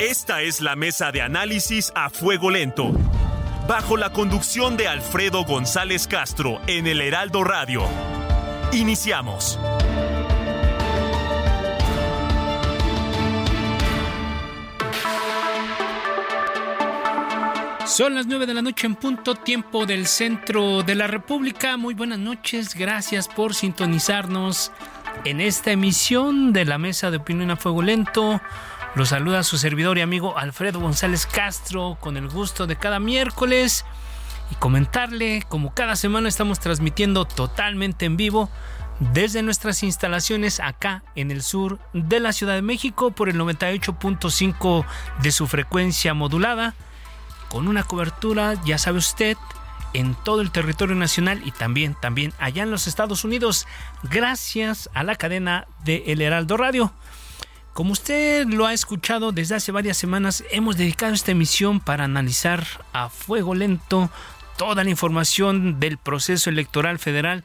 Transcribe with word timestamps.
Esta 0.00 0.40
es 0.40 0.62
la 0.62 0.76
mesa 0.76 1.12
de 1.12 1.20
análisis 1.20 1.92
a 1.94 2.08
fuego 2.08 2.50
lento. 2.50 2.90
Bajo 3.68 3.98
la 3.98 4.10
conducción 4.14 4.78
de 4.78 4.88
Alfredo 4.88 5.44
González 5.44 6.06
Castro 6.06 6.58
en 6.66 6.86
el 6.86 7.02
Heraldo 7.02 7.44
Radio. 7.44 7.82
Iniciamos. 8.72 9.58
Son 17.84 18.14
las 18.14 18.26
9 18.26 18.46
de 18.46 18.54
la 18.54 18.62
noche 18.62 18.86
en 18.86 18.94
punto, 18.94 19.34
tiempo 19.34 19.84
del 19.84 20.06
centro 20.06 20.82
de 20.82 20.94
la 20.94 21.08
República. 21.08 21.76
Muy 21.76 21.92
buenas 21.92 22.18
noches, 22.18 22.74
gracias 22.74 23.28
por 23.28 23.52
sintonizarnos 23.52 24.72
en 25.24 25.42
esta 25.42 25.72
emisión 25.72 26.54
de 26.54 26.64
la 26.64 26.78
Mesa 26.78 27.10
de 27.10 27.18
Opinión 27.18 27.50
a 27.50 27.56
Fuego 27.56 27.82
Lento. 27.82 28.40
Los 28.96 29.10
saluda 29.10 29.44
su 29.44 29.56
servidor 29.56 29.98
y 29.98 30.00
amigo 30.00 30.36
Alfredo 30.36 30.80
González 30.80 31.24
Castro 31.24 31.96
con 32.00 32.16
el 32.16 32.28
gusto 32.28 32.66
de 32.66 32.74
cada 32.74 32.98
miércoles 32.98 33.84
y 34.50 34.56
comentarle, 34.56 35.44
como 35.48 35.72
cada 35.72 35.94
semana 35.94 36.28
estamos 36.28 36.58
transmitiendo 36.58 37.24
totalmente 37.24 38.04
en 38.06 38.16
vivo 38.16 38.50
desde 38.98 39.42
nuestras 39.42 39.84
instalaciones 39.84 40.58
acá 40.58 41.04
en 41.14 41.30
el 41.30 41.42
sur 41.42 41.78
de 41.92 42.18
la 42.18 42.32
Ciudad 42.32 42.54
de 42.54 42.62
México 42.62 43.12
por 43.12 43.28
el 43.28 43.38
98.5 43.38 44.84
de 45.22 45.30
su 45.30 45.46
frecuencia 45.46 46.12
modulada 46.12 46.74
con 47.48 47.68
una 47.68 47.84
cobertura, 47.84 48.54
ya 48.64 48.76
sabe 48.76 48.98
usted, 48.98 49.36
en 49.92 50.14
todo 50.14 50.40
el 50.40 50.50
territorio 50.50 50.94
nacional 50.94 51.42
y 51.44 51.50
también, 51.52 51.96
también 52.00 52.32
allá 52.38 52.62
en 52.62 52.70
los 52.70 52.86
Estados 52.86 53.24
Unidos, 53.24 53.66
gracias 54.04 54.90
a 54.94 55.02
la 55.02 55.16
cadena 55.16 55.66
de 55.84 56.04
El 56.08 56.22
Heraldo 56.22 56.56
Radio. 56.56 56.92
Como 57.80 57.92
usted 57.92 58.46
lo 58.46 58.66
ha 58.66 58.74
escuchado 58.74 59.32
desde 59.32 59.54
hace 59.54 59.72
varias 59.72 59.96
semanas, 59.96 60.44
hemos 60.50 60.76
dedicado 60.76 61.14
esta 61.14 61.30
emisión 61.30 61.80
para 61.80 62.04
analizar 62.04 62.66
a 62.92 63.08
fuego 63.08 63.54
lento 63.54 64.10
toda 64.58 64.84
la 64.84 64.90
información 64.90 65.80
del 65.80 65.96
proceso 65.96 66.50
electoral 66.50 66.98
federal 66.98 67.42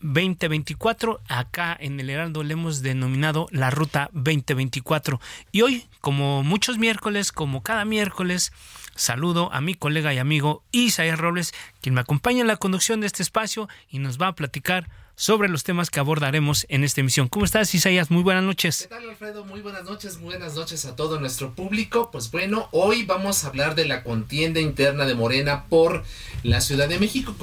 2024. 0.00 1.22
Acá 1.30 1.74
en 1.80 1.98
el 1.98 2.10
Heraldo 2.10 2.42
le 2.42 2.52
hemos 2.52 2.82
denominado 2.82 3.46
la 3.52 3.70
Ruta 3.70 4.10
2024. 4.12 5.18
Y 5.50 5.62
hoy, 5.62 5.86
como 6.02 6.42
muchos 6.42 6.76
miércoles, 6.76 7.32
como 7.32 7.62
cada 7.62 7.86
miércoles, 7.86 8.52
saludo 8.96 9.50
a 9.50 9.62
mi 9.62 9.72
colega 9.72 10.12
y 10.12 10.18
amigo 10.18 10.62
Isaías 10.72 11.18
Robles, 11.18 11.54
quien 11.80 11.94
me 11.94 12.02
acompaña 12.02 12.42
en 12.42 12.48
la 12.48 12.58
conducción 12.58 13.00
de 13.00 13.06
este 13.06 13.22
espacio 13.22 13.70
y 13.88 13.98
nos 13.98 14.20
va 14.20 14.26
a 14.26 14.34
platicar 14.34 14.90
sobre 15.16 15.48
los 15.48 15.64
temas 15.64 15.90
que 15.90 16.00
abordaremos 16.00 16.66
en 16.68 16.84
esta 16.84 17.00
emisión. 17.00 17.28
¿Cómo 17.28 17.44
estás, 17.44 17.74
Isaías? 17.74 18.10
Muy 18.10 18.22
buenas 18.22 18.44
noches. 18.44 18.82
¿Qué 18.82 18.94
tal, 18.94 19.08
Alfredo? 19.08 19.44
Muy 19.44 19.60
buenas 19.60 19.84
noches, 19.84 20.20
buenas 20.20 20.54
noches 20.54 20.84
a 20.84 20.96
todo 20.96 21.20
nuestro 21.20 21.54
público. 21.54 22.10
Pues 22.10 22.30
bueno, 22.30 22.68
hoy 22.72 23.04
vamos 23.04 23.44
a 23.44 23.48
hablar 23.48 23.74
de 23.74 23.86
la 23.86 24.02
contienda 24.02 24.60
interna 24.60 25.04
de 25.04 25.14
Morena 25.14 25.64
por 25.68 26.04
la 26.42 26.60
Ciudad 26.60 26.88
de 26.88 26.98
México 26.98 27.34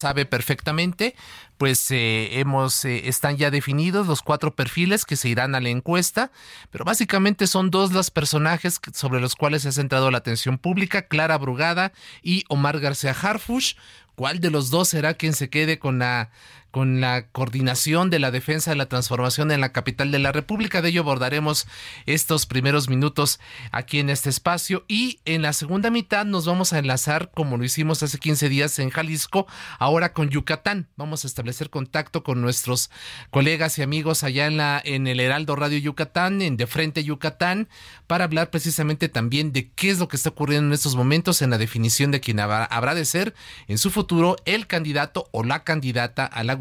sabe 0.00 0.26
perfectamente, 0.26 1.16
pues 1.56 1.90
eh, 1.90 2.38
hemos 2.38 2.84
eh, 2.84 3.08
están 3.08 3.36
ya 3.36 3.50
definidos 3.50 4.06
los 4.06 4.22
cuatro 4.22 4.54
perfiles 4.54 5.04
que 5.04 5.16
se 5.16 5.28
irán 5.28 5.56
a 5.56 5.60
la 5.60 5.70
encuesta, 5.70 6.30
pero 6.70 6.84
básicamente 6.84 7.48
son 7.48 7.70
dos 7.70 7.90
los 7.92 8.12
personajes 8.12 8.80
sobre 8.94 9.20
los 9.20 9.34
cuales 9.34 9.62
se 9.62 9.70
ha 9.70 9.72
centrado 9.72 10.12
la 10.12 10.18
atención 10.18 10.58
pública, 10.58 11.08
Clara 11.08 11.36
Brugada 11.36 11.92
y 12.22 12.44
Omar 12.48 12.78
García 12.78 13.10
Harfush. 13.10 13.74
¿Cuál 14.14 14.40
de 14.40 14.50
los 14.50 14.70
dos 14.70 14.88
será 14.88 15.14
quien 15.14 15.32
se 15.32 15.50
quede 15.50 15.78
con 15.80 15.98
la 15.98 16.30
con 16.78 17.00
la 17.00 17.26
coordinación 17.32 18.08
de 18.08 18.20
la 18.20 18.30
defensa 18.30 18.70
de 18.70 18.76
la 18.76 18.88
transformación 18.88 19.50
en 19.50 19.60
la 19.60 19.72
capital 19.72 20.12
de 20.12 20.20
la 20.20 20.30
República. 20.30 20.80
De 20.80 20.90
ello 20.90 21.00
abordaremos 21.00 21.66
estos 22.06 22.46
primeros 22.46 22.88
minutos 22.88 23.40
aquí 23.72 23.98
en 23.98 24.10
este 24.10 24.30
espacio 24.30 24.84
y 24.86 25.18
en 25.24 25.42
la 25.42 25.52
segunda 25.52 25.90
mitad 25.90 26.24
nos 26.24 26.46
vamos 26.46 26.72
a 26.72 26.78
enlazar 26.78 27.32
como 27.34 27.56
lo 27.56 27.64
hicimos 27.64 28.04
hace 28.04 28.20
15 28.20 28.48
días 28.48 28.78
en 28.78 28.90
Jalisco, 28.90 29.48
ahora 29.80 30.12
con 30.12 30.30
Yucatán. 30.30 30.86
Vamos 30.94 31.24
a 31.24 31.26
establecer 31.26 31.68
contacto 31.68 32.22
con 32.22 32.40
nuestros 32.40 32.90
colegas 33.30 33.76
y 33.80 33.82
amigos 33.82 34.22
allá 34.22 34.46
en 34.46 34.56
la 34.56 34.80
en 34.84 35.08
el 35.08 35.18
Heraldo 35.18 35.56
Radio 35.56 35.78
Yucatán, 35.78 36.42
en 36.42 36.56
De 36.56 36.68
Frente 36.68 37.02
Yucatán, 37.02 37.68
para 38.06 38.22
hablar 38.22 38.50
precisamente 38.50 39.08
también 39.08 39.52
de 39.52 39.72
qué 39.72 39.90
es 39.90 39.98
lo 39.98 40.06
que 40.06 40.14
está 40.14 40.28
ocurriendo 40.28 40.68
en 40.68 40.74
estos 40.74 40.94
momentos 40.94 41.42
en 41.42 41.50
la 41.50 41.58
definición 41.58 42.12
de 42.12 42.20
quién 42.20 42.38
habrá, 42.38 42.94
de 42.94 43.04
ser 43.04 43.34
en 43.66 43.78
su 43.78 43.90
futuro 43.90 44.36
el 44.44 44.68
candidato 44.68 45.28
o 45.32 45.42
la 45.42 45.64
candidata 45.64 46.24
a 46.24 46.44
la 46.44 46.54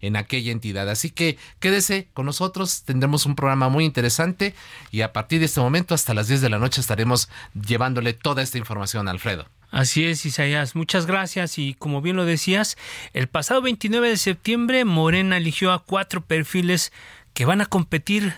en 0.00 0.16
aquella 0.16 0.52
entidad. 0.52 0.88
Así 0.88 1.10
que 1.10 1.38
quédese 1.60 2.08
con 2.14 2.26
nosotros, 2.26 2.82
tendremos 2.84 3.26
un 3.26 3.36
programa 3.36 3.68
muy 3.68 3.84
interesante 3.84 4.54
y 4.90 5.02
a 5.02 5.12
partir 5.12 5.40
de 5.40 5.46
este 5.46 5.60
momento 5.60 5.94
hasta 5.94 6.14
las 6.14 6.28
10 6.28 6.40
de 6.40 6.50
la 6.50 6.58
noche 6.58 6.80
estaremos 6.80 7.28
llevándole 7.54 8.12
toda 8.12 8.42
esta 8.42 8.58
información, 8.58 9.08
Alfredo. 9.08 9.46
Así 9.70 10.04
es, 10.04 10.24
Isaías. 10.24 10.76
Muchas 10.76 11.06
gracias. 11.06 11.58
Y 11.58 11.74
como 11.74 12.00
bien 12.00 12.14
lo 12.14 12.24
decías, 12.24 12.76
el 13.12 13.26
pasado 13.26 13.60
29 13.60 14.08
de 14.08 14.16
septiembre 14.16 14.84
Morena 14.84 15.36
eligió 15.36 15.72
a 15.72 15.82
cuatro 15.82 16.24
perfiles 16.24 16.92
que 17.32 17.44
van 17.44 17.60
a 17.60 17.66
competir 17.66 18.34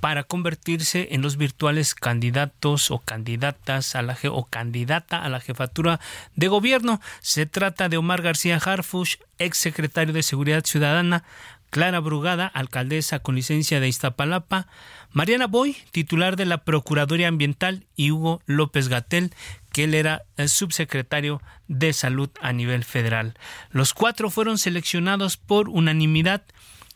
para 0.00 0.24
convertirse 0.24 1.08
en 1.12 1.22
los 1.22 1.36
virtuales 1.36 1.94
candidatos 1.94 2.90
o 2.90 2.98
candidatas 2.98 3.94
a 3.94 4.02
la 4.02 4.16
o 4.30 4.44
candidata 4.46 5.22
a 5.22 5.28
la 5.28 5.40
jefatura 5.40 6.00
de 6.34 6.48
gobierno. 6.48 7.00
Se 7.20 7.46
trata 7.46 7.88
de 7.88 7.98
Omar 7.98 8.22
García 8.22 8.56
Harfush, 8.56 9.16
ex 9.38 9.58
secretario 9.58 10.12
de 10.12 10.22
Seguridad 10.22 10.64
Ciudadana, 10.64 11.24
Clara 11.70 12.00
Brugada, 12.00 12.46
alcaldesa 12.48 13.20
con 13.20 13.36
licencia 13.36 13.78
de 13.78 13.88
Iztapalapa, 13.88 14.66
Mariana 15.12 15.46
Boy, 15.46 15.76
titular 15.92 16.36
de 16.36 16.44
la 16.44 16.64
Procuraduría 16.64 17.28
Ambiental, 17.28 17.86
y 17.94 18.10
Hugo 18.10 18.42
López 18.46 18.88
Gatel, 18.88 19.32
que 19.72 19.84
él 19.84 19.94
era 19.94 20.22
el 20.36 20.48
subsecretario 20.48 21.40
de 21.68 21.92
Salud 21.92 22.30
a 22.40 22.52
nivel 22.52 22.84
federal. 22.84 23.34
Los 23.70 23.94
cuatro 23.94 24.30
fueron 24.30 24.58
seleccionados 24.58 25.36
por 25.36 25.68
unanimidad 25.68 26.42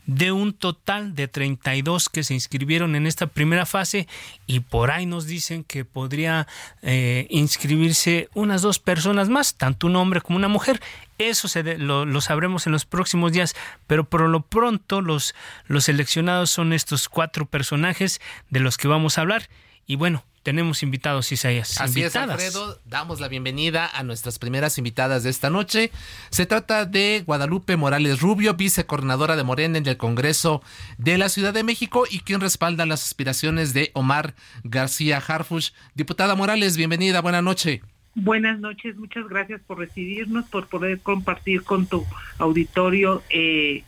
de 0.07 0.33
un 0.33 0.53
total 0.53 1.15
de 1.15 1.29
32 1.29 2.09
que 2.09 2.25
se 2.25 2.35
inscribieron 2.35 2.95
en 2.97 3.07
esta 3.07 3.27
primera 3.27 3.67
fase 3.67 4.07
y 4.47 4.61
por 4.61 4.91
ahí 4.91 5.07
nos 5.07 5.27
dicen 5.27 5.65
que 5.65 5.85
podría 5.85 6.47
eh, 6.83 7.27
inscribirse 7.31 8.29
unas 8.35 8.63
dos 8.63 8.79
personas 8.79 9.29
más, 9.29 9.55
tanto 9.55 9.87
un 9.87 9.97
hombre 9.97 10.21
como 10.21 10.37
una 10.37 10.49
mujer. 10.49 10.81
Eso 11.19 11.49
se 11.49 11.79
lo, 11.79 12.05
lo, 12.05 12.21
sabremos 12.21 12.67
en 12.67 12.73
los 12.73 12.85
próximos 12.85 13.33
días, 13.33 13.55
pero 13.87 14.05
por 14.05 14.23
lo 14.29 14.43
pronto 14.43 15.01
los, 15.01 15.35
los 15.67 15.85
seleccionados 15.85 16.51
son 16.51 16.73
estos 16.73 17.09
cuatro 17.09 17.47
personajes 17.47 18.21
de 18.51 18.61
los 18.61 18.77
que 18.77 18.89
vamos 18.89 19.17
a 19.17 19.23
hablar. 19.23 19.49
Y 19.87 19.97
bueno, 19.97 20.25
tenemos 20.45 20.83
invitados, 20.83 21.33
Isaías. 21.33 21.81
Así 21.81 22.03
es, 22.03 22.15
Alfredo. 22.15 22.79
Damos 22.85 23.19
la 23.19 23.29
bienvenida 23.29 23.91
a 23.93 24.03
nuestras 24.03 24.39
primeras 24.39 24.77
invitadas 24.77 25.25
de 25.25 25.31
esta 25.31 25.49
noche. 25.49 25.91
Se 26.29 26.45
trata 26.45 26.85
de 26.85 27.25
Guadalupe 27.27 27.79
Morales 27.79 28.21
Rubio, 28.21 28.55
vicecoordinadora 28.55 29.37
de 29.37 29.43
Morena 29.43 29.79
en 29.79 29.87
el 29.87 29.97
Congreso 29.97 30.63
de 30.99 31.17
la 31.17 31.31
Ciudad 31.31 31.55
de 31.55 31.65
México 31.65 32.05
y 32.09 32.21
quien 32.21 32.43
respalda 32.43 32.85
las 32.85 33.05
aspiraciones 33.05 33.73
de 33.73 33.91
Omar 33.95 34.35
García 34.65 35.17
Harfush. 35.17 35.71
Diputada 35.95 36.35
Morales, 36.35 36.77
bienvenida, 36.77 37.23
buena 37.23 37.41
noche. 37.41 37.81
Buenas 38.15 38.61
noches, 38.61 38.97
muchas 38.97 39.27
gracias 39.27 39.63
por 39.67 39.79
recibirnos, 39.79 40.45
por 40.45 40.69
poder 40.69 41.01
compartir 41.01 41.65
con 41.65 41.87
tu 41.87 42.05
auditorio 42.39 43.23
eh, 43.31 43.83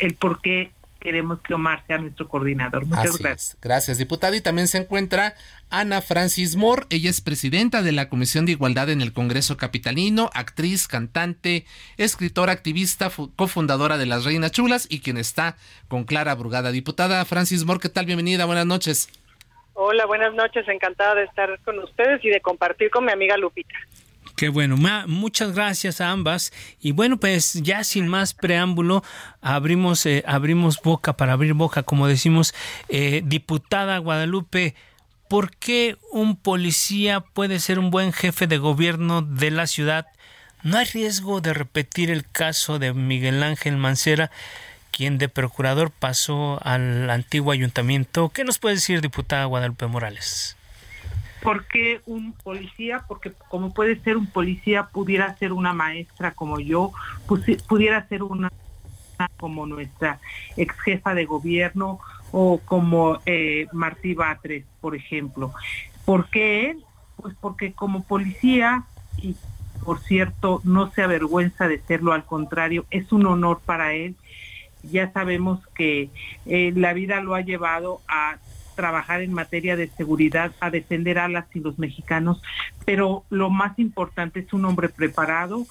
el 0.00 0.14
por 0.14 0.40
qué 0.42 0.72
queremos 1.00 1.40
que 1.40 1.54
Omar 1.54 1.82
sea 1.86 1.98
nuestro 1.98 2.28
coordinador. 2.28 2.86
Muchas 2.86 3.18
gracias. 3.18 3.58
Gracias, 3.60 3.98
diputada. 3.98 4.36
Y 4.36 4.40
también 4.40 4.68
se 4.68 4.78
encuentra 4.78 5.34
Ana 5.70 6.02
Francis 6.02 6.56
Moore. 6.56 6.86
Ella 6.90 7.10
es 7.10 7.20
presidenta 7.20 7.82
de 7.82 7.92
la 7.92 8.08
Comisión 8.08 8.46
de 8.46 8.52
Igualdad 8.52 8.90
en 8.90 9.00
el 9.00 9.12
Congreso 9.12 9.56
Capitalino, 9.56 10.30
actriz, 10.34 10.86
cantante, 10.86 11.64
escritora, 11.96 12.52
activista, 12.52 13.10
cofundadora 13.36 13.98
de 13.98 14.06
Las 14.06 14.24
Reinas 14.24 14.52
Chulas 14.52 14.86
y 14.88 15.00
quien 15.00 15.16
está 15.16 15.56
con 15.88 16.04
Clara 16.04 16.34
Brugada. 16.34 16.70
Diputada 16.70 17.24
Francis 17.24 17.64
Moore, 17.64 17.80
¿qué 17.80 17.88
tal? 17.88 18.06
Bienvenida, 18.06 18.44
buenas 18.44 18.66
noches. 18.66 19.08
Hola, 19.74 20.04
buenas 20.06 20.34
noches. 20.34 20.68
Encantada 20.68 21.14
de 21.14 21.24
estar 21.24 21.58
con 21.64 21.78
ustedes 21.78 22.22
y 22.24 22.28
de 22.28 22.40
compartir 22.40 22.90
con 22.90 23.04
mi 23.04 23.12
amiga 23.12 23.36
Lupita. 23.36 23.74
Qué 24.40 24.48
bueno, 24.48 24.78
muchas 25.06 25.52
gracias 25.52 26.00
a 26.00 26.12
ambas. 26.12 26.50
Y 26.80 26.92
bueno, 26.92 27.18
pues 27.18 27.52
ya 27.62 27.84
sin 27.84 28.08
más 28.08 28.32
preámbulo, 28.32 29.04
abrimos, 29.42 30.06
eh, 30.06 30.24
abrimos 30.26 30.80
boca 30.80 31.14
para 31.14 31.34
abrir 31.34 31.52
boca, 31.52 31.82
como 31.82 32.06
decimos, 32.06 32.54
eh, 32.88 33.20
diputada 33.22 33.98
Guadalupe. 33.98 34.74
¿Por 35.28 35.54
qué 35.54 35.98
un 36.10 36.36
policía 36.36 37.20
puede 37.20 37.60
ser 37.60 37.78
un 37.78 37.90
buen 37.90 38.14
jefe 38.14 38.46
de 38.46 38.56
gobierno 38.56 39.20
de 39.20 39.50
la 39.50 39.66
ciudad? 39.66 40.06
¿No 40.62 40.78
hay 40.78 40.86
riesgo 40.86 41.42
de 41.42 41.52
repetir 41.52 42.10
el 42.10 42.26
caso 42.26 42.78
de 42.78 42.94
Miguel 42.94 43.42
Ángel 43.42 43.76
Mancera, 43.76 44.30
quien 44.90 45.18
de 45.18 45.28
procurador 45.28 45.90
pasó 45.90 46.58
al 46.62 47.10
antiguo 47.10 47.52
ayuntamiento? 47.52 48.30
¿Qué 48.30 48.44
nos 48.44 48.58
puede 48.58 48.76
decir, 48.76 49.02
diputada 49.02 49.44
Guadalupe 49.44 49.86
Morales? 49.86 50.56
¿Por 51.42 51.66
qué 51.66 52.00
un 52.06 52.32
policía? 52.32 53.04
Porque 53.08 53.32
como 53.48 53.72
puede 53.72 53.98
ser 54.00 54.16
un 54.16 54.26
policía, 54.26 54.88
pudiera 54.92 55.36
ser 55.36 55.52
una 55.52 55.72
maestra 55.72 56.32
como 56.32 56.60
yo, 56.60 56.92
pudiera 57.68 58.06
ser 58.08 58.22
una 58.22 58.50
como 59.38 59.66
nuestra 59.66 60.18
ex 60.56 60.78
jefa 60.80 61.14
de 61.14 61.26
gobierno 61.26 62.00
o 62.32 62.60
como 62.64 63.18
eh, 63.26 63.66
Martí 63.72 64.14
Batres, 64.14 64.64
por 64.80 64.94
ejemplo. 64.94 65.52
¿Por 66.04 66.28
qué 66.30 66.70
él? 66.70 66.84
Pues 67.16 67.34
porque 67.40 67.72
como 67.72 68.04
policía, 68.04 68.84
y 69.18 69.36
por 69.84 70.00
cierto, 70.00 70.60
no 70.64 70.90
se 70.92 71.02
avergüenza 71.02 71.68
de 71.68 71.80
serlo, 71.80 72.12
al 72.12 72.24
contrario, 72.24 72.86
es 72.90 73.12
un 73.12 73.26
honor 73.26 73.60
para 73.64 73.92
él. 73.94 74.16
Ya 74.82 75.12
sabemos 75.12 75.60
que 75.74 76.10
eh, 76.46 76.72
la 76.74 76.92
vida 76.94 77.20
lo 77.20 77.34
ha 77.34 77.42
llevado 77.42 78.00
a 78.08 78.38
trabajar 78.80 79.20
en 79.20 79.34
materia 79.34 79.76
de 79.76 79.88
seguridad, 79.88 80.52
a 80.58 80.70
defender 80.70 81.18
a 81.18 81.28
las 81.28 81.44
y 81.54 81.60
los 81.60 81.78
mexicanos, 81.78 82.40
pero 82.86 83.24
lo 83.28 83.50
más 83.50 83.78
importante 83.78 84.40
es 84.40 84.54
un 84.54 84.64
hombre 84.64 84.88
preparado, 84.88 85.66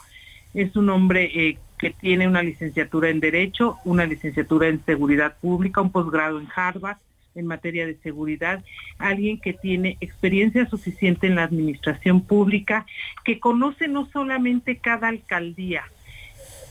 es 0.53 0.75
un 0.75 0.91
hombre 0.91 1.23
eh, 1.33 1.57
que 1.79 1.89
tiene 1.89 2.27
una 2.27 2.43
licenciatura 2.43 3.09
en 3.09 3.19
Derecho, 3.19 3.79
una 3.83 4.05
licenciatura 4.05 4.67
en 4.67 4.85
Seguridad 4.85 5.37
Pública, 5.41 5.81
un 5.81 5.91
posgrado 5.91 6.39
en 6.39 6.47
Harvard 6.55 6.97
en 7.33 7.47
materia 7.47 7.87
de 7.87 7.97
seguridad, 7.97 8.63
alguien 8.99 9.39
que 9.39 9.53
tiene 9.53 9.97
experiencia 10.01 10.69
suficiente 10.69 11.25
en 11.25 11.35
la 11.35 11.45
administración 11.45 12.21
pública, 12.21 12.85
que 13.25 13.39
conoce 13.39 13.87
no 13.87 14.07
solamente 14.13 14.77
cada 14.77 15.07
alcaldía, 15.07 15.83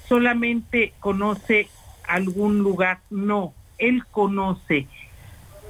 solamente 0.06 0.92
conoce 1.00 1.66
algún 2.06 2.58
lugar, 2.58 3.00
no, 3.10 3.54
él 3.78 4.04
conoce 4.06 4.86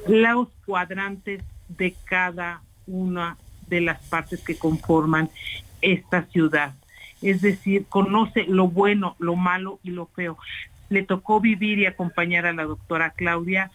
los 0.06 0.49
cuadrantes 0.65 1.43
de 1.69 1.95
cada 2.05 2.62
una 2.87 3.37
de 3.69 3.81
las 3.81 4.03
partes 4.09 4.43
que 4.43 4.59
conforman 4.59 5.31
esta 5.83 6.23
ciudad. 6.25 6.75
Es 7.21 7.43
decir, 7.43 7.87
conoce 7.89 8.45
lo 8.45 8.69
bueno, 8.69 9.17
lo 9.19 9.37
malo 9.37 9.81
y 9.83 9.91
lo 9.91 10.06
feo. 10.06 10.39
Le 10.89 11.03
tocó 11.03 11.41
vivir 11.41 11.79
y 11.79 11.87
acompañar 11.87 12.47
a 12.47 12.53
la 12.53 12.65
doctora 12.65 13.11
Claudia 13.11 13.71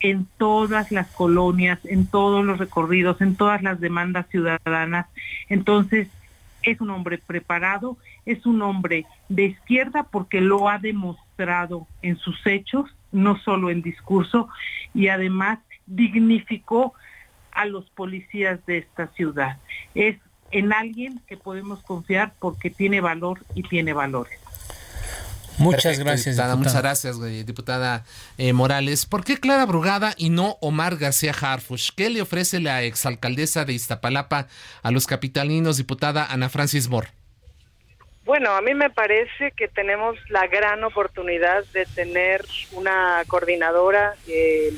en 0.00 0.26
todas 0.38 0.90
las 0.92 1.08
colonias, 1.08 1.78
en 1.84 2.06
todos 2.06 2.44
los 2.44 2.58
recorridos, 2.58 3.20
en 3.20 3.36
todas 3.36 3.62
las 3.62 3.80
demandas 3.80 4.26
ciudadanas. 4.28 5.06
Entonces, 5.48 6.08
es 6.62 6.80
un 6.80 6.90
hombre 6.90 7.18
preparado, 7.18 7.96
es 8.26 8.46
un 8.46 8.62
hombre 8.62 9.06
de 9.28 9.44
izquierda 9.44 10.04
porque 10.04 10.40
lo 10.40 10.68
ha 10.68 10.78
demostrado 10.78 11.86
en 12.02 12.16
sus 12.16 12.44
hechos, 12.46 12.90
no 13.12 13.38
solo 13.38 13.70
en 13.70 13.82
discurso, 13.82 14.48
y 14.94 15.08
además 15.08 15.58
dignificó 15.86 16.94
a 17.52 17.64
los 17.64 17.88
policías 17.90 18.64
de 18.66 18.78
esta 18.78 19.08
ciudad. 19.08 19.58
Es 19.94 20.16
en 20.50 20.72
alguien 20.72 21.20
que 21.26 21.36
podemos 21.36 21.82
confiar 21.82 22.34
porque 22.38 22.70
tiene 22.70 23.00
valor 23.00 23.44
y 23.54 23.62
tiene 23.62 23.92
valores. 23.92 24.38
Muchas 25.58 25.98
gracias, 25.98 26.36
diputada. 26.36 26.56
Muchas 26.56 26.76
gracias, 26.76 27.46
diputada 27.46 28.04
eh, 28.38 28.52
Morales. 28.52 29.06
¿Por 29.06 29.24
qué 29.24 29.38
Clara 29.38 29.66
Brugada 29.66 30.14
y 30.16 30.30
no 30.30 30.56
Omar 30.60 30.96
García 30.96 31.34
Harfush? 31.38 31.90
¿Qué 31.96 32.10
le 32.10 32.22
ofrece 32.22 32.60
la 32.60 32.82
exalcaldesa 32.84 33.64
de 33.64 33.72
Iztapalapa 33.72 34.46
a 34.82 34.90
los 34.92 35.06
capitalinos, 35.08 35.76
diputada 35.76 36.24
Ana 36.26 36.48
Francis 36.48 36.88
Moore? 36.88 37.08
Bueno, 38.28 38.50
a 38.50 38.60
mí 38.60 38.74
me 38.74 38.90
parece 38.90 39.52
que 39.52 39.68
tenemos 39.68 40.18
la 40.28 40.46
gran 40.48 40.84
oportunidad 40.84 41.64
de 41.72 41.86
tener 41.86 42.44
una 42.72 43.24
coordinadora, 43.26 44.16
eh, 44.28 44.70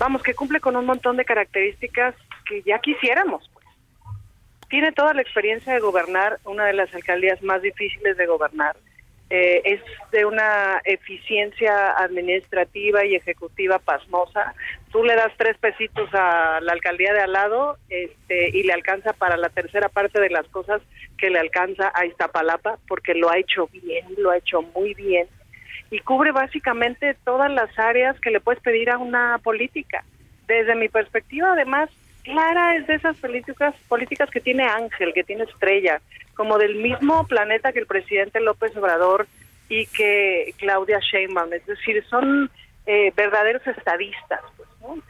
vamos, 0.00 0.20
que 0.20 0.34
cumple 0.34 0.58
con 0.58 0.74
un 0.74 0.84
montón 0.84 1.16
de 1.16 1.24
características 1.24 2.16
que 2.44 2.62
ya 2.62 2.80
quisiéramos. 2.80 3.48
Pues. 3.54 3.64
Tiene 4.68 4.90
toda 4.90 5.14
la 5.14 5.22
experiencia 5.22 5.74
de 5.74 5.78
gobernar 5.78 6.40
una 6.42 6.64
de 6.64 6.72
las 6.72 6.92
alcaldías 6.92 7.40
más 7.40 7.62
difíciles 7.62 8.16
de 8.16 8.26
gobernar 8.26 8.74
eh, 9.28 9.60
es 9.64 9.80
de 10.12 10.24
una 10.24 10.80
eficiencia 10.84 11.90
administrativa 11.98 13.04
y 13.04 13.16
ejecutiva 13.16 13.78
pasmosa. 13.80 14.54
Tú 14.96 15.04
le 15.04 15.14
das 15.14 15.30
tres 15.36 15.58
pesitos 15.58 16.08
a 16.14 16.58
la 16.62 16.72
alcaldía 16.72 17.12
de 17.12 17.20
al 17.20 17.32
lado 17.34 17.76
este, 17.90 18.48
y 18.48 18.62
le 18.62 18.72
alcanza 18.72 19.12
para 19.12 19.36
la 19.36 19.50
tercera 19.50 19.90
parte 19.90 20.18
de 20.18 20.30
las 20.30 20.46
cosas 20.48 20.80
que 21.18 21.28
le 21.28 21.38
alcanza 21.38 21.92
a 21.94 22.06
Iztapalapa, 22.06 22.78
porque 22.88 23.14
lo 23.14 23.28
ha 23.28 23.36
hecho 23.36 23.68
bien, 23.70 24.06
lo 24.16 24.30
ha 24.30 24.38
hecho 24.38 24.62
muy 24.62 24.94
bien 24.94 25.28
y 25.90 25.98
cubre 25.98 26.32
básicamente 26.32 27.14
todas 27.26 27.52
las 27.52 27.78
áreas 27.78 28.18
que 28.20 28.30
le 28.30 28.40
puedes 28.40 28.62
pedir 28.62 28.88
a 28.88 28.96
una 28.96 29.36
política. 29.44 30.02
Desde 30.46 30.74
mi 30.74 30.88
perspectiva, 30.88 31.52
además, 31.52 31.90
Clara 32.24 32.76
es 32.76 32.86
de 32.86 32.94
esas 32.94 33.18
políticas, 33.18 33.74
políticas 33.88 34.30
que 34.30 34.40
tiene 34.40 34.64
Ángel, 34.64 35.12
que 35.12 35.24
tiene 35.24 35.44
Estrella, 35.44 36.00
como 36.34 36.56
del 36.56 36.76
mismo 36.76 37.26
planeta 37.26 37.74
que 37.74 37.80
el 37.80 37.86
presidente 37.86 38.40
López 38.40 38.74
Obrador 38.74 39.26
y 39.68 39.84
que 39.88 40.54
Claudia 40.56 41.00
Sheinbaum, 41.00 41.52
es 41.52 41.66
decir, 41.66 42.02
son 42.08 42.50
eh, 42.86 43.12
verdaderos 43.14 43.66
estadistas. 43.66 44.40
Pues, 44.86 45.02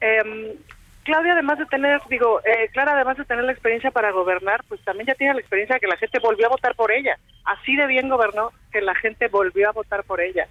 em, 0.00 0.56
Claudia, 1.04 1.32
además 1.32 1.58
de 1.58 1.66
tener, 1.66 2.00
digo, 2.08 2.40
eh, 2.44 2.68
Clara, 2.72 2.92
además 2.92 3.16
de 3.16 3.24
tener 3.24 3.44
la 3.44 3.52
experiencia 3.52 3.90
para 3.90 4.12
gobernar, 4.12 4.62
pues 4.68 4.80
también 4.84 5.06
ya 5.06 5.14
tiene 5.14 5.34
la 5.34 5.40
experiencia 5.40 5.74
de 5.74 5.80
que 5.80 5.86
la 5.86 5.96
gente 5.96 6.18
volvió 6.18 6.46
a 6.46 6.50
votar 6.50 6.74
por 6.74 6.92
ella. 6.92 7.18
Así 7.44 7.74
de 7.74 7.86
bien 7.86 8.08
gobernó 8.08 8.52
que 8.70 8.80
la 8.80 8.94
gente 8.94 9.28
volvió 9.28 9.68
a 9.68 9.72
votar 9.72 10.04
por 10.04 10.20
ella. 10.20 10.46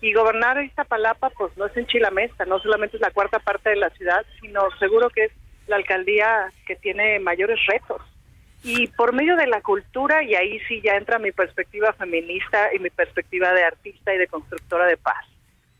Y 0.00 0.12
gobernar 0.12 0.58
esta 0.58 0.84
palapa, 0.84 1.30
pues 1.30 1.56
no 1.56 1.66
es 1.66 1.76
en 1.76 1.86
Chilamesta, 1.86 2.44
no 2.44 2.58
solamente 2.58 2.98
es 2.98 3.00
la 3.00 3.10
cuarta 3.10 3.38
parte 3.38 3.70
de 3.70 3.76
la 3.76 3.90
ciudad, 3.90 4.24
sino 4.40 4.70
seguro 4.78 5.08
que 5.08 5.24
es 5.24 5.32
la 5.66 5.76
alcaldía 5.76 6.52
que 6.66 6.76
tiene 6.76 7.18
mayores 7.20 7.58
retos. 7.66 8.02
Y 8.62 8.88
por 8.88 9.12
medio 9.14 9.36
de 9.36 9.46
la 9.46 9.62
cultura, 9.62 10.22
y 10.22 10.34
ahí 10.34 10.58
sí 10.68 10.80
ya 10.82 10.96
entra 10.96 11.18
mi 11.18 11.32
perspectiva 11.32 11.92
feminista 11.94 12.74
y 12.74 12.78
mi 12.78 12.90
perspectiva 12.90 13.52
de 13.52 13.64
artista 13.64 14.14
y 14.14 14.18
de 14.18 14.26
constructora 14.26 14.86
de 14.86 14.96
paz, 14.96 15.24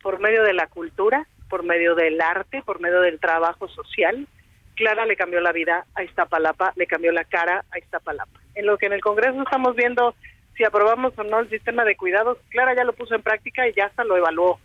por 0.03 0.21
medio 0.21 0.43
de 0.43 0.55
la 0.55 0.67
cultura, 0.67 1.27
por 1.55 1.63
medio 1.63 1.95
del 1.95 2.21
arte, 2.21 2.63
por 2.67 2.81
medio 2.81 3.01
del 3.01 3.21
trabajo 3.21 3.69
social, 3.69 4.27
Clara 4.75 5.07
le 5.07 5.15
cambió 5.15 5.41
la 5.41 5.53
vida 5.53 5.87
a 5.95 6.03
Iztapalapa, 6.03 6.73
le 6.75 6.89
cambió 6.89 7.13
la 7.13 7.23
cara 7.23 7.65
a 7.71 7.79
Iztapalapa. 7.79 8.41
En 8.57 8.67
lo 8.67 8.77
que 8.77 8.87
en 8.87 8.93
el 8.93 9.01
Congreso 9.01 9.41
estamos 9.41 9.77
viendo 9.77 10.17
si 10.57 10.65
aprobamos 10.65 11.17
o 11.17 11.23
no 11.23 11.39
el 11.39 11.51
sistema 11.51 11.85
de 11.85 11.95
cuidados, 11.95 12.39
Clara 12.49 12.75
ya 12.75 12.83
lo 12.83 12.93
puso 12.93 13.15
en 13.15 13.23
práctica 13.23 13.69
y 13.69 13.73
ya 13.73 13.87
hasta 13.87 14.03
lo 14.03 14.17
evaluó. 14.17 14.59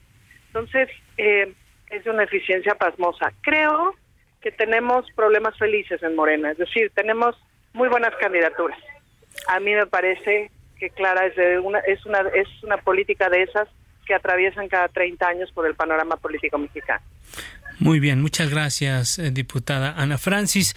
Entonces, 0.48 0.90
eh, 1.18 1.54
es 1.92 2.08
una 2.08 2.24
eficiencia 2.24 2.74
pasmosa. 2.74 3.34
Creo 3.42 3.94
que 4.42 4.52
tenemos 4.52 5.06
problemas 5.16 5.56
felices 5.60 6.02
en 6.02 6.16
Morena, 6.16 6.50
es 6.50 6.58
decir, 6.58 6.92
tenemos 6.96 7.36
muy 7.74 7.88
buenas 7.88 8.16
candidaturas. 8.16 8.80
A 9.48 9.60
mí 9.60 9.76
me 9.76 9.86
parece 9.86 10.50
que 10.80 10.90
Clara 10.90 11.28
es, 11.28 11.36
de 11.36 11.60
una, 11.60 11.82
es, 11.82 12.04
una, 12.08 12.22
es 12.34 12.48
una 12.64 12.78
política 12.78 13.30
de 13.30 13.44
esas 13.44 13.68
que 14.10 14.16
atraviesan 14.16 14.68
cada 14.68 14.88
30 14.88 15.28
años 15.28 15.52
por 15.52 15.68
el 15.68 15.76
panorama 15.76 16.18
político 16.18 16.58
mexicano. 16.58 17.06
Muy 17.80 18.02
bien, 18.02 18.22
muchas 18.22 18.50
gracias, 18.50 19.20
eh, 19.20 19.32
diputada 19.32 19.94
Ana 19.96 20.18
Francis. 20.18 20.76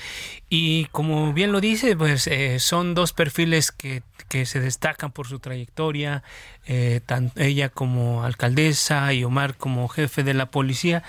Y 0.49 0.85
como 0.93 1.33
bien 1.33 1.51
lo 1.51 1.61
dice, 1.61 1.97
pues 1.97 2.29
eh, 2.29 2.61
son 2.61 2.95
dos 2.95 3.13
perfiles 3.13 3.73
que 3.73 4.03
que 4.33 4.47
se 4.47 4.61
destacan 4.61 5.13
por 5.13 5.27
su 5.27 5.41
trayectoria, 5.41 6.23
eh, 6.65 7.01
tanto 7.05 7.39
ella 7.39 7.69
como 7.69 8.25
alcaldesa 8.25 9.13
y 9.13 9.25
Omar 9.25 9.59
como 9.59 9.89
jefe 9.89 10.23
de 10.23 10.33
la 10.33 10.47
policía. 10.47 11.03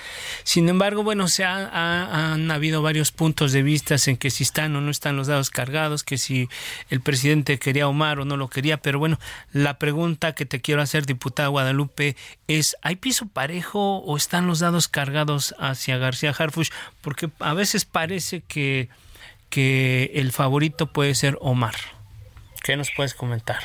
Sin 0.43 0.67
embargo, 0.67 1.03
bueno, 1.03 1.29
se 1.29 1.45
han 1.45 2.51
habido 2.51 2.81
varios 2.81 3.13
puntos 3.13 3.53
de 3.53 3.63
vista 3.63 3.95
en 4.07 4.17
que 4.17 4.29
si 4.29 4.43
están 4.43 4.75
o 4.75 4.81
no 4.81 4.91
están 4.91 5.15
los 5.15 5.27
dados 5.27 5.51
cargados, 5.51 6.03
que 6.03 6.17
si 6.17 6.49
el 6.89 6.99
presidente 6.99 7.59
quería 7.59 7.87
Omar 7.87 8.19
o 8.19 8.25
no 8.25 8.35
lo 8.35 8.49
quería, 8.49 8.75
pero 8.75 8.99
bueno, 8.99 9.19
la 9.53 9.79
pregunta 9.79 10.33
que 10.33 10.45
te 10.45 10.59
quiero 10.59 10.81
hacer, 10.81 11.05
diputada 11.05 11.47
Guadalupe, 11.47 12.17
es, 12.49 12.75
¿hay 12.81 12.97
piso 12.97 13.27
parejo 13.27 13.99
o 13.99 14.17
están 14.17 14.47
los 14.47 14.59
dados 14.59 14.89
cargados 14.89 15.55
García 15.91 16.33
Harfush? 16.37 16.69
Porque 17.01 17.29
a 17.39 17.53
veces 17.53 17.85
parece 17.85 18.41
que, 18.41 18.89
que 19.49 20.11
el 20.15 20.31
favorito 20.31 20.87
puede 20.87 21.15
ser 21.15 21.37
Omar. 21.41 21.75
¿Qué 22.63 22.77
nos 22.77 22.91
puedes 22.91 23.13
comentar? 23.13 23.59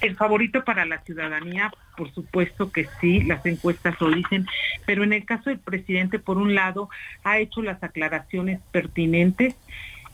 El 0.00 0.16
favorito 0.16 0.64
para 0.64 0.84
la 0.84 0.98
ciudadanía, 0.98 1.72
por 1.96 2.12
supuesto 2.12 2.70
que 2.70 2.88
sí, 3.00 3.22
las 3.22 3.46
encuestas 3.46 3.98
lo 4.00 4.10
dicen, 4.10 4.46
pero 4.84 5.02
en 5.02 5.12
el 5.14 5.24
caso 5.24 5.48
del 5.48 5.60
presidente, 5.60 6.18
por 6.18 6.36
un 6.36 6.54
lado, 6.54 6.90
ha 7.22 7.38
hecho 7.38 7.62
las 7.62 7.82
aclaraciones 7.82 8.60
pertinentes 8.70 9.54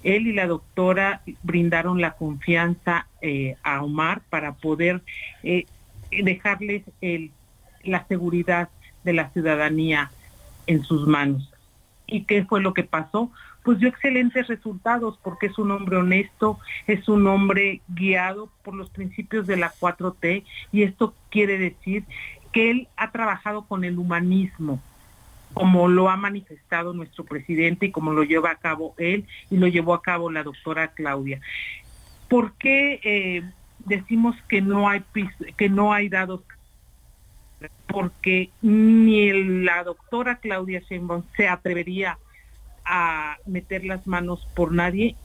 él 0.02 0.26
y 0.26 0.32
la 0.32 0.46
doctora 0.46 1.22
brindaron 1.42 2.00
la 2.00 2.12
confianza 2.12 3.06
eh, 3.20 3.56
a 3.62 3.82
Omar 3.82 4.22
para 4.30 4.54
poder 4.54 5.02
eh, 5.42 5.66
dejarles 6.10 6.82
el, 7.00 7.30
la 7.82 8.06
seguridad 8.06 8.70
de 9.04 9.12
la 9.12 9.30
ciudadanía 9.30 10.10
en 10.70 10.84
sus 10.84 11.06
manos. 11.06 11.50
¿Y 12.06 12.22
qué 12.24 12.44
fue 12.44 12.60
lo 12.60 12.74
que 12.74 12.84
pasó? 12.84 13.30
Pues 13.64 13.80
dio 13.80 13.88
excelentes 13.88 14.46
resultados 14.46 15.18
porque 15.22 15.46
es 15.46 15.58
un 15.58 15.72
hombre 15.72 15.96
honesto, 15.96 16.58
es 16.86 17.08
un 17.08 17.26
hombre 17.26 17.82
guiado 17.88 18.48
por 18.62 18.74
los 18.74 18.88
principios 18.88 19.46
de 19.48 19.56
la 19.56 19.72
4T 19.72 20.44
y 20.72 20.82
esto 20.82 21.12
quiere 21.28 21.58
decir 21.58 22.04
que 22.52 22.70
él 22.70 22.88
ha 22.96 23.10
trabajado 23.10 23.62
con 23.62 23.84
el 23.84 23.98
humanismo, 23.98 24.80
como 25.54 25.88
lo 25.88 26.08
ha 26.08 26.16
manifestado 26.16 26.92
nuestro 26.92 27.24
presidente 27.24 27.86
y 27.86 27.90
como 27.90 28.12
lo 28.12 28.22
lleva 28.22 28.52
a 28.52 28.56
cabo 28.56 28.94
él 28.96 29.26
y 29.50 29.56
lo 29.56 29.66
llevó 29.66 29.94
a 29.94 30.02
cabo 30.02 30.30
la 30.30 30.44
doctora 30.44 30.88
Claudia. 30.88 31.40
¿Por 32.28 32.52
qué 32.52 33.00
eh, 33.02 33.42
decimos 33.80 34.36
que 34.48 34.62
no 34.62 34.88
hay 34.88 35.02
que 35.56 35.68
no 35.68 35.92
hay 35.92 36.08
dados? 36.08 36.42
Porque 37.86 38.50
ni 38.62 39.62
la 39.64 39.84
doctora 39.84 40.36
Claudia 40.36 40.80
Sheinbaum 40.80 41.24
se 41.36 41.48
atrevería 41.48 42.18
a 42.84 43.36
meter 43.46 43.84
las 43.84 44.06
manos 44.06 44.46
por 44.54 44.72
nadie, 44.72 45.16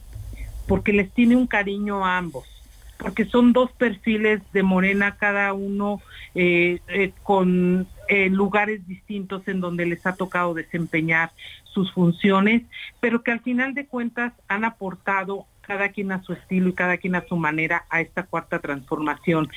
porque 0.66 0.92
les 0.92 1.12
tiene 1.12 1.36
un 1.36 1.46
cariño 1.46 2.04
a 2.04 2.18
ambos 2.18 2.56
porque 2.98 3.26
son 3.26 3.52
dos 3.52 3.70
perfiles 3.72 4.40
de 4.52 4.62
Morena, 4.62 5.16
cada 5.16 5.52
uno 5.52 6.00
eh, 6.34 6.80
eh, 6.88 7.12
con 7.22 7.86
eh, 8.08 8.30
lugares 8.30 8.86
distintos 8.86 9.46
en 9.48 9.60
donde 9.60 9.86
les 9.86 10.04
ha 10.06 10.14
tocado 10.14 10.54
desempeñar 10.54 11.30
sus 11.64 11.92
funciones, 11.92 12.62
pero 13.00 13.22
que 13.22 13.32
al 13.32 13.40
final 13.40 13.74
de 13.74 13.86
cuentas 13.86 14.32
han 14.48 14.64
aportado 14.64 15.46
cada 15.66 15.88
quien 15.88 16.12
a 16.12 16.22
su 16.22 16.32
estilo 16.32 16.68
y 16.68 16.74
cada 16.74 16.96
quien 16.96 17.16
a 17.16 17.26
su 17.26 17.36
manera 17.36 17.86
a 17.90 18.00
esta 18.00 18.22
cuarta 18.22 18.60
transformación. 18.60 19.48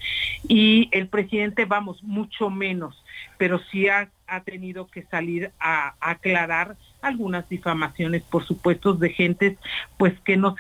Y 0.47 0.89
el 0.91 1.07
presidente, 1.07 1.65
vamos, 1.65 2.03
mucho 2.03 2.49
menos, 2.49 3.03
pero 3.37 3.59
sí 3.71 3.87
ha, 3.87 4.09
ha 4.27 4.41
tenido 4.41 4.87
que 4.87 5.03
salir 5.03 5.51
a, 5.59 5.93
aclarar 5.99 6.77
algunas 7.01 7.47
difamaciones, 7.47 8.23
por 8.23 8.43
supuesto, 8.43 8.93
de 8.93 9.09
gentes 9.11 9.57
pues 9.97 10.19
que 10.21 10.35
no 10.35 10.55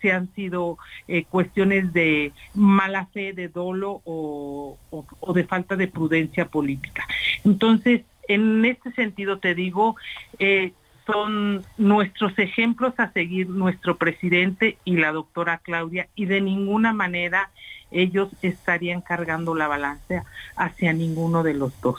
se, 0.00 0.12
han 0.12 0.32
sido 0.34 0.78
eh, 1.08 1.24
cuestiones 1.24 1.92
de 1.92 2.32
mala 2.54 3.06
fe, 3.06 3.32
de 3.32 3.48
dolo 3.48 4.02
o, 4.04 4.78
o 4.90 5.32
de 5.32 5.44
falta 5.44 5.76
de 5.76 5.88
prudencia 5.88 6.44
política. 6.44 7.06
Entonces, 7.44 8.02
en 8.28 8.64
este 8.64 8.92
sentido 8.92 9.38
te 9.38 9.54
digo, 9.54 9.96
eh, 10.38 10.72
son 11.06 11.64
nuestros 11.78 12.38
ejemplos 12.38 12.94
a 12.98 13.12
seguir 13.12 13.48
nuestro 13.48 13.96
presidente 13.96 14.78
y 14.84 14.96
la 14.96 15.12
doctora 15.12 15.58
Claudia 15.58 16.08
y 16.14 16.26
de 16.26 16.40
ninguna 16.40 16.92
manera 16.92 17.50
ellos 17.90 18.28
estarían 18.42 19.00
cargando 19.00 19.54
la 19.54 19.66
balanza 19.66 20.24
hacia 20.56 20.92
ninguno 20.92 21.42
de 21.42 21.54
los 21.54 21.78
dos. 21.80 21.98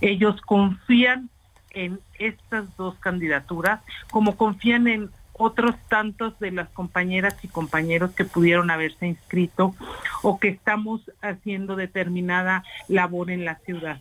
Ellos 0.00 0.40
confían 0.40 1.30
en 1.70 2.00
estas 2.18 2.76
dos 2.76 2.96
candidaturas 2.96 3.80
como 4.10 4.36
confían 4.36 4.88
en 4.88 5.10
otros 5.34 5.76
tantos 5.88 6.38
de 6.40 6.50
las 6.50 6.68
compañeras 6.70 7.36
y 7.42 7.48
compañeros 7.48 8.10
que 8.10 8.24
pudieron 8.24 8.70
haberse 8.70 9.06
inscrito 9.06 9.74
o 10.22 10.40
que 10.40 10.48
estamos 10.48 11.00
haciendo 11.22 11.76
determinada 11.76 12.64
labor 12.88 13.30
en 13.30 13.44
la 13.44 13.54
ciudad. 13.56 14.00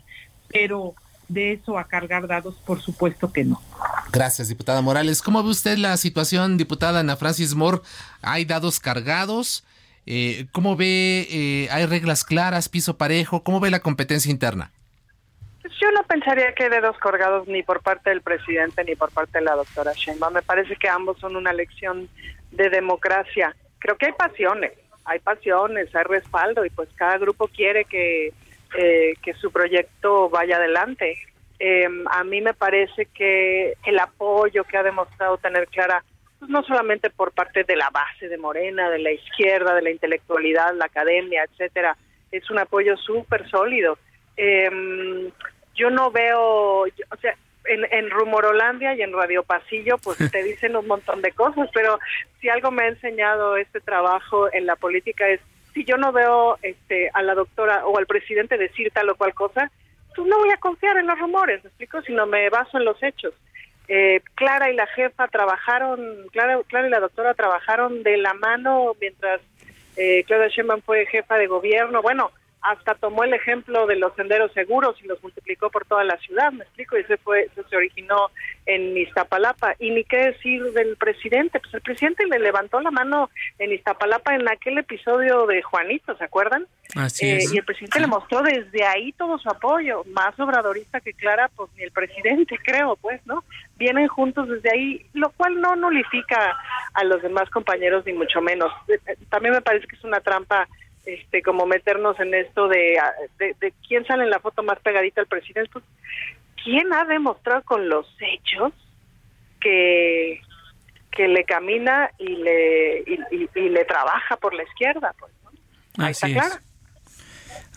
Pero 0.50 0.96
de 1.28 1.54
eso 1.54 1.78
a 1.78 1.86
cargar 1.86 2.28
dados, 2.28 2.56
por 2.66 2.82
supuesto 2.82 3.32
que 3.32 3.44
no. 3.44 3.62
Gracias, 4.12 4.48
diputada 4.48 4.82
Morales. 4.82 5.22
¿Cómo 5.22 5.44
ve 5.44 5.50
usted 5.50 5.78
la 5.78 5.98
situación, 5.98 6.58
diputada 6.58 7.02
Ana 7.02 7.16
Francis 7.16 7.56
Moore? 7.56 7.80
¿Hay 8.22 8.46
dados 8.46 8.80
cargados? 8.80 9.66
Eh, 10.06 10.48
¿Cómo 10.54 10.76
ve? 10.78 11.28
Eh, 11.30 11.68
¿Hay 11.70 11.86
reglas 11.86 12.24
claras, 12.24 12.70
piso 12.70 12.98
parejo? 12.98 13.44
¿Cómo 13.44 13.60
ve 13.60 13.70
la 13.70 13.82
competencia 13.82 14.32
interna? 14.32 14.72
Pues 15.62 15.74
yo 15.82 15.92
no 15.92 16.04
pensaría 16.04 16.54
que 16.54 16.64
hay 16.64 16.70
dedos 16.70 16.98
cargados 16.98 17.46
ni 17.48 17.62
por 17.62 17.82
parte 17.82 18.10
del 18.10 18.22
presidente 18.22 18.86
ni 18.86 18.96
por 18.96 19.12
parte 19.12 19.40
de 19.40 19.46
la 19.46 19.56
doctora 19.56 19.92
Sheinbaum. 19.94 20.34
Me 20.34 20.42
parece 20.42 20.78
que 20.78 20.88
ambos 20.88 21.20
son 21.20 21.36
una 21.36 21.52
lección 21.52 22.08
de 22.52 22.70
democracia. 22.70 23.54
Creo 23.80 23.98
que 23.98 24.06
hay 24.06 24.14
pasiones, 24.14 24.72
hay 25.04 25.20
pasiones, 25.20 25.94
hay 25.94 26.04
respaldo 26.04 26.66
y 26.66 26.70
pues 26.70 26.88
cada 26.96 27.18
grupo 27.18 27.50
quiere 27.50 27.84
que 27.84 28.34
eh, 28.76 29.14
que 29.22 29.34
su 29.34 29.52
proyecto 29.52 30.30
vaya 30.30 30.58
adelante. 30.58 31.18
Em, 31.60 32.06
a 32.10 32.24
mí 32.24 32.42
me 32.42 32.54
parece 32.54 33.06
que 33.06 33.74
el 33.86 34.00
apoyo 34.00 34.64
que 34.64 34.78
ha 34.78 34.84
demostrado 34.84 35.38
tener 35.38 35.68
Clara, 35.68 36.04
pues 36.40 36.52
no 36.52 36.62
solamente 36.64 37.10
por 37.10 37.32
parte 37.32 37.64
de 37.64 37.76
la 37.76 37.90
base 37.90 38.28
de 38.28 38.38
Morena, 38.38 38.90
de 38.90 39.00
la 39.00 39.12
izquierda, 39.12 39.74
de 39.74 39.82
la 39.82 39.90
intelectualidad, 39.90 40.76
la 40.76 40.86
academia, 40.86 41.44
etcétera, 41.44 41.98
es 42.32 42.50
un 42.50 42.60
apoyo 42.60 42.96
súper 42.98 43.50
sólido. 43.50 43.98
Em, 44.36 45.32
yo 45.74 45.90
no 45.90 46.12
veo, 46.12 46.82
o 46.82 47.18
sea, 47.22 47.36
en, 47.66 47.86
en 47.92 48.10
Rumorolandia 48.10 48.94
y 48.96 49.02
en 49.02 49.14
Radio 49.14 49.44
Pasillo, 49.44 49.98
pues 49.98 50.18
te 50.32 50.44
dicen 50.44 50.76
un 50.76 50.88
montón 50.88 51.22
de 51.22 51.32
cosas, 51.32 51.70
pero 51.74 52.00
si 52.40 52.50
algo 52.50 52.72
me 52.72 52.84
ha 52.84 52.88
enseñado 52.90 53.58
este 53.58 53.80
trabajo 53.80 54.52
en 54.54 54.66
la 54.66 54.76
política 54.76 55.28
es 55.28 55.42
si 55.78 55.86
yo 55.86 55.98
no 55.98 56.12
veo 56.12 56.58
este, 56.64 57.12
a 57.14 57.22
la 57.22 57.36
doctora 57.36 57.86
o 57.86 57.98
al 57.98 58.08
presidente 58.08 58.58
decir 58.58 58.90
tal 58.92 59.10
o 59.10 59.16
cual 59.16 59.36
cosa, 59.36 59.72
pues 60.16 60.28
no 60.28 60.40
voy 60.40 60.50
a 60.50 60.58
confiar 60.58 60.98
en 60.98 61.06
los 61.06 61.20
rumores, 61.20 61.64
¿me 61.64 61.68
explico? 61.68 62.02
Sino 62.02 62.26
me 62.26 62.50
baso 62.50 62.80
en 62.80 62.86
los 62.86 63.02
hechos. 63.04 63.36
Eh, 63.88 64.22
Clara 64.34 64.72
y 64.72 64.76
la 64.76 64.88
jefa 64.88 65.28
trabajaron, 65.28 66.26
Clara, 66.32 66.60
Clara 66.68 66.88
y 66.88 66.90
la 66.90 67.00
doctora 67.00 67.36
trabajaron 67.36 68.02
de 68.02 68.18
la 68.18 68.34
mano 68.34 68.96
mientras 69.00 69.40
eh, 69.96 70.24
Claudia 70.26 70.48
Sheinbaum 70.48 70.82
fue 70.82 71.06
jefa 71.06 71.38
de 71.38 71.46
gobierno. 71.46 72.02
Bueno, 72.02 72.32
hasta 72.68 72.96
tomó 72.96 73.24
el 73.24 73.34
ejemplo 73.34 73.88
de 73.88 73.96
los 73.96 74.14
senderos 74.16 74.52
seguros 74.52 74.96
y 75.02 75.08
los 75.08 75.22
multiplicó 75.24 75.70
por 75.70 75.86
toda 75.86 76.04
la 76.04 76.18
ciudad, 76.18 76.52
me 76.52 76.64
explico, 76.66 76.98
y 76.98 77.04
se 77.06 77.16
fue, 77.18 77.50
se 77.70 77.76
originó 77.76 78.30
en 78.66 78.98
Iztapalapa. 78.98 79.76
Y 79.80 79.92
ni 79.92 80.04
qué 80.04 80.18
decir 80.18 80.62
del 80.74 80.98
presidente, 80.98 81.62
pues 81.62 81.74
el 81.74 81.82
presidente 81.82 82.26
le 82.28 82.40
levantó 82.40 82.82
la 82.82 82.92
mano 82.92 83.30
en 83.58 83.72
Iztapalapa 83.72 84.36
en 84.36 84.50
aquel 84.50 84.78
episodio 84.78 85.46
de 85.48 85.62
Juanito, 85.62 86.18
¿se 86.18 86.26
acuerdan? 86.26 86.68
Así 86.96 87.26
eh, 87.26 87.40
Y 87.54 87.58
el 87.58 87.64
presidente 87.64 88.02
le 88.02 88.08
mostró 88.08 88.42
desde 88.42 88.84
ahí 88.84 89.14
todo 89.14 89.38
su 89.38 89.50
apoyo, 89.50 90.04
más 90.12 90.38
obradorista 90.38 91.00
que 91.00 91.14
Clara, 91.14 91.50
pues 91.56 91.70
ni 91.78 91.84
el 91.84 91.92
presidente, 91.92 92.58
creo, 92.64 92.98
pues, 92.98 93.26
¿no? 93.26 93.46
Vienen 93.78 94.10
juntos 94.10 94.50
desde 94.50 94.72
ahí, 94.72 95.06
lo 95.14 95.30
cual 95.30 95.62
no 95.62 95.76
nulifica 95.78 96.58
a 96.94 97.04
los 97.06 97.22
demás 97.22 97.50
compañeros, 97.50 98.06
ni 98.06 98.12
mucho 98.12 98.42
menos. 98.42 98.74
Eh, 98.90 99.00
eh, 99.08 99.16
también 99.30 99.54
me 99.54 99.62
parece 99.62 99.88
que 99.88 99.96
es 99.96 100.04
una 100.04 100.20
trampa 100.20 100.68
este 101.08 101.42
como 101.42 101.66
meternos 101.66 102.20
en 102.20 102.34
esto 102.34 102.68
de, 102.68 103.00
de, 103.40 103.74
quién 103.88 104.06
sale 104.06 104.24
en 104.24 104.30
la 104.30 104.40
foto 104.40 104.62
más 104.62 104.78
pegadita 104.80 105.22
al 105.22 105.28
presidente. 105.28 105.70
Pues, 105.72 105.86
¿Quién 106.64 106.92
ha 106.94 107.06
demostrado 107.06 107.64
con 107.64 107.88
los 107.88 108.06
hechos 108.20 108.74
que, 109.62 110.42
que 111.12 111.30
le 111.30 111.46
camina 111.46 112.12
y 112.18 112.28
le, 112.28 113.00
y, 113.56 113.70
le 113.70 113.86
trabaja 113.86 114.36
por 114.36 114.54
la 114.54 114.64
izquierda? 114.64 115.16
Pues, 115.18 115.32
Así 115.98 116.38
es. 116.38 116.60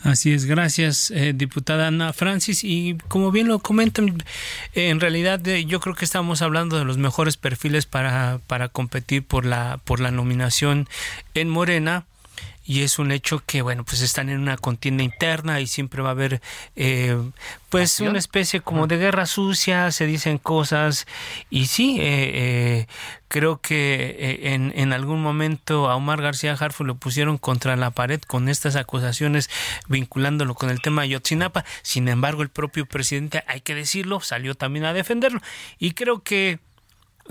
Así 0.02 0.32
es, 0.32 0.46
gracias, 0.46 1.10
eh, 1.10 1.32
diputada 1.34 1.88
Ana 1.88 2.14
Francis. 2.14 2.64
Y 2.64 2.96
como 3.08 3.30
bien 3.30 3.48
lo 3.48 3.58
comentan, 3.58 4.16
en 4.74 4.98
realidad 4.98 5.46
eh, 5.46 5.66
yo 5.66 5.78
creo 5.78 5.94
que 5.94 6.06
estamos 6.06 6.40
hablando 6.40 6.78
de 6.78 6.86
los 6.86 6.96
mejores 6.96 7.36
perfiles 7.36 7.84
para, 7.84 8.40
para 8.46 8.68
competir 8.68 9.22
por 9.22 9.44
la, 9.44 9.78
por 9.84 10.00
la 10.00 10.10
nominación 10.10 10.88
en 11.34 11.50
Morena 11.50 12.06
y 12.64 12.82
es 12.82 12.98
un 12.98 13.10
hecho 13.10 13.42
que 13.44 13.62
bueno 13.62 13.84
pues 13.84 14.00
están 14.00 14.28
en 14.28 14.38
una 14.38 14.56
contienda 14.56 15.02
interna 15.02 15.60
y 15.60 15.66
siempre 15.66 16.02
va 16.02 16.10
a 16.10 16.12
haber 16.12 16.40
eh, 16.76 17.18
pues 17.68 18.00
una 18.00 18.18
especie 18.18 18.60
como 18.60 18.86
de 18.86 18.96
guerra 18.96 19.26
sucia 19.26 19.90
se 19.90 20.06
dicen 20.06 20.38
cosas 20.38 21.06
y 21.48 21.66
sí 21.66 21.98
eh, 22.00 22.30
eh, 22.34 22.86
creo 23.28 23.60
que 23.60 24.40
en, 24.42 24.72
en 24.76 24.92
algún 24.92 25.22
momento 25.22 25.88
a 25.88 25.96
Omar 25.96 26.20
García 26.22 26.56
Harfo 26.58 26.84
lo 26.84 26.96
pusieron 26.96 27.38
contra 27.38 27.76
la 27.76 27.90
pared 27.90 28.20
con 28.20 28.48
estas 28.48 28.76
acusaciones 28.76 29.50
vinculándolo 29.88 30.54
con 30.54 30.70
el 30.70 30.80
tema 30.80 31.02
de 31.02 31.10
Yotzinapa 31.10 31.64
sin 31.82 32.08
embargo 32.08 32.42
el 32.42 32.50
propio 32.50 32.86
presidente 32.86 33.42
hay 33.46 33.62
que 33.62 33.74
decirlo 33.74 34.20
salió 34.20 34.54
también 34.54 34.84
a 34.84 34.92
defenderlo. 34.92 35.40
Y 35.78 35.92
creo 35.92 36.22
que 36.22 36.58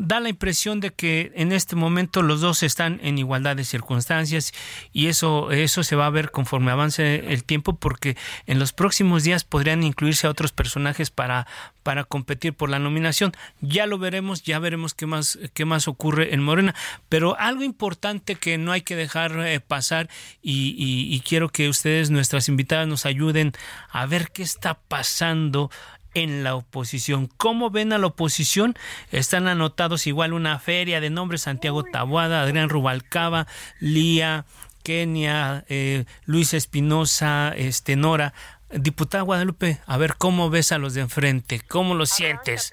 da 0.01 0.20
la 0.20 0.29
impresión 0.29 0.79
de 0.79 0.91
que 0.91 1.32
en 1.36 1.51
este 1.51 1.75
momento 1.75 2.22
los 2.22 2.41
dos 2.41 2.63
están 2.63 3.00
en 3.03 3.18
igualdad 3.18 3.56
de 3.56 3.63
circunstancias 3.63 4.53
y 4.94 5.08
eso 5.08 5.51
eso 5.51 5.84
se 5.84 5.96
va 5.96 6.06
a 6.06 6.10
ver 6.10 6.32
conforme 6.32 6.72
avance 6.72 7.32
el 7.32 7.44
tiempo 7.44 7.75
porque 7.75 8.18
en 8.48 8.60
los 8.60 8.74
próximos 8.74 9.24
días 9.24 9.44
podrían 9.44 9.84
incluirse 9.84 10.27
a 10.27 10.29
otros 10.29 10.51
personajes 10.51 11.12
para 11.12 11.48
para 11.84 12.03
competir 12.03 12.53
por 12.53 12.70
la 12.70 12.77
nominación. 12.77 13.32
Ya 13.62 13.88
lo 13.88 13.98
veremos, 13.98 14.44
ya 14.44 14.60
veremos 14.60 14.94
qué 14.94 15.06
más 15.06 15.39
qué 15.53 15.65
más 15.65 15.88
ocurre 15.88 16.34
en 16.34 16.44
Morena, 16.44 16.75
pero 17.08 17.39
algo 17.39 17.63
importante 17.63 18.36
que 18.36 18.58
no 18.58 18.72
hay 18.72 18.82
que 18.82 18.96
dejar 18.96 19.39
eh, 19.39 19.60
pasar 19.60 20.10
y, 20.41 20.75
y 20.77 21.20
quiero 21.22 21.50
que 21.50 21.70
ustedes 21.70 22.10
nuestras 22.10 22.48
invitadas 22.50 22.88
nos 22.88 23.06
ayuden 23.06 23.53
a 23.89 24.06
ver 24.06 24.32
qué 24.32 24.44
está 24.44 24.75
pasando 24.75 25.72
en 26.13 26.44
la 26.44 26.56
oposición. 26.56 27.30
¿Cómo 27.38 27.70
ven 27.70 27.94
a 27.94 27.98
la 27.98 28.08
oposición? 28.08 28.75
Están 29.12 29.48
anotados 29.48 30.08
igual 30.08 30.34
una 30.34 30.60
feria 30.60 31.01
de 31.01 31.10
nombres, 31.10 31.42
Santiago 31.42 31.84
Tabuada, 31.84 32.42
Adrián 32.42 32.70
Rubalcaba, 32.70 33.48
Lía, 33.80 34.46
Kenia, 34.84 35.66
eh, 35.70 36.06
Luis 36.25 36.54
Espinosa, 36.54 37.54
este, 37.56 37.96
Nora. 37.96 38.34
Diputada 38.72 39.24
Guadalupe, 39.24 39.80
a 39.88 39.98
ver 39.98 40.16
cómo 40.16 40.51
ves 40.51 40.72
a 40.72 40.78
los 40.78 40.94
de 40.94 41.01
enfrente, 41.01 41.60
cómo 41.68 41.96
lo 41.96 42.06
sientes 42.06 42.72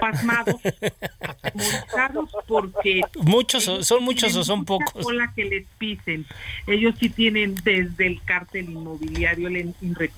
pasmados, 0.00 0.56
porque 2.46 3.02
muchos 3.20 3.64
son 3.86 4.04
muchos 4.04 4.34
o 4.36 4.44
son 4.44 4.64
pocos. 4.64 5.12
la 5.12 5.32
que 5.34 5.44
les 5.44 5.66
pisen. 5.78 6.26
Ellos 6.66 6.94
sí 6.98 7.08
tienen 7.10 7.54
desde 7.64 8.06
el 8.06 8.22
cártel 8.22 8.70
inmobiliario 8.70 9.48
el 9.48 9.74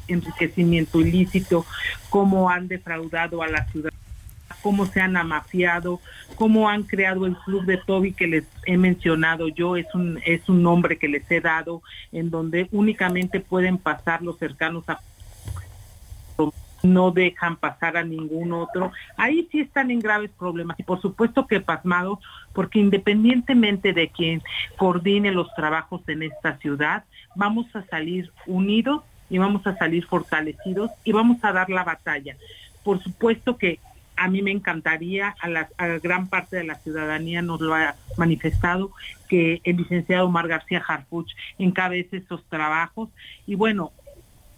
enriquecimiento 0.08 1.00
ilícito, 1.00 1.64
cómo 2.08 2.50
han 2.50 2.68
defraudado 2.68 3.42
a 3.42 3.48
la 3.48 3.66
ciudad 3.68 3.90
cómo 4.62 4.86
se 4.86 5.00
han 5.00 5.16
amafiado, 5.16 6.00
cómo 6.34 6.68
han 6.68 6.82
creado 6.82 7.26
el 7.26 7.36
club 7.36 7.64
de 7.64 7.78
Toby 7.78 8.12
que 8.12 8.26
les 8.26 8.44
he 8.66 8.76
mencionado 8.76 9.48
yo, 9.48 9.76
es 9.76 9.86
un, 9.94 10.20
es 10.24 10.48
un 10.48 10.62
nombre 10.62 10.98
que 10.98 11.08
les 11.08 11.30
he 11.30 11.40
dado, 11.40 11.82
en 12.12 12.30
donde 12.30 12.68
únicamente 12.72 13.40
pueden 13.40 13.78
pasar 13.78 14.22
los 14.22 14.38
cercanos 14.38 14.88
a 14.88 15.00
no 16.82 17.10
dejan 17.10 17.56
pasar 17.56 17.96
a 17.96 18.04
ningún 18.04 18.52
otro. 18.52 18.92
Ahí 19.16 19.48
sí 19.50 19.60
están 19.60 19.90
en 19.90 20.00
graves 20.00 20.30
problemas 20.38 20.78
y 20.78 20.82
por 20.82 21.00
supuesto 21.00 21.46
que 21.46 21.60
pasmados, 21.60 22.18
porque 22.52 22.78
independientemente 22.78 23.92
de 23.92 24.08
quien 24.08 24.42
coordine 24.76 25.30
los 25.32 25.52
trabajos 25.54 26.02
en 26.08 26.22
esta 26.22 26.56
ciudad, 26.58 27.04
vamos 27.34 27.66
a 27.74 27.82
salir 27.86 28.32
unidos 28.46 29.02
y 29.28 29.38
vamos 29.38 29.66
a 29.66 29.76
salir 29.76 30.04
fortalecidos 30.06 30.90
y 31.04 31.12
vamos 31.12 31.38
a 31.42 31.52
dar 31.52 31.70
la 31.70 31.84
batalla. 31.84 32.36
Por 32.82 33.02
supuesto 33.02 33.56
que 33.56 33.78
a 34.16 34.28
mí 34.28 34.42
me 34.42 34.50
encantaría, 34.50 35.34
a 35.40 35.48
la 35.48 35.68
gran 36.02 36.28
parte 36.28 36.56
de 36.56 36.64
la 36.64 36.74
ciudadanía 36.74 37.40
nos 37.40 37.60
lo 37.62 37.74
ha 37.74 37.94
manifestado, 38.18 38.92
que 39.28 39.62
el 39.64 39.78
licenciado 39.78 40.26
Omar 40.26 40.46
García 40.46 40.82
Harfuch 40.86 41.32
encabece 41.58 42.18
estos 42.18 42.44
trabajos. 42.44 43.08
Y 43.46 43.54
bueno, 43.54 43.92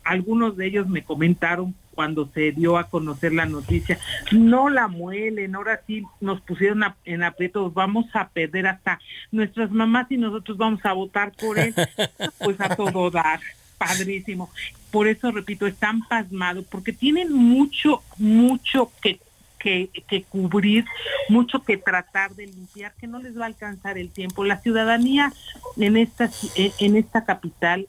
algunos 0.05 0.57
de 0.57 0.67
ellos 0.67 0.89
me 0.89 1.03
comentaron 1.03 1.75
cuando 1.95 2.29
se 2.33 2.53
dio 2.53 2.79
a 2.79 2.89
conocer 2.89 3.33
la 3.33 3.47
noticia, 3.47 3.99
no 4.31 4.71
la 4.71 4.89
muelen, 4.89 5.55
ahora 5.55 5.83
sí 5.87 6.03
nos 6.21 6.41
pusieron 6.41 6.83
en 7.05 7.23
aprietos, 7.23 7.75
vamos 7.75 8.07
a 8.15 8.29
perder 8.29 8.67
hasta 8.67 8.99
nuestras 9.31 9.71
mamás 9.71 10.11
y 10.11 10.17
nosotros 10.17 10.57
vamos 10.57 10.81
a 10.85 10.93
votar 10.95 11.33
por 11.33 11.59
él, 11.59 11.75
pues 12.39 12.61
a 12.61 12.75
todo 12.75 13.11
dar, 13.11 13.41
padrísimo. 13.79 14.51
Por 14.91 15.07
eso, 15.07 15.31
repito, 15.31 15.67
están 15.67 16.01
pasmados, 16.09 16.65
porque 16.71 16.93
tienen 16.93 17.33
mucho, 17.33 18.03
mucho 18.19 18.91
que 19.03 19.21
que, 19.59 19.91
que, 20.09 20.25
cubrir, 20.25 20.85
mucho 21.29 21.63
que 21.63 21.77
tratar 21.77 22.35
de 22.35 22.47
limpiar, 22.47 22.93
que 22.99 23.07
no 23.07 23.21
les 23.21 23.39
va 23.39 23.45
a 23.45 23.47
alcanzar 23.47 23.97
el 23.97 24.11
tiempo. 24.11 24.43
La 24.43 24.59
ciudadanía 24.61 25.33
en 25.77 25.97
esta, 25.97 26.29
en 26.57 26.97
esta 26.97 27.25
capital 27.25 27.87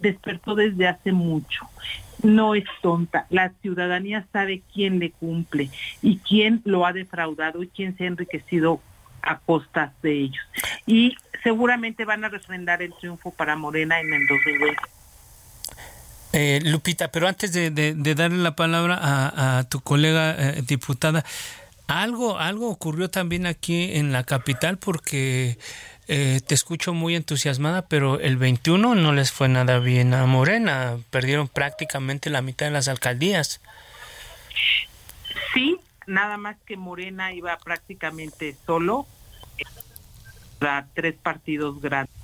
despertó 0.00 0.54
desde 0.54 0.88
hace 0.88 1.12
mucho 1.12 1.68
no 2.22 2.54
es 2.54 2.64
tonta. 2.82 3.26
La 3.30 3.52
ciudadanía 3.62 4.26
sabe 4.32 4.62
quién 4.72 4.98
le 4.98 5.12
cumple 5.12 5.70
y 6.02 6.18
quién 6.18 6.60
lo 6.64 6.86
ha 6.86 6.92
defraudado 6.92 7.62
y 7.62 7.68
quién 7.68 7.96
se 7.96 8.04
ha 8.04 8.08
enriquecido 8.08 8.80
a 9.22 9.38
costas 9.38 9.92
de 10.02 10.12
ellos. 10.22 10.44
Y 10.86 11.14
seguramente 11.42 12.04
van 12.04 12.24
a 12.24 12.28
refrendar 12.28 12.82
el 12.82 12.92
triunfo 12.94 13.30
para 13.30 13.56
Morena 13.56 14.00
en 14.00 14.12
el 14.12 14.26
2020. 14.26 14.80
Eh, 16.32 16.60
Lupita, 16.62 17.10
pero 17.10 17.26
antes 17.26 17.52
de, 17.52 17.70
darle 18.14 18.38
la 18.38 18.54
palabra 18.54 18.98
a, 19.00 19.64
tu 19.64 19.80
colega 19.80 20.34
eh, 20.38 20.62
diputada, 20.66 21.24
algo, 21.86 22.38
algo 22.38 22.68
ocurrió 22.68 23.08
también 23.08 23.46
aquí 23.46 23.94
en 23.94 24.12
la 24.12 24.24
capital 24.24 24.76
porque 24.76 25.58
eh, 26.08 26.40
te 26.46 26.54
escucho 26.54 26.94
muy 26.94 27.14
entusiasmada, 27.14 27.82
pero 27.82 28.18
el 28.18 28.38
21 28.38 28.94
no 28.94 29.12
les 29.12 29.30
fue 29.30 29.48
nada 29.48 29.78
bien 29.78 30.14
a 30.14 30.24
Morena. 30.24 30.96
Perdieron 31.10 31.48
prácticamente 31.48 32.30
la 32.30 32.40
mitad 32.40 32.66
de 32.66 32.72
las 32.72 32.88
alcaldías. 32.88 33.60
Sí, 35.52 35.78
nada 36.06 36.38
más 36.38 36.56
que 36.64 36.78
Morena 36.78 37.34
iba 37.34 37.56
prácticamente 37.58 38.56
solo 38.64 39.06
para 40.58 40.86
tres 40.94 41.14
partidos 41.14 41.80
grandes. 41.80 42.14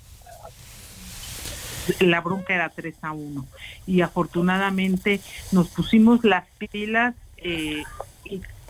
La 2.00 2.22
bronca 2.22 2.54
era 2.54 2.70
3 2.70 2.94
a 3.02 3.12
1 3.12 3.46
y 3.86 4.00
afortunadamente 4.00 5.20
nos 5.52 5.68
pusimos 5.68 6.24
las 6.24 6.46
pilas 6.70 7.14
eh, 7.36 7.82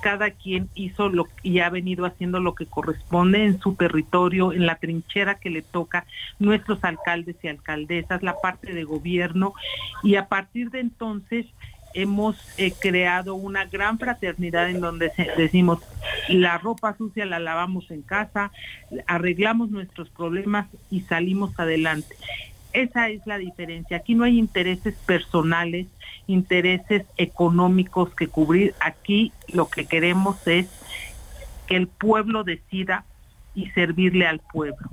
cada 0.04 0.32
quien 0.32 0.68
hizo 0.74 1.08
lo 1.08 1.26
y 1.42 1.60
ha 1.60 1.70
venido 1.70 2.04
haciendo 2.04 2.38
lo 2.38 2.54
que 2.54 2.66
corresponde 2.66 3.46
en 3.46 3.58
su 3.58 3.74
territorio, 3.74 4.52
en 4.52 4.66
la 4.66 4.74
trinchera 4.74 5.36
que 5.36 5.48
le 5.48 5.62
toca 5.62 6.04
nuestros 6.38 6.84
alcaldes 6.84 7.36
y 7.42 7.48
alcaldesas, 7.48 8.22
la 8.22 8.36
parte 8.38 8.74
de 8.74 8.84
gobierno 8.84 9.54
y 10.02 10.16
a 10.16 10.28
partir 10.28 10.70
de 10.70 10.80
entonces 10.80 11.46
hemos 11.94 12.36
eh, 12.58 12.74
creado 12.78 13.34
una 13.34 13.64
gran 13.64 13.98
fraternidad 13.98 14.68
en 14.68 14.82
donde 14.82 15.10
decimos 15.38 15.78
la 16.28 16.58
ropa 16.58 16.94
sucia 16.98 17.24
la 17.24 17.38
lavamos 17.38 17.90
en 17.90 18.02
casa, 18.02 18.52
arreglamos 19.06 19.70
nuestros 19.70 20.10
problemas 20.10 20.66
y 20.90 21.00
salimos 21.00 21.58
adelante. 21.58 22.14
Esa 22.74 23.08
es 23.08 23.24
la 23.24 23.38
diferencia. 23.38 23.98
Aquí 23.98 24.16
no 24.16 24.24
hay 24.24 24.36
intereses 24.36 24.94
personales, 25.06 25.86
intereses 26.26 27.06
económicos 27.16 28.12
que 28.14 28.26
cubrir. 28.26 28.74
Aquí 28.80 29.32
lo 29.48 29.68
que 29.68 29.86
queremos 29.86 30.46
es 30.46 30.66
que 31.68 31.76
el 31.76 31.86
pueblo 31.86 32.42
decida 32.42 33.04
y 33.54 33.70
servirle 33.70 34.26
al 34.26 34.40
pueblo. 34.40 34.88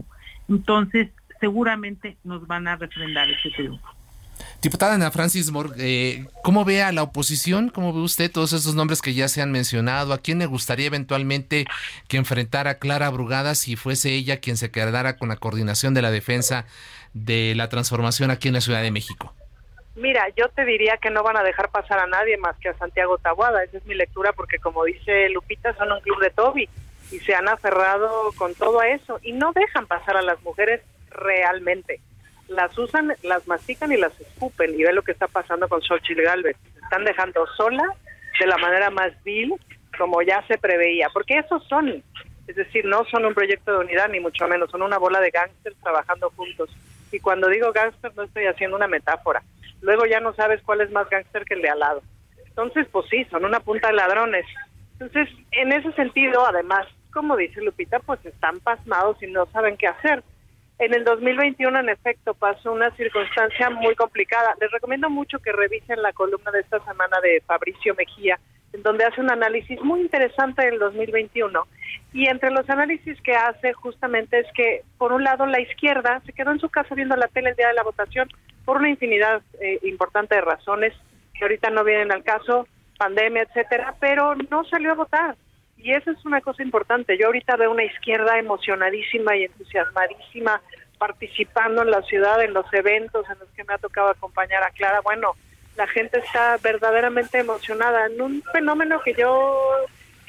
Entonces, 0.48 1.10
seguramente 1.40 2.18
nos 2.24 2.46
van 2.46 2.68
a 2.68 2.76
refrendar 2.76 3.30
ese 3.32 3.50
triunfo. 3.50 3.88
Diputada 4.62 4.94
Ana 4.94 5.10
Francis 5.10 5.52
Moore, 5.52 5.72
eh, 5.78 6.28
¿cómo 6.44 6.66
ve 6.66 6.84
a 6.84 6.92
la 6.92 7.04
oposición? 7.04 7.70
¿Cómo 7.70 7.94
ve 7.94 8.02
usted 8.02 8.32
todos 8.32 8.54
esos 8.54 8.76
nombres 8.76 9.02
que 9.02 9.14
ya 9.14 9.28
se 9.28 9.42
han 9.42 9.52
mencionado? 9.52 10.14
¿A 10.14 10.20
quién 10.20 10.38
le 10.38 10.46
gustaría 10.46 10.86
eventualmente 10.86 11.66
que 12.08 12.18
enfrentara 12.18 12.72
a 12.72 12.76
Clara 12.76 13.10
Brugada 13.10 13.56
si 13.56 13.76
fuese 13.76 14.14
ella 14.14 14.38
quien 14.38 14.58
se 14.58 14.70
quedara 14.70 15.18
con 15.18 15.30
la 15.30 15.38
coordinación 15.38 15.94
de 15.96 16.04
la 16.04 16.12
defensa 16.12 16.66
de 17.14 17.54
la 17.56 17.70
transformación 17.70 18.32
aquí 18.32 18.48
en 18.48 18.56
la 18.56 18.62
Ciudad 18.62 18.82
de 18.82 18.92
México? 18.92 19.34
Mira, 19.96 20.28
yo 20.38 20.48
te 20.50 20.64
diría 20.66 20.98
que 20.98 21.10
no 21.10 21.22
van 21.22 21.38
a 21.38 21.44
dejar 21.44 21.70
pasar 21.70 22.00
a 22.00 22.08
nadie 22.08 22.38
más 22.38 22.56
que 22.58 22.70
a 22.70 22.78
Santiago 22.78 23.18
Tabuada. 23.18 23.64
Esa 23.64 23.78
es 23.78 23.86
mi 23.86 23.94
lectura 23.94 24.32
porque 24.34 24.58
como 24.58 24.86
dice 24.86 25.30
Lupita, 25.30 25.76
son 25.76 25.92
un 25.92 26.00
club 26.00 26.20
de 26.22 26.30
Toby 26.30 26.70
y 27.12 27.20
se 27.20 27.36
han 27.36 27.50
aferrado 27.50 28.32
con 28.38 28.56
todo 28.56 28.80
a 28.80 28.88
eso 28.88 29.20
y 29.22 29.34
no 29.34 29.52
dejan 29.54 29.86
pasar 29.88 30.16
a 30.16 30.22
las 30.22 30.42
mujeres 30.44 30.82
realmente. 31.10 32.00
Las 32.48 32.78
usan, 32.78 33.14
las 33.24 33.48
mastican 33.48 33.92
y 33.92 33.98
las 33.98 34.18
escupen 34.20 34.74
y 34.80 34.84
ve 34.84 34.94
lo 34.94 35.04
que 35.04 35.12
está 35.12 35.28
pasando 35.28 35.68
con 35.68 35.82
Xochitl 35.82 36.22
Galvez. 36.22 36.56
Están 36.84 37.04
dejando 37.04 37.46
sola 37.58 37.84
de 38.40 38.48
la 38.48 38.58
manera 38.58 38.90
más 38.90 39.12
vil 39.24 39.54
como 39.98 40.22
ya 40.22 40.44
se 40.48 40.58
preveía, 40.58 41.10
porque 41.14 41.38
esos 41.38 41.64
son, 41.68 42.02
es 42.48 42.56
decir, 42.56 42.86
no 42.86 43.04
son 43.06 43.26
un 43.26 43.34
proyecto 43.34 43.72
de 43.72 43.86
unidad 43.86 44.10
ni 44.10 44.20
mucho 44.20 44.48
menos, 44.48 44.72
son 44.72 44.82
una 44.82 44.98
bola 44.98 45.20
de 45.20 45.30
gángsters 45.30 45.76
trabajando 45.82 46.32
juntos. 46.36 46.70
Y 47.12 47.20
cuando 47.20 47.50
digo 47.50 47.72
gángster 47.72 48.16
no 48.16 48.24
estoy 48.24 48.46
haciendo 48.46 48.78
una 48.78 48.88
metáfora. 48.88 49.42
Luego 49.82 50.06
ya 50.06 50.20
no 50.20 50.34
sabes 50.34 50.62
cuál 50.64 50.82
es 50.82 50.92
más 50.92 51.10
gángster 51.10 51.46
que 51.46 51.56
el 51.56 51.62
de 51.62 51.70
al 51.70 51.80
lado. 51.80 52.02
Entonces, 52.46 52.88
pues 52.92 53.08
sí, 53.10 53.26
son 53.32 53.46
una 53.46 53.60
punta 53.60 53.88
de 53.88 53.94
ladrones. 53.94 54.46
Entonces, 54.94 55.30
en 55.52 55.72
ese 55.72 55.92
sentido, 55.94 56.46
además, 56.46 56.86
como 57.12 57.36
dice 57.36 57.62
Lupita, 57.62 58.00
pues 58.00 58.24
están 58.26 58.60
pasmados 58.60 59.22
y 59.24 59.28
no 59.28 59.46
saben 59.48 59.78
qué 59.78 59.88
hacer. 59.88 60.24
En 60.80 60.94
el 60.94 61.04
2021, 61.04 61.80
en 61.80 61.90
efecto, 61.90 62.34
pasó 62.34 62.72
una 62.72 62.90
circunstancia 62.96 63.70
muy 63.70 63.96
complicada. 63.96 64.56
Les 64.60 64.72
recomiendo 64.72 65.10
mucho 65.10 65.40
que 65.40 65.52
revisen 65.52 66.02
la 66.02 66.14
columna 66.14 66.52
de 66.52 66.62
esta 66.62 66.84
semana 66.84 67.20
de 67.22 67.42
Fabricio 67.46 67.94
Mejía, 67.96 68.40
en 68.74 68.82
donde 68.84 69.06
hace 69.06 69.22
un 69.22 69.32
análisis 69.32 69.80
muy 69.82 70.02
interesante 70.02 70.66
del 70.66 70.80
2021 70.80 71.68
y 72.14 72.28
entre 72.28 72.52
los 72.52 72.70
análisis 72.70 73.20
que 73.22 73.34
hace 73.34 73.74
justamente 73.74 74.40
es 74.40 74.48
que, 74.54 74.84
por 74.98 75.14
un 75.14 75.24
lado, 75.24 75.46
la 75.46 75.62
izquierda 75.62 76.22
se 76.26 76.34
quedó 76.34 76.52
en 76.52 76.60
su 76.60 76.70
casa 76.70 76.94
viendo 76.94 77.16
la 77.16 77.28
tele 77.28 77.52
el 77.52 77.56
día 77.56 77.70
de 77.70 77.74
la 77.74 77.84
votación 77.84 78.28
por 78.66 78.78
una 78.78 78.90
infinidad 78.90 79.42
eh, 79.62 79.80
importante 79.84 80.36
de 80.36 80.42
razones 80.42 80.94
que 81.34 81.46
ahorita 81.46 81.70
no 81.70 81.84
vienen 81.84 82.12
al 82.12 82.24
caso, 82.24 82.68
pandemia, 82.98 83.44
etcétera, 83.44 83.96
pero 84.00 84.36
no 84.36 84.66
salió 84.66 84.92
a 84.92 84.96
votar. 84.96 85.36
Y 85.78 85.94
eso 85.94 86.12
es 86.12 86.24
una 86.26 86.42
cosa 86.42 86.62
importante. 86.62 87.18
Yo 87.18 87.28
ahorita 87.28 87.56
veo 87.56 87.72
una 87.72 87.86
izquierda 87.86 88.38
emocionadísima 88.38 89.36
y 89.36 89.46
entusiasmadísima 89.46 90.62
participando 91.00 91.82
en 91.82 91.90
la 91.90 92.04
ciudad, 92.04 92.44
en 92.44 92.54
los 92.54 92.72
eventos 92.74 93.26
en 93.28 93.40
los 93.40 93.50
que 93.56 93.64
me 93.64 93.74
ha 93.74 93.80
tocado 93.80 94.10
acompañar 94.10 94.62
a 94.64 94.70
Clara. 94.70 95.02
Bueno, 95.02 95.32
la 95.76 95.88
gente 95.88 96.20
está 96.20 96.58
verdaderamente 96.62 97.40
emocionada 97.40 98.06
en 98.06 98.22
un 98.22 98.44
fenómeno 98.52 99.02
que 99.02 99.16
yo 99.16 99.58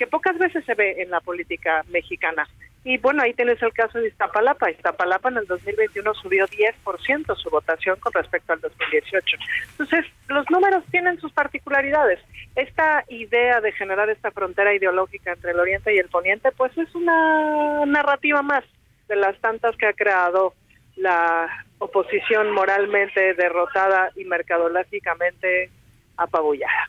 que 0.03 0.09
pocas 0.09 0.37
veces 0.37 0.65
se 0.65 0.75
ve 0.75 1.01
en 1.01 1.11
la 1.11 1.21
política 1.21 1.85
mexicana, 1.91 2.45
Y 2.83 2.99
bueno, 2.99 3.23
ahí 3.23 3.33
tienes 3.35 3.63
el 3.63 3.73
caso 3.73 4.01
de 4.01 4.09
Iztapalapa. 4.09 4.69
Iztapalapa 4.69 5.29
en 5.29 5.37
el 5.37 5.47
2021 5.47 6.15
subió 6.15 6.45
10% 6.49 7.37
su 7.37 7.51
votación 7.51 8.01
con 8.01 8.13
respecto 8.13 8.53
al 8.53 8.61
2018. 8.61 9.37
Entonces, 9.71 10.05
los 10.27 10.45
números 10.51 10.83
tienen 10.91 11.21
sus 11.21 11.31
particularidades. 11.31 12.19
Esta 12.57 13.05
idea 13.11 13.61
de 13.61 13.71
generar 13.71 14.11
esta 14.11 14.33
frontera 14.33 14.75
ideológica 14.75 15.35
entre 15.35 15.53
el 15.53 15.61
Oriente 15.61 15.95
y 15.95 15.99
el 15.99 16.09
Poniente, 16.09 16.51
pues 16.51 16.77
es 16.77 16.93
una 16.97 17.87
narrativa 17.87 18.43
más 18.43 18.65
de 19.07 19.15
las 19.15 19.39
tantas 19.39 19.77
que 19.77 19.87
ha 19.87 19.93
creado 19.93 20.55
la 20.97 21.65
oposición 21.79 22.51
moralmente 22.51 23.35
derrotada 23.35 24.11
y 24.17 24.25
mercadológicamente 24.25 25.71
apabullada. 26.17 26.89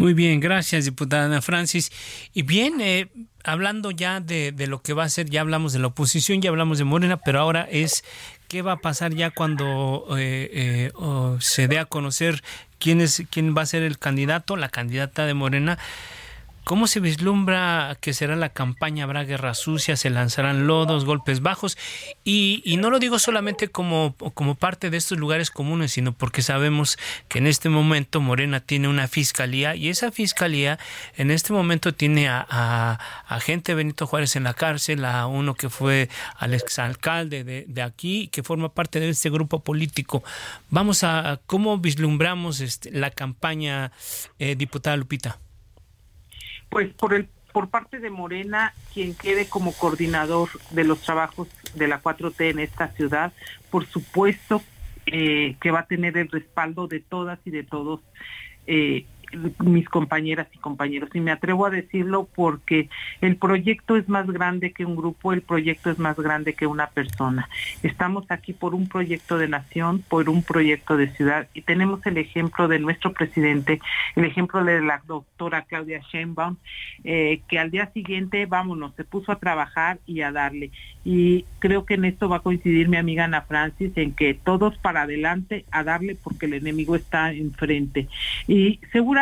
Muy 0.00 0.14
bien, 0.14 0.40
gracias, 0.40 0.86
diputada 0.86 1.26
Ana 1.26 1.42
Francis. 1.42 1.92
Y 2.32 2.40
bien, 2.40 2.80
eh, 2.80 3.10
hablando 3.44 3.90
ya 3.90 4.20
de, 4.20 4.50
de, 4.50 4.66
lo 4.66 4.80
que 4.80 4.94
va 4.94 5.04
a 5.04 5.10
ser, 5.10 5.28
ya 5.28 5.42
hablamos 5.42 5.74
de 5.74 5.78
la 5.78 5.88
oposición, 5.88 6.40
ya 6.40 6.48
hablamos 6.48 6.78
de 6.78 6.84
Morena, 6.84 7.18
pero 7.18 7.38
ahora 7.38 7.68
es 7.70 8.02
qué 8.48 8.62
va 8.62 8.72
a 8.72 8.76
pasar 8.78 9.14
ya 9.14 9.30
cuando 9.30 10.06
eh, 10.16 10.48
eh, 10.54 10.92
se 11.40 11.68
dé 11.68 11.78
a 11.78 11.84
conocer 11.84 12.42
quién 12.78 13.02
es 13.02 13.24
quién 13.28 13.54
va 13.54 13.60
a 13.60 13.66
ser 13.66 13.82
el 13.82 13.98
candidato, 13.98 14.56
la 14.56 14.70
candidata 14.70 15.26
de 15.26 15.34
Morena. 15.34 15.78
¿Cómo 16.70 16.86
se 16.86 17.00
vislumbra 17.00 17.98
que 18.00 18.14
será 18.14 18.36
la 18.36 18.50
campaña? 18.50 19.02
¿Habrá 19.02 19.24
guerra 19.24 19.54
sucia? 19.54 19.96
¿Se 19.96 20.08
lanzarán 20.08 20.68
lodos, 20.68 21.04
golpes 21.04 21.40
bajos? 21.40 21.76
Y, 22.22 22.62
y, 22.64 22.76
no 22.76 22.90
lo 22.90 23.00
digo 23.00 23.18
solamente 23.18 23.66
como, 23.66 24.14
como 24.34 24.54
parte 24.54 24.88
de 24.88 24.96
estos 24.96 25.18
lugares 25.18 25.50
comunes, 25.50 25.90
sino 25.90 26.12
porque 26.12 26.42
sabemos 26.42 26.96
que 27.26 27.38
en 27.38 27.48
este 27.48 27.70
momento 27.70 28.20
Morena 28.20 28.60
tiene 28.60 28.86
una 28.86 29.08
fiscalía 29.08 29.74
y 29.74 29.88
esa 29.88 30.12
fiscalía 30.12 30.78
en 31.16 31.32
este 31.32 31.52
momento 31.52 31.92
tiene 31.92 32.28
a, 32.28 33.00
gente 33.40 33.74
Benito 33.74 34.06
Juárez 34.06 34.36
en 34.36 34.44
la 34.44 34.54
cárcel, 34.54 35.04
a 35.04 35.26
uno 35.26 35.56
que 35.56 35.70
fue 35.70 36.08
al 36.36 36.54
exalcalde 36.54 37.42
de, 37.42 37.64
de 37.66 37.82
aquí, 37.82 38.28
que 38.28 38.44
forma 38.44 38.72
parte 38.72 39.00
de 39.00 39.08
este 39.08 39.28
grupo 39.28 39.58
político. 39.58 40.22
Vamos 40.68 41.02
a, 41.02 41.40
¿cómo 41.46 41.78
vislumbramos 41.78 42.60
este, 42.60 42.92
la 42.92 43.10
campaña, 43.10 43.90
eh, 44.38 44.54
diputada 44.54 44.96
Lupita? 44.96 45.40
Pues 46.70 46.92
por 46.94 47.14
el 47.14 47.28
por 47.52 47.68
parte 47.68 47.98
de 47.98 48.10
Morena, 48.10 48.74
quien 48.94 49.14
quede 49.14 49.48
como 49.48 49.72
coordinador 49.72 50.48
de 50.70 50.84
los 50.84 51.00
trabajos 51.00 51.48
de 51.74 51.88
la 51.88 52.02
4T 52.02 52.50
en 52.50 52.60
esta 52.60 52.88
ciudad, 52.88 53.32
por 53.70 53.86
supuesto 53.86 54.62
eh, 55.06 55.56
que 55.60 55.70
va 55.70 55.80
a 55.80 55.86
tener 55.86 56.16
el 56.16 56.28
respaldo 56.28 56.86
de 56.86 57.00
todas 57.00 57.38
y 57.44 57.50
de 57.50 57.64
todos 57.64 58.00
eh, 58.66 59.06
mis 59.60 59.88
compañeras 59.88 60.48
y 60.52 60.58
compañeros. 60.58 61.10
Y 61.14 61.20
me 61.20 61.30
atrevo 61.30 61.66
a 61.66 61.70
decirlo 61.70 62.28
porque 62.34 62.88
el 63.20 63.36
proyecto 63.36 63.96
es 63.96 64.08
más 64.08 64.26
grande 64.26 64.72
que 64.72 64.84
un 64.84 64.96
grupo, 64.96 65.32
el 65.32 65.42
proyecto 65.42 65.90
es 65.90 65.98
más 65.98 66.16
grande 66.16 66.54
que 66.54 66.66
una 66.66 66.88
persona. 66.88 67.48
Estamos 67.82 68.24
aquí 68.30 68.52
por 68.52 68.74
un 68.74 68.88
proyecto 68.88 69.38
de 69.38 69.48
nación, 69.48 70.02
por 70.08 70.28
un 70.28 70.42
proyecto 70.42 70.96
de 70.96 71.08
ciudad 71.08 71.48
y 71.54 71.62
tenemos 71.62 72.04
el 72.06 72.18
ejemplo 72.18 72.68
de 72.68 72.78
nuestro 72.78 73.12
presidente, 73.12 73.80
el 74.16 74.24
ejemplo 74.24 74.64
de 74.64 74.80
la 74.80 75.02
doctora 75.06 75.62
Claudia 75.62 76.00
Sheinbaum, 76.12 76.56
eh, 77.04 77.40
que 77.48 77.58
al 77.58 77.70
día 77.70 77.90
siguiente, 77.92 78.46
vámonos, 78.46 78.94
se 78.96 79.04
puso 79.04 79.32
a 79.32 79.38
trabajar 79.38 79.98
y 80.06 80.22
a 80.22 80.32
darle. 80.32 80.70
Y 81.04 81.44
creo 81.58 81.84
que 81.84 81.94
en 81.94 82.04
esto 82.04 82.28
va 82.28 82.36
a 82.36 82.40
coincidir 82.40 82.88
mi 82.88 82.96
amiga 82.96 83.24
Ana 83.24 83.42
Francis 83.42 83.92
en 83.96 84.12
que 84.12 84.34
todos 84.34 84.76
para 84.78 85.02
adelante 85.02 85.64
a 85.70 85.82
darle 85.84 86.14
porque 86.14 86.46
el 86.46 86.54
enemigo 86.54 86.96
está 86.96 87.32
enfrente. 87.32 88.08
Y 88.46 88.80
seguramente 88.92 89.19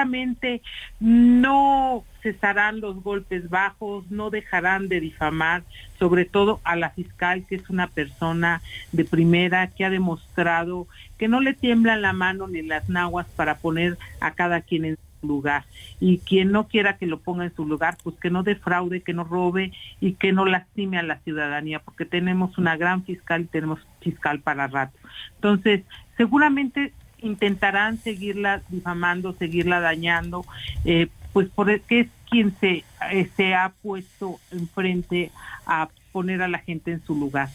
no 1.00 2.04
cesarán 2.22 2.80
los 2.80 3.02
golpes 3.02 3.48
bajos, 3.48 4.10
no 4.10 4.30
dejarán 4.30 4.88
de 4.88 5.00
difamar, 5.00 5.62
sobre 5.98 6.24
todo 6.24 6.60
a 6.64 6.76
la 6.76 6.90
fiscal, 6.90 7.44
que 7.46 7.56
es 7.56 7.70
una 7.70 7.86
persona 7.86 8.60
de 8.92 9.04
primera, 9.04 9.68
que 9.68 9.84
ha 9.84 9.90
demostrado 9.90 10.86
que 11.16 11.28
no 11.28 11.40
le 11.40 11.54
tiemblan 11.54 12.02
la 12.02 12.12
mano 12.12 12.48
ni 12.48 12.62
las 12.62 12.88
naguas 12.88 13.26
para 13.36 13.58
poner 13.58 13.98
a 14.20 14.32
cada 14.32 14.60
quien 14.60 14.84
en 14.84 14.98
lugar. 15.22 15.64
Y 16.00 16.18
quien 16.18 16.52
no 16.52 16.68
quiera 16.68 16.96
que 16.96 17.06
lo 17.06 17.18
ponga 17.20 17.44
en 17.44 17.54
su 17.54 17.66
lugar 17.66 17.96
pues 18.02 18.16
que 18.16 18.30
no 18.30 18.42
defraude 18.42 19.02
que 19.02 19.12
no 19.12 19.24
robe 19.24 19.72
y 20.00 20.12
que 20.12 20.32
no 20.32 20.44
lastime 20.44 20.98
a 20.98 21.02
la 21.02 21.18
ciudadanía 21.18 21.80
porque 21.80 22.04
tenemos 22.04 22.56
una 22.58 22.76
gran 22.76 23.04
fiscal 23.04 23.42
y 23.42 23.46
tenemos 23.46 23.80
fiscal 24.00 24.40
para 24.40 24.68
rato. 24.68 24.96
Entonces 25.34 25.82
seguramente 26.16 26.92
intentarán 27.20 27.98
seguirla 27.98 28.62
difamando 28.68 29.32
seguirla 29.34 29.80
dañando 29.80 30.44
eh, 30.84 31.08
pues 31.32 31.48
porque 31.54 31.82
es 31.88 32.08
quien 32.30 32.56
se 32.58 32.84
eh, 33.10 33.30
se 33.36 33.54
ha 33.54 33.72
puesto 33.82 34.40
enfrente 34.50 35.30
a 35.66 35.88
poner 36.12 36.42
a 36.42 36.48
la 36.48 36.58
gente 36.58 36.92
en 36.92 37.04
su 37.04 37.14
lugar 37.14 37.48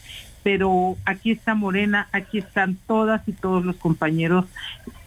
pero 0.44 0.98
aquí 1.06 1.32
está 1.32 1.54
Morena, 1.54 2.06
aquí 2.12 2.38
están 2.38 2.76
todas 2.86 3.26
y 3.26 3.32
todos 3.32 3.64
los 3.64 3.76
compañeros 3.76 4.44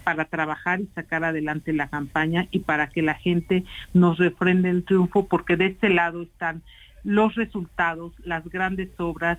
para 0.03 0.25
trabajar 0.25 0.81
y 0.81 0.87
sacar 0.95 1.23
adelante 1.23 1.73
la 1.73 1.89
campaña 1.89 2.47
y 2.49 2.59
para 2.59 2.87
que 2.87 3.03
la 3.03 3.13
gente 3.13 3.63
nos 3.93 4.17
refrende 4.17 4.71
el 4.71 4.83
triunfo, 4.83 5.27
porque 5.27 5.55
de 5.55 5.67
este 5.67 5.89
lado 5.89 6.23
están 6.23 6.63
los 7.03 7.35
resultados, 7.35 8.13
las 8.23 8.49
grandes 8.49 8.89
obras, 8.97 9.37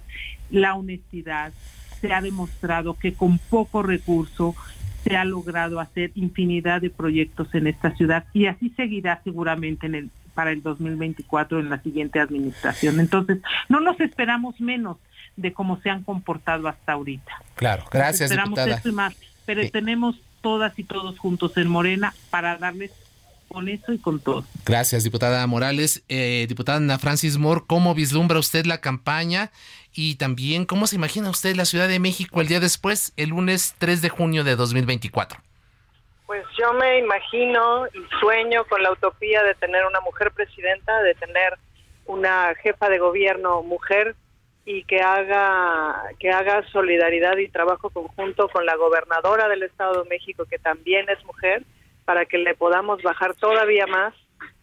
la 0.51 0.75
honestidad. 0.75 1.53
Se 2.01 2.13
ha 2.13 2.21
demostrado 2.21 2.95
que 2.95 3.15
con 3.15 3.39
poco 3.39 3.83
recurso 3.83 4.55
se 5.09 5.17
ha 5.17 5.25
logrado 5.25 5.81
hacer 5.81 6.11
infinidad 6.15 6.81
de 6.81 6.91
proyectos 6.91 7.55
en 7.55 7.67
esta 7.67 7.95
ciudad 7.97 8.25
y 8.33 8.47
así 8.47 8.71
seguirá 8.77 9.21
seguramente 9.25 9.87
en 9.87 9.95
el 9.95 10.11
para 10.35 10.53
el 10.53 10.63
2024 10.63 11.59
en 11.59 11.69
la 11.69 11.83
siguiente 11.83 12.21
administración. 12.21 13.01
Entonces, 13.01 13.39
no 13.69 13.81
nos 13.81 13.99
esperamos 13.99 14.61
menos 14.61 14.99
de 15.37 15.53
cómo 15.53 15.81
se 15.81 15.91
han 15.91 16.05
comportado 16.05 16.69
hasta 16.69 16.93
ahorita. 16.93 17.33
Claro, 17.57 17.83
gracias, 17.91 18.31
esperamos 18.31 18.51
diputada. 18.51 18.77
Esto 18.77 18.89
y 18.89 18.93
más, 18.93 19.17
pero 19.45 19.63
sí. 19.63 19.71
tenemos 19.71 20.15
todas 20.41 20.79
y 20.79 20.85
todos 20.85 21.19
juntos 21.19 21.57
en 21.57 21.67
Morena 21.67 22.15
para 22.31 22.57
darles 22.57 22.93
con 23.49 23.69
eso 23.69 23.93
y 23.93 23.99
con 23.99 24.21
todo. 24.21 24.45
Gracias, 24.65 25.05
diputada 25.05 25.47
Morales. 25.47 26.05
Eh, 26.09 26.47
diputada 26.49 26.79
Ana 26.79 26.99
Francis 26.99 27.39
Moore, 27.39 27.63
¿cómo 27.67 27.95
vislumbra 27.95 28.39
usted 28.39 28.67
la 28.67 28.81
campaña? 28.81 29.51
Y 29.95 30.17
también, 30.17 30.65
¿cómo 30.65 30.87
se 30.87 30.97
imagina 30.97 31.31
usted 31.31 31.57
la 31.57 31.65
Ciudad 31.65 31.89
de 31.89 31.99
México 31.99 32.41
el 32.41 32.49
día 32.49 32.61
después, 32.61 33.13
el 33.17 33.31
lunes 33.31 33.75
3 33.79 34.03
de 34.03 34.09
junio 34.09 34.45
de 34.45 34.55
2024? 34.55 35.41
Pues 36.27 36.45
yo 36.59 36.73
me 36.75 36.99
imagino 36.99 37.87
y 37.87 38.21
sueño 38.21 38.65
con 38.69 38.83
la 38.83 38.93
utopía 38.93 39.43
de 39.43 39.55
tener 39.55 39.87
una 39.87 40.01
mujer 40.03 40.31
presidenta, 40.31 41.03
de 41.03 41.15
tener 41.15 41.55
una 42.05 42.55
jefa 42.63 42.89
de 42.89 42.99
gobierno 42.99 43.63
mujer 43.63 44.15
y 44.65 44.85
que 44.85 45.01
haga 45.01 46.03
que 46.19 46.31
haga 46.31 46.63
solidaridad 46.71 47.39
y 47.39 47.49
trabajo 47.49 47.89
conjunto 47.89 48.49
con 48.51 48.67
la 48.67 48.77
gobernadora 48.77 49.49
del 49.49 49.63
Estado 49.63 50.03
de 50.03 50.11
México 50.11 50.45
que 50.45 50.59
también 50.59 51.09
es 51.09 51.25
mujer 51.25 51.65
para 52.09 52.25
que 52.25 52.39
le 52.39 52.55
podamos 52.55 53.03
bajar 53.03 53.35
todavía 53.35 53.87
más 53.87 54.15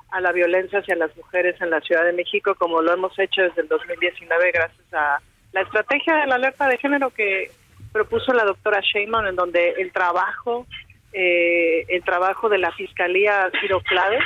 a 0.10 0.20
la 0.20 0.32
violencia 0.32 0.80
hacia 0.80 0.96
las 0.96 1.16
mujeres 1.16 1.56
en 1.62 1.70
la 1.70 1.80
Ciudad 1.80 2.04
de 2.04 2.12
México 2.12 2.56
como 2.56 2.82
lo 2.82 2.92
hemos 2.92 3.20
hecho 3.20 3.44
desde 3.44 3.62
el 3.62 3.68
2019 3.68 4.52
gracias 4.52 4.94
a 4.94 5.20
la 5.52 5.62
estrategia 5.62 6.16
de 6.16 6.26
la 6.26 6.36
alerta 6.36 6.68
de 6.68 6.80
género 6.80 7.12
que 7.12 7.52
propuso 7.94 8.34
la 8.34 8.46
doctora 8.46 8.82
Sheinbaum 8.82 9.28
en 9.28 9.36
donde 9.36 9.76
el 9.78 9.92
trabajo 9.92 10.66
eh, 11.14 11.86
el 11.90 12.04
trabajo 12.04 12.50
de 12.50 12.58
la 12.58 12.72
fiscalía 12.72 13.44
ha 13.44 13.52
sido 13.62 13.80
clave 13.82 14.18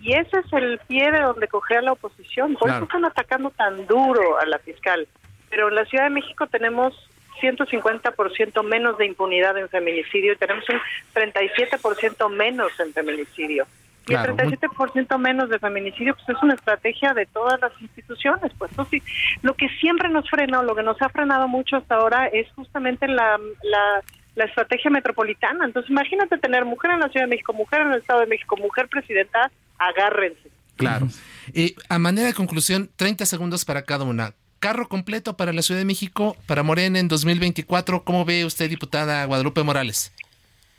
y 0.00 0.12
ese 0.12 0.38
es 0.38 0.52
el 0.52 0.78
pie 0.86 1.10
de 1.10 1.22
donde 1.22 1.48
cogea 1.48 1.82
la 1.82 1.92
oposición. 1.92 2.54
Por 2.54 2.68
claro. 2.68 2.76
eso 2.76 2.84
están 2.84 3.04
atacando 3.04 3.50
tan 3.50 3.84
duro 3.88 4.38
a 4.38 4.46
la 4.46 4.60
fiscal. 4.60 5.08
Pero 5.50 5.68
en 5.68 5.74
la 5.74 5.84
Ciudad 5.86 6.04
de 6.04 6.10
México 6.10 6.46
tenemos 6.46 6.94
150% 7.40 8.62
menos 8.64 8.98
de 8.98 9.06
impunidad 9.06 9.56
en 9.58 9.68
feminicidio 9.68 10.32
y 10.32 10.36
tenemos 10.36 10.64
un 10.68 10.80
37% 11.14 12.30
menos 12.30 12.72
en 12.78 12.92
feminicidio. 12.92 13.66
Y 14.04 14.12
claro, 14.12 14.34
el 14.38 14.58
37% 14.58 15.06
muy... 15.10 15.22
menos 15.22 15.50
de 15.50 15.58
feminicidio 15.58 16.14
pues 16.14 16.36
es 16.36 16.42
una 16.42 16.54
estrategia 16.54 17.14
de 17.14 17.26
todas 17.26 17.60
las 17.60 17.72
instituciones. 17.80 18.52
Pues 18.58 18.70
sí, 18.90 19.02
lo 19.42 19.54
que 19.54 19.68
siempre 19.80 20.08
nos 20.08 20.28
frena 20.28 20.60
o 20.60 20.62
lo 20.62 20.74
que 20.74 20.82
nos 20.82 21.00
ha 21.02 21.08
frenado 21.08 21.48
mucho 21.48 21.76
hasta 21.76 21.96
ahora 21.96 22.26
es 22.26 22.50
justamente 22.52 23.06
la, 23.08 23.38
la 23.62 24.02
la 24.34 24.44
estrategia 24.44 24.90
metropolitana. 24.90 25.64
Entonces, 25.64 25.90
imagínate 25.90 26.38
tener 26.38 26.64
mujer 26.64 26.92
en 26.92 27.00
la 27.00 27.08
Ciudad 27.08 27.26
de 27.26 27.30
México, 27.30 27.52
mujer 27.52 27.82
en 27.82 27.92
el 27.92 28.00
Estado 28.00 28.20
de 28.20 28.26
México, 28.26 28.56
mujer 28.56 28.88
presidenta, 28.88 29.50
agárrense. 29.78 30.50
Claro. 30.76 31.08
Eh, 31.52 31.74
a 31.88 31.98
manera 31.98 32.28
de 32.28 32.34
conclusión, 32.34 32.90
30 32.96 33.26
segundos 33.26 33.64
para 33.64 33.82
cada 33.82 34.04
una. 34.04 34.34
Carro 34.60 34.88
completo 34.88 35.38
para 35.38 35.54
la 35.54 35.62
Ciudad 35.62 35.80
de 35.80 35.86
México, 35.86 36.36
para 36.46 36.62
Morena 36.62 36.98
en 36.98 37.08
2024. 37.08 38.04
¿Cómo 38.04 38.26
ve 38.26 38.44
usted, 38.44 38.68
diputada 38.68 39.24
Guadalupe 39.24 39.62
Morales? 39.62 40.12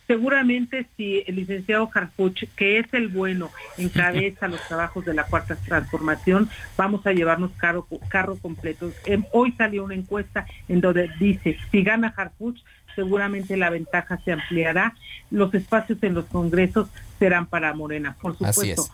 Seguramente 0.06 0.86
si 0.96 1.24
el 1.26 1.38
licenciado 1.38 1.90
Harfuch, 1.92 2.44
que 2.56 2.78
es 2.78 2.94
el 2.94 3.08
bueno, 3.08 3.50
encabeza 3.80 4.48
los 4.48 4.62
trabajos 4.68 5.04
de 5.06 5.16
la 5.16 5.24
cuarta 5.24 5.56
transformación, 5.56 6.48
vamos 6.78 7.08
a 7.08 7.12
llevarnos 7.12 7.52
carro, 7.58 7.88
carro 8.08 8.36
completo. 8.36 8.92
Hoy 9.32 9.54
salió 9.54 9.84
una 9.84 9.96
encuesta 9.96 10.46
en 10.68 10.80
donde 10.80 11.10
dice, 11.20 11.58
si 11.72 11.82
gana 11.82 12.14
Harfuch, 12.16 12.60
seguramente 12.96 13.58
la 13.58 13.72
ventaja 13.72 14.20
se 14.24 14.32
ampliará. 14.32 14.94
Los 15.32 15.56
espacios 15.56 15.98
en 16.04 16.14
los 16.14 16.26
congresos 16.26 16.90
serán 17.18 17.48
para 17.48 17.74
Morena, 17.74 18.16
por 18.22 18.38
supuesto. 18.38 18.86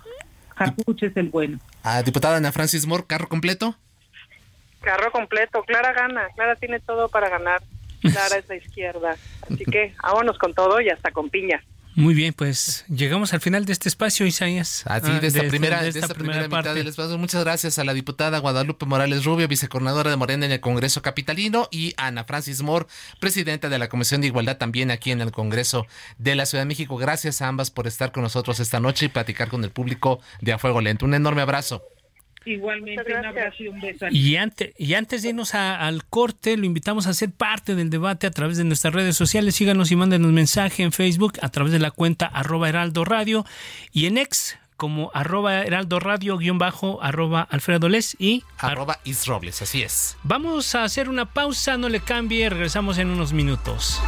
Harfuch 0.56 1.04
es 1.04 1.18
el 1.18 1.28
bueno. 1.28 1.60
Ah, 1.84 2.02
diputada 2.04 2.38
Ana 2.38 2.54
Francis 2.54 2.86
Moore, 2.86 3.04
carro 3.06 3.28
completo. 3.28 3.76
Carro 4.88 5.12
completo, 5.12 5.64
Clara 5.64 5.92
gana, 5.92 6.30
Clara 6.34 6.56
tiene 6.56 6.80
todo 6.80 7.10
para 7.10 7.28
ganar. 7.28 7.62
Clara 8.02 8.38
es 8.38 8.48
la 8.48 8.56
izquierda. 8.56 9.18
Así 9.42 9.66
que 9.66 9.94
vámonos 10.02 10.38
con 10.38 10.54
todo 10.54 10.80
y 10.80 10.88
hasta 10.88 11.12
con 11.12 11.30
piña. 11.30 11.62
Muy 11.94 12.14
bien, 12.14 12.32
pues 12.32 12.86
llegamos 12.88 13.34
al 13.34 13.42
final 13.42 13.66
de 13.66 13.74
este 13.74 13.90
espacio, 13.90 14.26
Isaías. 14.26 14.84
Así, 14.86 15.12
de 15.20 15.28
esta, 15.28 15.44
primera, 15.44 15.82
de 15.82 15.90
esta, 15.90 16.14
primera, 16.14 16.48
mitad 16.48 16.74
del 16.74 16.88
espacio. 16.88 17.18
Muchas 17.18 17.44
gracias 17.44 17.80
a 17.80 17.84
la 17.84 17.94
diputada 17.94 18.40
Guadalupe 18.40 18.86
Morales 18.86 19.26
Rubio, 19.26 19.50
vicecoordinadora 19.50 20.10
de 20.10 20.16
Morena 20.16 20.46
en 20.46 20.54
el 20.54 20.62
Congreso 20.62 21.02
Capitalino, 21.02 21.68
y 21.70 21.94
Ana 21.98 22.24
Francis 22.24 22.62
Moore, 22.62 22.86
presidenta 23.20 23.68
de 23.68 23.80
la 23.80 23.90
Comisión 23.90 24.22
de 24.22 24.28
Igualdad 24.28 24.58
también 24.58 24.90
aquí 24.90 25.12
en 25.12 25.20
el 25.20 25.32
Congreso 25.32 25.86
de 26.18 26.36
la 26.36 26.46
Ciudad 26.46 26.62
de 26.62 26.68
México. 26.68 26.96
Gracias 26.96 27.42
a 27.42 27.50
ambas 27.50 27.72
por 27.72 27.88
estar 27.88 28.14
con 28.14 28.24
nosotros 28.24 28.62
esta 28.62 28.80
noche 28.80 29.08
y 29.08 29.10
platicar 29.10 29.50
con 29.50 29.66
el 29.66 29.72
público 29.72 30.22
de 30.40 30.54
A 30.54 30.58
Fuego 30.60 30.80
Lento. 30.80 31.04
Un 31.04 31.14
enorme 31.14 31.42
abrazo. 31.42 31.84
Igualmente, 32.48 33.14
un 33.14 33.26
abrazo 33.26 33.64
y 33.64 33.68
un 33.68 33.82
beso. 33.82 34.08
Y 34.10 34.38
antes, 34.38 34.74
y 34.78 34.94
antes 34.94 35.22
de 35.22 35.30
irnos 35.30 35.54
al 35.54 36.06
corte, 36.06 36.56
lo 36.56 36.66
invitamos 36.66 37.08
a 37.08 37.14
ser 37.14 37.32
parte 37.32 37.76
del 37.76 37.90
debate 37.90 38.26
a 38.26 38.32
través 38.32 38.58
de 38.58 38.64
nuestras 38.64 38.94
redes 38.94 39.18
sociales. 39.18 39.56
Síganos 39.56 39.92
y 39.92 39.96
mándenos 39.96 40.32
mensaje 40.32 40.84
en 40.84 40.92
Facebook 40.92 41.34
a 41.42 41.50
través 41.50 41.74
de 41.74 41.80
la 41.80 41.92
cuenta 41.92 42.26
arroba 42.26 42.70
heraldo 42.70 43.04
radio 43.04 43.46
y 43.92 44.06
en 44.06 44.18
ex 44.18 44.58
como 44.78 45.12
arroba 45.14 45.64
heraldo 45.64 46.00
radio 46.00 46.38
guion 46.38 46.60
bajo 46.60 47.02
arroba 47.02 47.42
alfredo 47.50 47.90
les 47.90 48.16
y 48.20 48.44
arroba 48.60 49.00
isrobles, 49.04 49.62
así 49.62 49.82
es. 49.82 50.18
Vamos 50.24 50.76
a 50.76 50.84
hacer 50.84 51.10
una 51.10 51.26
pausa, 51.26 51.78
no 51.78 51.90
le 51.90 52.00
cambie, 52.00 52.50
regresamos 52.50 53.00
en 53.00 53.10
unos 53.10 53.34
minutos. 53.34 54.00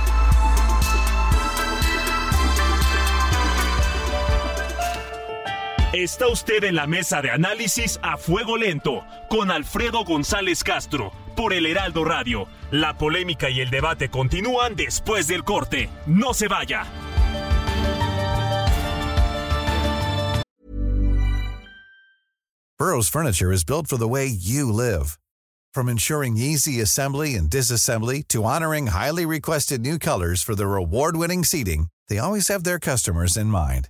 Está 5.94 6.28
usted 6.28 6.66
en 6.66 6.76
la 6.76 6.86
mesa 6.86 7.20
de 7.24 7.32
análisis 7.32 8.00
a 8.04 8.16
fuego 8.16 8.58
lento 8.58 9.04
con 9.28 9.50
Alfredo 9.50 10.04
González 10.04 10.64
Castro 10.64 11.12
por 11.36 11.52
el 11.52 11.66
Heraldo 11.66 12.06
Radio. 12.06 12.48
La 12.70 12.96
polémica 12.96 13.50
y 13.50 13.60
el 13.60 13.72
debate 13.72 14.10
continúan 14.10 14.76
después 14.76 15.26
del 15.26 15.44
corte. 15.44 15.90
No 16.06 16.36
se 16.36 16.48
vaya. 16.48 16.86
Burroughs 22.78 23.10
Furniture 23.10 23.52
is 23.52 23.64
built 23.64 23.88
for 23.88 23.98
the 23.98 24.08
way 24.08 24.28
you 24.28 24.72
live. 24.72 25.18
From 25.74 25.90
ensuring 25.90 26.38
easy 26.38 26.80
assembly 26.82 27.34
and 27.34 27.50
disassembly 27.50 28.22
to 28.28 28.44
honoring 28.44 28.88
highly 28.88 29.26
requested 29.26 29.82
new 29.82 29.98
colors 29.98 30.44
for 30.44 30.54
their 30.54 30.76
award-winning 30.76 31.44
seating, 31.44 31.88
they 32.10 32.20
always 32.20 32.48
have 32.48 32.64
their 32.64 32.80
customers 32.80 33.36
in 33.36 33.48
mind. 33.48 33.90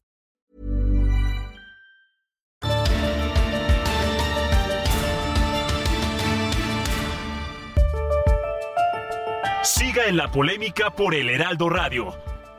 Siga 9.63 10.07
en 10.07 10.17
la 10.17 10.31
polémica 10.31 10.89
por 10.89 11.13
el 11.13 11.29
Heraldo 11.29 11.69
Radio, 11.69 12.15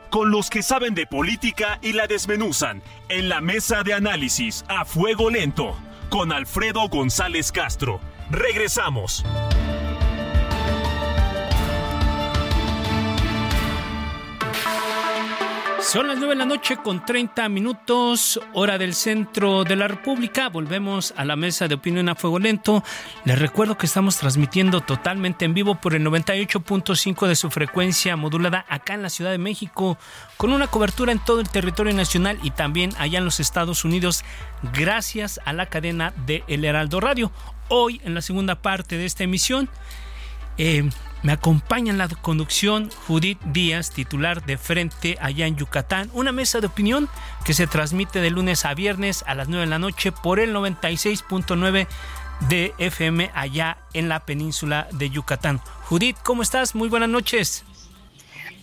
con 0.09 0.31
los 0.31 0.49
que 0.49 0.63
saben 0.63 0.95
de 0.95 1.05
política 1.05 1.77
y 1.81 1.91
la 1.91 2.07
desmenuzan, 2.07 2.81
en 3.09 3.27
la 3.27 3.41
mesa 3.41 3.83
de 3.83 3.93
análisis 3.93 4.63
a 4.69 4.85
fuego 4.85 5.29
lento, 5.29 5.77
con 6.09 6.31
Alfredo 6.31 6.87
González 6.87 7.51
Castro. 7.51 7.99
Regresamos. 8.31 9.25
Son 15.83 16.07
las 16.07 16.17
9 16.17 16.33
de 16.33 16.39
la 16.39 16.45
noche 16.45 16.77
con 16.77 17.05
30 17.05 17.49
minutos, 17.49 18.39
hora 18.53 18.77
del 18.77 18.93
centro 18.93 19.65
de 19.65 19.75
la 19.75 19.89
República. 19.89 20.47
Volvemos 20.47 21.13
a 21.17 21.25
la 21.25 21.35
mesa 21.35 21.67
de 21.67 21.75
opinión 21.75 22.07
a 22.07 22.15
fuego 22.15 22.39
lento. 22.39 22.83
Les 23.25 23.37
recuerdo 23.37 23.77
que 23.77 23.85
estamos 23.85 24.17
transmitiendo 24.17 24.79
totalmente 24.79 25.43
en 25.43 25.53
vivo 25.53 25.75
por 25.75 25.93
el 25.93 26.03
98.5 26.03 27.27
de 27.27 27.35
su 27.35 27.51
frecuencia 27.51 28.15
modulada 28.15 28.65
acá 28.69 28.93
en 28.93 29.01
la 29.01 29.09
Ciudad 29.09 29.31
de 29.31 29.37
México, 29.37 29.97
con 30.37 30.53
una 30.53 30.67
cobertura 30.67 31.11
en 31.11 31.19
todo 31.19 31.41
el 31.41 31.49
territorio 31.49 31.93
nacional 31.93 32.39
y 32.41 32.51
también 32.51 32.91
allá 32.97 33.19
en 33.19 33.25
los 33.25 33.41
Estados 33.41 33.83
Unidos, 33.83 34.23
gracias 34.73 35.41
a 35.43 35.51
la 35.51 35.65
cadena 35.65 36.13
de 36.25 36.43
El 36.47 36.63
Heraldo 36.63 37.01
Radio. 37.01 37.31
Hoy, 37.67 38.01
en 38.05 38.15
la 38.15 38.21
segunda 38.21 38.55
parte 38.55 38.97
de 38.97 39.05
esta 39.05 39.25
emisión, 39.25 39.69
eh, 40.57 40.89
me 41.23 41.31
acompaña 41.31 41.91
en 41.91 41.97
la 41.97 42.07
conducción 42.07 42.89
Judith 43.07 43.39
Díaz, 43.45 43.89
titular 43.91 44.45
de 44.45 44.57
Frente 44.57 45.17
allá 45.21 45.47
en 45.47 45.55
Yucatán, 45.55 46.09
una 46.13 46.31
mesa 46.31 46.59
de 46.59 46.67
opinión 46.67 47.09
que 47.45 47.53
se 47.53 47.65
transmite 47.65 48.19
de 48.19 48.29
lunes 48.29 48.65
a 48.65 48.73
viernes 48.73 49.23
a 49.25 49.33
las 49.33 49.47
9 49.47 49.65
de 49.65 49.69
la 49.69 49.79
noche 49.79 50.11
por 50.11 50.39
el 50.39 50.53
96.9 50.53 51.87
de 52.49 52.73
FM 52.77 53.31
allá 53.33 53.77
en 53.93 54.09
la 54.09 54.19
península 54.19 54.87
de 54.91 55.09
Yucatán. 55.09 55.61
Judith, 55.85 56.17
¿cómo 56.23 56.41
estás? 56.41 56.75
Muy 56.75 56.89
buenas 56.89 57.09
noches. 57.09 57.63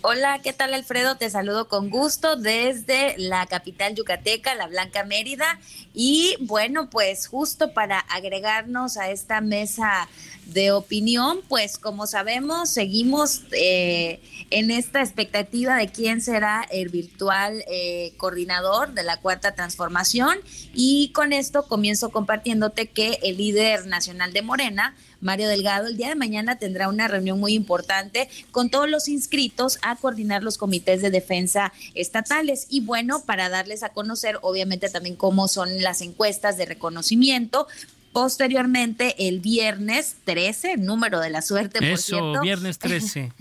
Hola, 0.03 0.39
¿qué 0.41 0.51
tal 0.51 0.73
Alfredo? 0.73 1.17
Te 1.17 1.29
saludo 1.29 1.67
con 1.67 1.91
gusto 1.91 2.35
desde 2.35 3.13
la 3.19 3.45
capital 3.45 3.93
yucateca, 3.93 4.55
la 4.55 4.65
Blanca 4.65 5.03
Mérida. 5.03 5.59
Y 5.93 6.37
bueno, 6.39 6.89
pues 6.89 7.27
justo 7.27 7.71
para 7.73 7.99
agregarnos 7.99 8.97
a 8.97 9.11
esta 9.11 9.41
mesa 9.41 10.09
de 10.47 10.71
opinión, 10.71 11.41
pues 11.47 11.77
como 11.77 12.07
sabemos, 12.07 12.71
seguimos 12.71 13.43
eh, 13.51 14.19
en 14.49 14.71
esta 14.71 15.01
expectativa 15.01 15.75
de 15.75 15.89
quién 15.89 16.19
será 16.19 16.65
el 16.71 16.89
virtual 16.89 17.63
eh, 17.67 18.13
coordinador 18.17 18.93
de 18.93 19.03
la 19.03 19.17
cuarta 19.17 19.53
transformación. 19.53 20.39
Y 20.73 21.11
con 21.13 21.31
esto 21.31 21.67
comienzo 21.67 22.09
compartiéndote 22.09 22.87
que 22.87 23.19
el 23.21 23.37
líder 23.37 23.85
nacional 23.85 24.33
de 24.33 24.41
Morena, 24.41 24.95
Mario 25.21 25.47
Delgado, 25.47 25.87
el 25.87 25.97
día 25.97 26.09
de 26.09 26.15
mañana 26.15 26.57
tendrá 26.57 26.89
una 26.89 27.07
reunión 27.07 27.39
muy 27.39 27.53
importante 27.53 28.29
con 28.51 28.69
todos 28.69 28.89
los 28.89 29.07
inscritos 29.07 29.79
a 29.81 29.95
coordinar 29.95 30.43
los 30.43 30.57
comités 30.57 31.01
de 31.01 31.11
defensa 31.11 31.71
estatales. 31.93 32.67
Y 32.69 32.81
bueno, 32.81 33.23
para 33.25 33.49
darles 33.49 33.83
a 33.83 33.89
conocer, 33.89 34.39
obviamente, 34.41 34.89
también 34.89 35.15
cómo 35.15 35.47
son 35.47 35.81
las 35.81 36.01
encuestas 36.01 36.57
de 36.57 36.65
reconocimiento, 36.65 37.67
Posteriormente, 38.13 39.27
el 39.29 39.39
viernes 39.39 40.17
13, 40.25 40.75
número 40.75 41.21
de 41.21 41.29
la 41.29 41.41
suerte, 41.41 41.79
por 41.79 41.87
Eso, 41.87 42.41
viernes 42.41 42.77
13. 42.79 43.31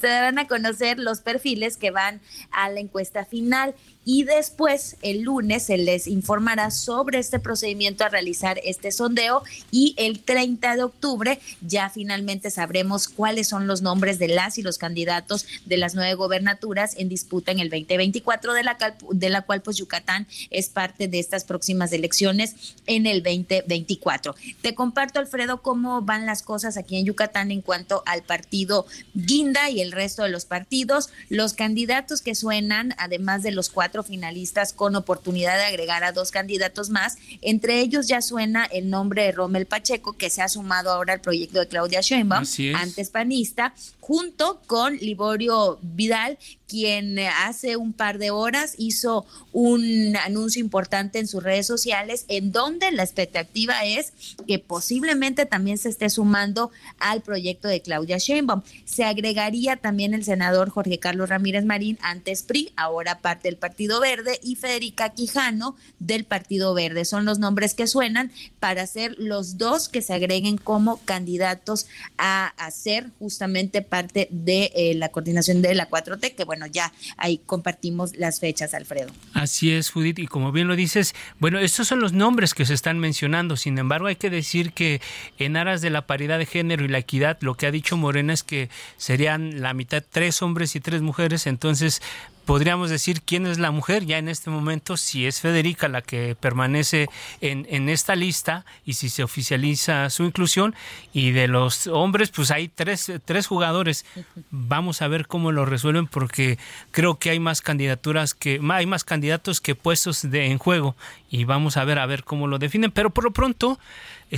se 0.00 0.06
darán 0.06 0.38
a 0.38 0.46
conocer 0.46 0.98
los 0.98 1.20
perfiles 1.20 1.76
que 1.76 1.90
van 1.90 2.22
a 2.52 2.70
la 2.70 2.80
encuesta 2.80 3.26
final 3.26 3.74
y 4.04 4.24
después 4.24 4.96
el 5.02 5.22
lunes 5.22 5.64
se 5.64 5.78
les 5.78 6.06
informará 6.06 6.70
sobre 6.70 7.18
este 7.18 7.38
procedimiento 7.38 8.04
a 8.04 8.08
realizar 8.08 8.60
este 8.64 8.90
sondeo 8.90 9.42
y 9.70 9.94
el 9.96 10.20
30 10.20 10.76
de 10.76 10.82
octubre 10.82 11.38
ya 11.60 11.88
finalmente 11.88 12.50
sabremos 12.50 13.08
cuáles 13.08 13.48
son 13.48 13.66
los 13.66 13.82
nombres 13.82 14.18
de 14.18 14.28
las 14.28 14.58
y 14.58 14.62
los 14.62 14.78
candidatos 14.78 15.46
de 15.66 15.76
las 15.76 15.94
nueve 15.94 16.14
gobernaturas 16.14 16.96
en 16.98 17.08
disputa 17.08 17.52
en 17.52 17.60
el 17.60 17.70
2024 17.70 18.54
de 18.54 18.64
la, 18.64 18.76
de 19.10 19.30
la 19.30 19.42
cual 19.42 19.62
pues 19.62 19.76
Yucatán 19.76 20.26
es 20.50 20.68
parte 20.68 21.08
de 21.08 21.18
estas 21.18 21.44
próximas 21.44 21.92
elecciones 21.92 22.74
en 22.86 23.06
el 23.06 23.22
2024. 23.22 24.34
Te 24.62 24.74
comparto 24.74 25.20
Alfredo 25.20 25.62
cómo 25.62 26.02
van 26.02 26.26
las 26.26 26.42
cosas 26.42 26.76
aquí 26.76 26.96
en 26.96 27.04
Yucatán 27.04 27.50
en 27.50 27.60
cuanto 27.60 28.02
al 28.06 28.22
partido 28.22 28.86
Guinda 29.14 29.70
y 29.70 29.80
el 29.80 29.92
resto 29.92 30.22
de 30.22 30.28
los 30.30 30.44
partidos, 30.44 31.10
los 31.28 31.52
candidatos 31.52 32.22
que 32.22 32.34
suenan 32.34 32.94
además 32.98 33.42
de 33.42 33.52
los 33.52 33.68
cuatro 33.68 33.91
finalistas 34.02 34.72
con 34.72 34.96
oportunidad 34.96 35.58
de 35.58 35.64
agregar 35.64 36.04
a 36.04 36.12
dos 36.12 36.30
candidatos 36.30 36.88
más. 36.88 37.18
Entre 37.42 37.80
ellos 37.80 38.08
ya 38.08 38.22
suena 38.22 38.64
el 38.64 38.88
nombre 38.88 39.24
de 39.24 39.32
Rommel 39.32 39.66
Pacheco, 39.66 40.14
que 40.14 40.30
se 40.30 40.40
ha 40.40 40.48
sumado 40.48 40.90
ahora 40.90 41.12
al 41.12 41.20
proyecto 41.20 41.60
de 41.60 41.68
Claudia 41.68 42.00
Sheinbaum, 42.00 42.44
antes 42.74 43.10
panista, 43.10 43.74
junto 44.02 44.60
con 44.66 44.96
Liborio 44.96 45.78
Vidal, 45.80 46.36
quien 46.66 47.20
hace 47.20 47.76
un 47.76 47.92
par 47.92 48.18
de 48.18 48.32
horas 48.32 48.74
hizo 48.76 49.26
un 49.52 50.16
anuncio 50.16 50.60
importante 50.60 51.20
en 51.20 51.28
sus 51.28 51.40
redes 51.40 51.68
sociales 51.68 52.24
en 52.26 52.50
donde 52.50 52.90
la 52.90 53.04
expectativa 53.04 53.84
es 53.84 54.12
que 54.48 54.58
posiblemente 54.58 55.46
también 55.46 55.78
se 55.78 55.88
esté 55.88 56.10
sumando 56.10 56.72
al 56.98 57.20
proyecto 57.20 57.68
de 57.68 57.80
Claudia 57.80 58.18
Sheinbaum. 58.18 58.62
Se 58.84 59.04
agregaría 59.04 59.76
también 59.76 60.14
el 60.14 60.24
senador 60.24 60.70
Jorge 60.70 60.98
Carlos 60.98 61.28
Ramírez 61.28 61.64
Marín, 61.64 61.96
antes 62.02 62.42
PRI, 62.42 62.72
ahora 62.74 63.20
parte 63.20 63.48
del 63.48 63.56
Partido 63.56 64.00
Verde, 64.00 64.40
y 64.42 64.56
Federica 64.56 65.10
Quijano 65.10 65.76
del 66.00 66.24
Partido 66.24 66.74
Verde. 66.74 67.04
Son 67.04 67.24
los 67.24 67.38
nombres 67.38 67.74
que 67.74 67.86
suenan 67.86 68.32
para 68.58 68.86
ser 68.88 69.14
los 69.18 69.58
dos 69.58 69.88
que 69.88 70.02
se 70.02 70.12
agreguen 70.12 70.56
como 70.56 70.96
candidatos 71.04 71.86
a 72.18 72.48
hacer 72.56 73.10
justamente 73.20 73.82
parte 73.92 74.26
de 74.30 74.72
eh, 74.74 74.94
la 74.94 75.10
coordinación 75.10 75.60
de 75.60 75.74
la 75.74 75.90
4T, 75.90 76.34
que 76.34 76.44
bueno, 76.44 76.64
ya 76.64 76.94
ahí 77.18 77.42
compartimos 77.44 78.16
las 78.16 78.40
fechas, 78.40 78.72
Alfredo. 78.72 79.12
Así 79.34 79.70
es, 79.70 79.90
Judith, 79.90 80.18
y 80.18 80.26
como 80.26 80.50
bien 80.50 80.66
lo 80.66 80.76
dices, 80.76 81.14
bueno, 81.38 81.58
estos 81.58 81.88
son 81.88 82.00
los 82.00 82.14
nombres 82.14 82.54
que 82.54 82.64
se 82.64 82.72
están 82.72 82.98
mencionando, 82.98 83.58
sin 83.58 83.76
embargo 83.76 84.06
hay 84.06 84.16
que 84.16 84.30
decir 84.30 84.72
que 84.72 85.02
en 85.36 85.58
aras 85.58 85.82
de 85.82 85.90
la 85.90 86.06
paridad 86.06 86.38
de 86.38 86.46
género 86.46 86.86
y 86.86 86.88
la 86.88 86.96
equidad, 86.96 87.36
lo 87.42 87.54
que 87.54 87.66
ha 87.66 87.70
dicho 87.70 87.98
Morena 87.98 88.32
es 88.32 88.42
que 88.42 88.70
serían 88.96 89.60
la 89.60 89.74
mitad 89.74 90.02
tres 90.08 90.40
hombres 90.40 90.74
y 90.74 90.80
tres 90.80 91.02
mujeres, 91.02 91.46
entonces 91.46 92.00
podríamos 92.44 92.90
decir 92.90 93.22
quién 93.22 93.46
es 93.46 93.58
la 93.58 93.70
mujer 93.70 94.04
ya 94.04 94.18
en 94.18 94.28
este 94.28 94.50
momento, 94.50 94.96
si 94.96 95.26
es 95.26 95.40
Federica 95.40 95.88
la 95.88 96.02
que 96.02 96.36
permanece 96.38 97.08
en, 97.40 97.66
en, 97.70 97.88
esta 97.88 98.16
lista 98.16 98.64
y 98.84 98.94
si 98.94 99.08
se 99.08 99.22
oficializa 99.22 100.10
su 100.10 100.24
inclusión. 100.24 100.74
Y 101.12 101.30
de 101.30 101.48
los 101.48 101.86
hombres, 101.86 102.30
pues 102.30 102.50
hay 102.50 102.68
tres, 102.68 103.12
tres 103.24 103.46
jugadores. 103.46 104.04
Vamos 104.50 105.02
a 105.02 105.08
ver 105.08 105.26
cómo 105.26 105.52
lo 105.52 105.64
resuelven 105.64 106.06
porque 106.06 106.58
creo 106.90 107.18
que 107.18 107.30
hay 107.30 107.40
más 107.40 107.62
candidaturas 107.62 108.34
que, 108.34 108.60
hay 108.70 108.86
más 108.86 109.04
candidatos 109.04 109.60
que 109.60 109.74
puestos 109.74 110.30
de, 110.30 110.46
en 110.46 110.58
juego 110.58 110.96
y 111.30 111.44
vamos 111.44 111.76
a 111.76 111.84
ver 111.84 111.98
a 111.98 112.06
ver 112.06 112.24
cómo 112.24 112.46
lo 112.46 112.58
definen. 112.58 112.90
Pero 112.90 113.10
por 113.10 113.24
lo 113.24 113.30
pronto, 113.32 113.78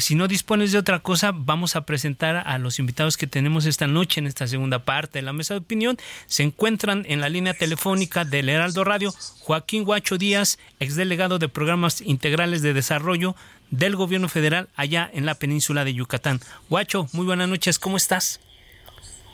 si 0.00 0.14
no 0.14 0.28
dispones 0.28 0.72
de 0.72 0.78
otra 0.78 0.98
cosa, 1.00 1.32
vamos 1.34 1.76
a 1.76 1.86
presentar 1.86 2.36
a 2.36 2.58
los 2.58 2.78
invitados 2.78 3.16
que 3.16 3.26
tenemos 3.26 3.66
esta 3.66 3.86
noche 3.86 4.20
en 4.20 4.26
esta 4.26 4.46
segunda 4.46 4.80
parte 4.80 5.18
de 5.18 5.22
la 5.22 5.32
mesa 5.32 5.54
de 5.54 5.60
opinión. 5.60 5.98
Se 6.26 6.42
encuentran 6.42 7.04
en 7.08 7.20
la 7.20 7.28
línea 7.28 7.54
telefónica 7.54 8.24
del 8.24 8.48
Heraldo 8.48 8.84
Radio 8.84 9.12
Joaquín 9.40 9.84
Guacho 9.84 10.18
Díaz, 10.18 10.58
exdelegado 10.80 11.38
de 11.38 11.48
Programas 11.48 12.00
Integrales 12.00 12.62
de 12.62 12.74
Desarrollo 12.74 13.36
del 13.70 13.96
Gobierno 13.96 14.28
Federal 14.28 14.68
allá 14.76 15.10
en 15.12 15.26
la 15.26 15.34
península 15.34 15.84
de 15.84 15.94
Yucatán. 15.94 16.40
Guacho, 16.68 17.08
muy 17.12 17.26
buenas 17.26 17.48
noches, 17.48 17.78
¿cómo 17.78 17.96
estás? 17.96 18.40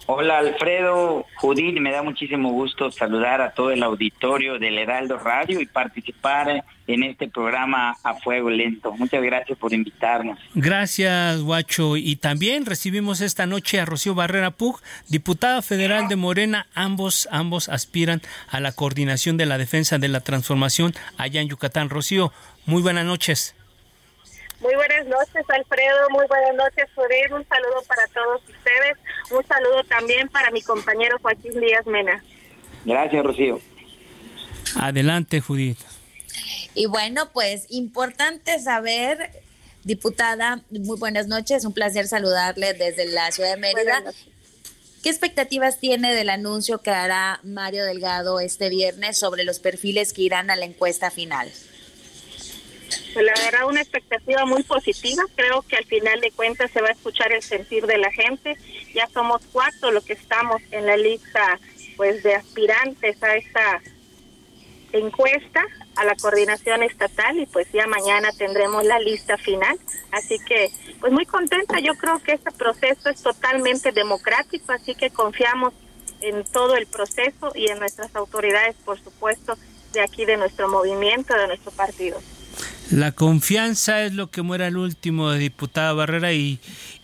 Hola 0.06 0.38
Alfredo, 0.38 1.24
Judith, 1.36 1.78
me 1.78 1.92
da 1.92 2.02
muchísimo 2.02 2.50
gusto 2.50 2.90
saludar 2.90 3.40
a 3.40 3.52
todo 3.52 3.70
el 3.70 3.82
auditorio 3.82 4.58
del 4.58 4.78
Heraldo 4.78 5.18
Radio 5.18 5.60
y 5.60 5.66
participar 5.66 6.64
en 6.86 7.02
este 7.04 7.28
programa 7.28 7.96
a 8.02 8.14
fuego 8.14 8.50
lento. 8.50 8.92
Muchas 8.92 9.22
gracias 9.22 9.56
por 9.58 9.72
invitarnos. 9.72 10.38
Gracias, 10.54 11.40
Guacho. 11.42 11.96
Y 11.96 12.16
también 12.16 12.66
recibimos 12.66 13.20
esta 13.20 13.46
noche 13.46 13.78
a 13.78 13.84
Rocío 13.84 14.14
Barrera 14.14 14.50
Pug, 14.50 14.80
diputada 15.08 15.62
federal 15.62 16.08
de 16.08 16.16
Morena. 16.16 16.66
Ambos, 16.74 17.28
ambos 17.30 17.68
aspiran 17.68 18.20
a 18.48 18.58
la 18.60 18.72
coordinación 18.72 19.36
de 19.36 19.46
la 19.46 19.58
defensa 19.58 19.98
de 19.98 20.08
la 20.08 20.20
transformación 20.20 20.92
allá 21.16 21.40
en 21.40 21.48
Yucatán. 21.48 21.90
Rocío, 21.90 22.32
muy 22.66 22.82
buenas 22.82 23.04
noches. 23.04 23.54
Muy 24.60 24.74
buenas 24.74 25.06
noches, 25.06 25.44
Alfredo. 25.48 26.10
Muy 26.10 26.26
buenas 26.26 26.54
noches, 26.54 26.86
Joder. 26.94 27.32
Un 27.32 27.46
saludo 27.48 27.82
para 27.88 28.06
todos 28.08 28.42
ustedes. 28.42 28.96
Un 29.30 29.46
saludo 29.46 29.84
también 29.84 30.28
para 30.28 30.50
mi 30.50 30.60
compañero 30.60 31.18
Joaquín 31.22 31.58
Díaz 31.58 31.86
Mena. 31.86 32.22
Gracias, 32.84 33.24
Rocío. 33.24 33.60
Adelante, 34.76 35.40
Judith. 35.40 35.78
Y 36.74 36.86
bueno, 36.86 37.30
pues 37.32 37.66
importante 37.70 38.58
saber, 38.58 39.30
diputada, 39.84 40.62
muy 40.70 40.98
buenas 40.98 41.26
noches. 41.26 41.64
Un 41.64 41.72
placer 41.72 42.06
saludarle 42.06 42.74
desde 42.74 43.06
la 43.06 43.32
ciudad 43.32 43.54
de 43.54 43.60
Mérida. 43.60 44.02
¿Qué 45.02 45.08
expectativas 45.08 45.78
tiene 45.80 46.14
del 46.14 46.28
anuncio 46.28 46.82
que 46.82 46.90
hará 46.90 47.40
Mario 47.42 47.86
Delgado 47.86 48.38
este 48.38 48.68
viernes 48.68 49.18
sobre 49.18 49.44
los 49.44 49.58
perfiles 49.58 50.12
que 50.12 50.22
irán 50.22 50.50
a 50.50 50.56
la 50.56 50.66
encuesta 50.66 51.10
final? 51.10 51.50
Pues 53.12 53.24
la 53.24 53.35
verdad, 53.44 53.68
una 53.68 53.81
expectativa 53.81 54.44
muy 54.44 54.62
positiva. 54.62 55.22
Creo 55.37 55.62
que 55.62 55.76
al 55.76 55.85
final 55.85 56.20
de 56.20 56.31
cuentas 56.31 56.70
se 56.70 56.81
va 56.81 56.88
a 56.88 56.92
escuchar 56.92 57.33
el 57.33 57.42
sentir 57.42 57.87
de 57.87 57.98
la 57.98 58.11
gente. 58.11 58.57
Ya 58.94 59.09
somos 59.09 59.42
cuatro 59.53 59.90
los 59.90 60.05
que 60.05 60.14
estamos 60.14 60.61
en 60.70 60.87
la 60.87 60.96
lista 60.96 61.59
pues 61.96 62.22
de 62.22 62.35
aspirantes 62.35 63.22
a 63.22 63.37
esta 63.37 63.83
encuesta 64.92 65.64
a 65.96 66.05
la 66.05 66.16
coordinación 66.16 66.83
estatal 66.83 67.38
y 67.38 67.46
pues 67.46 67.68
ya 67.72 67.87
mañana 67.87 68.31
tendremos 68.37 68.85
la 68.85 68.98
lista 68.98 69.37
final. 69.37 69.79
Así 70.11 70.38
que 70.46 70.70
pues 71.00 71.12
muy 71.12 71.26
contenta, 71.26 71.79
yo 71.81 71.94
creo 71.94 72.18
que 72.20 72.33
este 72.33 72.50
proceso 72.53 73.11
es 73.11 73.22
totalmente 73.22 73.92
democrático, 73.92 74.72
así 74.72 74.94
que 74.94 75.11
confiamos 75.11 75.74
en 76.20 76.44
todo 76.44 76.76
el 76.76 76.87
proceso 76.87 77.53
y 77.55 77.68
en 77.68 77.79
nuestras 77.79 78.14
autoridades, 78.14 78.76
por 78.85 78.98
supuesto, 79.03 79.57
de 79.92 80.00
aquí 80.00 80.24
de 80.24 80.37
nuestro 80.37 80.68
movimiento, 80.68 81.35
de 81.35 81.46
nuestro 81.46 81.72
partido. 81.72 82.20
La 82.90 83.12
confianza 83.12 84.03
es 84.03 84.14
lo 84.14 84.31
que 84.31 84.42
muera 84.42 84.66
el 84.66 84.76
último, 84.76 85.31
diputada 85.33 85.92
Barrera. 85.92 86.33
Y, 86.33 86.59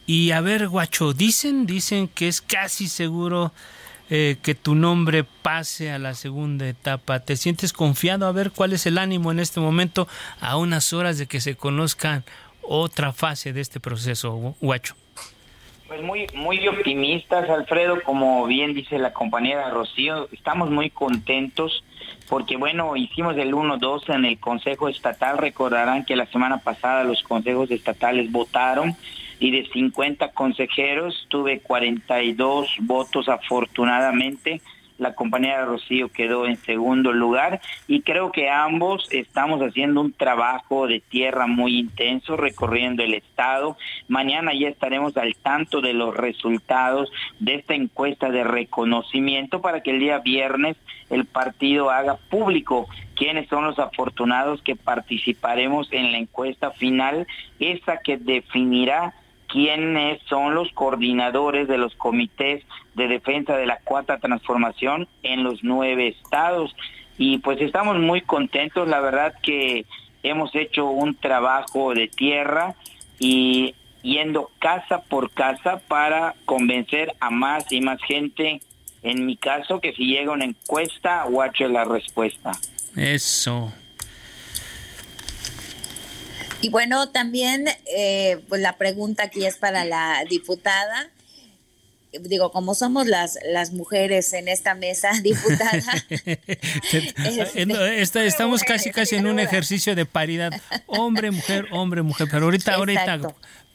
y 0.05 0.33
a 0.33 0.41
ver, 0.41 0.69
guacho, 0.69 1.13
dicen, 1.13 1.65
dicen 1.65 2.09
que 2.09 2.27
es 2.27 2.41
casi 2.41 2.89
seguro 2.89 3.53
eh, 4.11 4.37
que 4.43 4.57
tu 4.57 4.75
nombre 4.75 5.23
pase 5.25 5.93
a 5.93 6.01
la 6.01 6.15
segunda 6.15 6.69
etapa. 6.69 7.21
¿Te 7.21 7.37
sientes 7.37 7.73
confiado? 7.73 8.27
A 8.27 8.33
ver 8.33 8.51
cuál 8.51 8.73
es 8.73 8.85
el 8.87 8.99
ánimo 8.99 9.31
en 9.31 9.39
este 9.39 9.61
momento 9.61 10.09
a 10.41 10.57
unas 10.57 10.93
horas 10.93 11.19
de 11.19 11.27
que 11.27 11.41
se 11.41 11.55
conozcan 11.55 12.25
otra 12.63 13.13
fase 13.13 13.53
de 13.53 13.61
este 13.61 13.79
proceso, 13.79 14.57
guacho. 14.61 14.97
Pues 15.89 16.03
muy, 16.03 16.27
muy 16.35 16.67
optimistas, 16.67 17.49
Alfredo, 17.49 18.03
como 18.03 18.45
bien 18.47 18.75
dice 18.75 18.99
la 18.99 19.13
compañera 19.13 19.71
Rocío, 19.71 20.29
estamos 20.33 20.69
muy 20.69 20.91
contentos 20.91 21.85
porque 22.29 22.57
bueno, 22.57 22.97
hicimos 22.97 23.37
el 23.37 23.55
1-2 23.55 24.13
en 24.13 24.25
el 24.25 24.41
Consejo 24.41 24.89
Estatal, 24.89 25.39
recordarán 25.39 26.05
que 26.05 26.17
la 26.17 26.27
semana 26.27 26.59
pasada 26.59 27.05
los 27.05 27.23
consejos 27.23 27.71
estatales 27.71 28.33
votaron 28.33 28.97
y 29.39 29.53
de 29.53 29.69
50 29.71 30.33
consejeros 30.33 31.27
tuve 31.29 31.61
42 31.61 32.69
votos 32.81 33.29
afortunadamente 33.29 34.61
la 34.99 35.15
compañera 35.15 35.65
Rocío 35.65 36.09
quedó 36.09 36.47
en 36.47 36.57
segundo 36.57 37.13
lugar 37.13 37.61
y 37.87 38.03
creo 38.03 38.33
que 38.33 38.51
ambos 38.51 39.09
estamos 39.11 39.61
haciendo 39.61 40.01
un 40.01 40.13
trabajo 40.13 40.87
de 40.87 41.01
tierra 41.01 41.47
muy 41.47 41.79
intenso 41.79 42.37
recorriendo 42.37 43.03
el 43.03 43.15
estado. 43.15 43.77
Mañana 44.09 44.53
ya 44.55 44.69
estaremos 44.69 45.17
al 45.17 45.35
tanto 45.37 45.81
de 45.81 45.93
los 45.93 46.17
resultados 46.17 47.11
de 47.41 47.57
esta 47.57 47.75
encuesta 47.75 48.31
de 48.31 48.45
reconocimiento 48.45 49.61
para 49.61 49.83
que 49.83 49.91
el 49.91 50.01
día 50.01 50.19
viernes 50.19 50.77
el 51.11 51.25
partido 51.25 51.91
haga 51.91 52.17
público 52.17 52.89
quiénes 53.15 53.49
son 53.49 53.65
los 53.65 53.79
afortunados 53.79 54.63
que 54.63 54.77
participaremos 54.77 55.89
en 55.93 56.13
la 56.13 56.19
encuesta 56.19 56.71
final, 56.73 57.27
esa 57.59 57.99
que 57.99 58.17
definirá 58.19 59.15
quiénes 59.49 60.21
son 60.29 60.55
los 60.55 60.71
coordinadores 60.73 61.69
de 61.69 61.79
los 61.79 61.95
comités 61.95 62.65
de 62.95 63.09
defensa 63.09 63.57
de 63.57 63.67
la 63.67 63.79
cuarta 63.79 64.19
transformación 64.19 65.09
en 65.23 65.45
los 65.45 65.63
nueve 65.63 66.09
estados. 66.09 66.75
Y 67.19 67.39
pues 67.39 67.61
estamos 67.61 67.99
muy 67.99 68.21
contentos, 68.21 68.89
la 68.89 69.01
verdad 69.01 69.35
que 69.43 69.87
hemos 70.23 70.55
hecho 70.55 70.87
un 70.87 71.15
trabajo 71.15 71.95
de 71.95 72.09
tierra 72.09 72.75
y 73.19 73.75
yendo 74.03 74.51
casa 74.59 75.03
por 75.03 75.31
casa 75.31 75.81
para 75.89 76.35
convencer 76.45 77.15
a 77.21 77.31
más 77.31 77.71
y 77.73 77.81
más 77.81 78.01
gente. 78.03 78.61
En 79.03 79.25
mi 79.25 79.37
caso, 79.37 79.81
que 79.81 79.93
si 79.93 80.07
llega 80.07 80.33
una 80.33 80.45
encuesta, 80.45 81.25
guache 81.25 81.69
la 81.69 81.85
respuesta. 81.85 82.53
Eso. 82.97 83.73
Y 86.61 86.71
bueno, 86.71 87.11
también 87.11 87.67
eh, 87.87 88.39
pues 88.49 88.61
la 88.61 88.77
pregunta 88.77 89.25
aquí 89.25 89.45
es 89.45 89.57
para 89.57 89.85
la 89.85 90.25
diputada. 90.29 91.11
Digo, 92.19 92.51
como 92.51 92.75
somos 92.75 93.07
las, 93.07 93.39
las 93.45 93.73
mujeres 93.73 94.33
en 94.33 94.49
esta 94.49 94.75
mesa, 94.75 95.11
diputada. 95.23 95.83
Este, 97.97 98.27
estamos 98.27 98.63
casi 98.63 98.91
casi 98.91 99.17
en 99.17 99.27
un 99.27 99.39
ejercicio 99.39 99.95
de 99.95 100.07
paridad. 100.07 100.53
Hombre, 100.87 101.31
mujer, 101.31 101.67
hombre, 101.73 102.03
mujer. 102.03 102.29
Pero 102.31 102.45
ahorita, 102.45 102.75
ahorita 102.75 103.19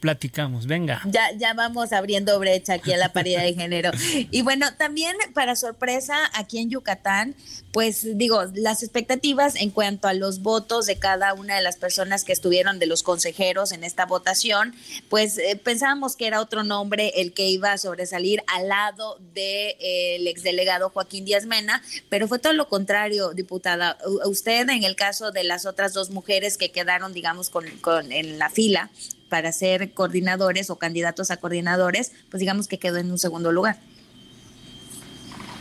platicamos, 0.02 0.66
venga. 0.66 1.00
Ya, 1.06 1.30
ya 1.38 1.54
vamos 1.54 1.92
abriendo 1.92 2.36
brecha 2.40 2.74
aquí 2.74 2.92
a 2.92 2.96
la 2.96 3.12
paridad 3.12 3.42
de 3.42 3.54
género. 3.54 3.92
Y 4.32 4.42
bueno, 4.42 4.66
también 4.74 5.14
para 5.32 5.54
sorpresa, 5.54 6.16
aquí 6.34 6.58
en 6.58 6.70
Yucatán, 6.70 7.36
pues 7.70 8.18
digo, 8.18 8.42
las 8.54 8.82
expectativas 8.82 9.54
en 9.54 9.70
cuanto 9.70 10.08
a 10.08 10.12
los 10.12 10.42
votos 10.42 10.86
de 10.86 10.96
cada 10.96 11.34
una 11.34 11.54
de 11.54 11.62
las 11.62 11.76
personas 11.76 12.24
que 12.24 12.32
estuvieron 12.32 12.80
de 12.80 12.86
los 12.86 13.04
consejeros 13.04 13.70
en 13.70 13.84
esta 13.84 14.04
votación, 14.04 14.74
pues 15.08 15.38
eh, 15.38 15.54
pensábamos 15.54 16.16
que 16.16 16.26
era 16.26 16.40
otro 16.40 16.64
nombre 16.64 17.12
el 17.20 17.32
que 17.32 17.48
iba 17.48 17.70
a 17.70 17.78
sobresalir 17.78 18.42
al 18.48 18.68
lado 18.68 19.18
del 19.18 19.34
de, 19.34 19.76
eh, 19.78 20.30
exdelegado 20.30 20.90
Joaquín 20.90 21.24
Díaz 21.24 21.46
Mena, 21.46 21.80
pero 22.08 22.26
fue 22.26 22.40
todo 22.40 22.54
lo 22.54 22.68
contrario, 22.68 23.34
diputada. 23.34 23.96
Usted, 24.26 24.68
en 24.68 24.82
el 24.82 24.96
caso 24.96 25.30
de 25.30 25.44
las 25.44 25.64
otras 25.64 25.92
dos 25.92 26.10
mujeres 26.10 26.58
que 26.58 26.72
quedaron, 26.72 27.12
digamos, 27.12 27.50
con, 27.50 27.68
con 27.80 28.10
en 28.10 28.40
la 28.40 28.50
fila, 28.50 28.90
para 29.32 29.50
ser 29.50 29.94
coordinadores 29.94 30.68
o 30.68 30.76
candidatos 30.76 31.30
a 31.30 31.38
coordinadores, 31.38 32.12
pues 32.30 32.38
digamos 32.38 32.68
que 32.68 32.78
quedó 32.78 32.98
en 32.98 33.10
un 33.10 33.16
segundo 33.16 33.50
lugar. 33.50 33.76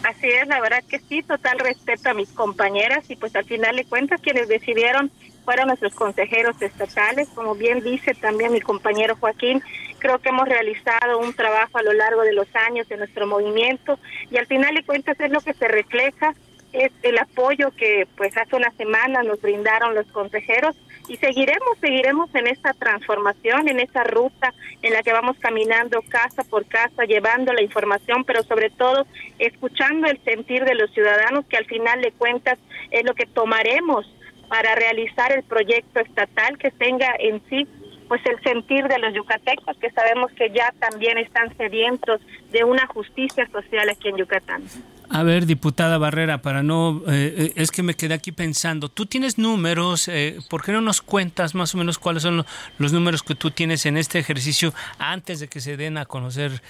Así 0.04 0.28
es, 0.28 0.46
la 0.50 0.60
verdad 0.60 0.84
que 0.90 1.00
sí, 1.00 1.24
total 1.24 1.58
respeto 1.58 2.10
a 2.10 2.14
mis 2.14 2.28
compañeras 2.34 3.10
y 3.10 3.16
pues 3.16 3.34
al 3.34 3.46
final 3.46 3.78
de 3.78 3.86
cuentas 3.86 4.20
quienes 4.20 4.50
decidieron 4.50 5.10
fueron 5.46 5.68
nuestros 5.68 5.96
consejeros 5.96 6.62
estatales, 6.62 7.30
como 7.34 7.56
bien 7.56 7.80
dice 7.80 8.14
también 8.14 8.52
mi 8.52 8.60
compañero 8.60 9.16
Joaquín, 9.16 9.64
creo 10.00 10.20
que 10.20 10.28
hemos 10.28 10.50
realizado 10.50 11.20
un 11.20 11.34
trabajo 11.34 11.78
a 11.78 11.84
lo 11.84 11.94
largo 11.94 12.24
de 12.24 12.34
los 12.34 12.54
años 12.68 12.90
de 12.90 12.98
nuestro 12.98 13.26
movimiento 13.26 13.98
y 14.30 14.36
al 14.36 14.48
final 14.48 14.76
de 14.76 14.84
cuentas 14.84 15.18
es 15.18 15.32
lo 15.32 15.40
que 15.40 15.54
se 15.54 15.70
refleja 15.70 16.36
es 16.74 16.92
el 17.04 17.18
apoyo 17.18 17.72
que 17.72 18.08
pues 18.16 18.36
hace 18.38 18.56
una 18.56 18.72
semana 18.72 19.24
nos 19.24 19.42
brindaron 19.42 19.96
los 19.96 20.08
consejeros 20.08 20.76
y 21.08 21.18
seguiremos, 21.18 21.78
seguiremos 21.80 22.34
en 22.36 22.48
esta 22.48 22.74
transformación, 22.74 23.68
en 23.68 23.80
esa 23.80 24.04
ruta 24.04 24.54
en 24.82 24.94
la 24.94 25.04
que 25.04 25.12
vamos 25.12 25.38
caminando 25.40 26.02
casa 26.08 26.44
por 26.44 26.66
casa, 26.66 27.04
llevando 27.06 27.52
la 27.54 27.62
información, 27.62 28.24
pero 28.24 28.44
sobre 28.44 28.70
todo 28.70 29.06
escuchando 29.40 30.08
el 30.08 30.24
sentir 30.24 30.64
de 30.64 30.76
los 30.76 30.92
ciudadanos, 30.92 31.46
que 31.48 31.58
al 31.58 31.66
final 31.66 32.02
de 32.02 32.12
cuentas 32.12 32.58
es 32.92 33.04
lo 33.04 33.14
que 33.14 33.26
tomaremos 33.26 34.06
para 34.48 34.76
realizar 34.76 35.32
el 35.32 35.44
proyecto 35.44 36.00
estatal 36.00 36.58
que 36.58 36.72
tenga 36.72 37.14
en 37.20 37.42
sí 37.50 37.68
pues 38.08 38.26
el 38.26 38.42
sentir 38.44 38.86
de 38.90 39.00
los 39.00 39.14
yucatecos 39.14 39.78
que 39.78 39.90
sabemos 39.92 40.34
que 40.34 40.50
ya 40.50 40.74
también 40.80 41.18
están 41.18 41.56
sedientos 41.56 42.20
de 42.52 42.66
una 42.66 42.86
justicia 42.88 43.48
social 43.50 43.88
aquí 43.88 44.10
en 44.10 44.18
Yucatán. 44.18 44.64
A 45.14 45.24
ver, 45.24 45.46
diputada 45.46 45.98
Barrera, 45.98 46.42
para 46.42 46.64
no, 46.64 47.02
eh, 47.06 47.36
eh, 47.38 47.54
es 47.58 47.70
que 47.72 47.84
me 47.84 47.96
quedé 47.96 48.14
aquí 48.14 48.32
pensando, 48.32 48.88
tú 48.88 49.06
tienes 49.06 49.38
números, 49.38 50.08
eh, 50.08 50.40
¿por 50.50 50.64
qué 50.64 50.72
no 50.72 50.80
nos 50.80 51.02
cuentas 51.02 51.54
más 51.54 51.76
o 51.76 51.78
menos 51.78 52.00
cuáles 52.00 52.24
son 52.24 52.46
los 52.78 52.94
números 52.94 53.22
que 53.22 53.36
tú 53.36 53.52
tienes 53.52 53.86
en 53.86 53.98
este 53.98 54.20
ejercicio 54.20 54.74
antes 55.00 55.42
de 55.42 55.50
que 55.50 55.60
se 55.60 55.76
den 55.76 55.98
a 55.98 56.06
conocer 56.06 56.62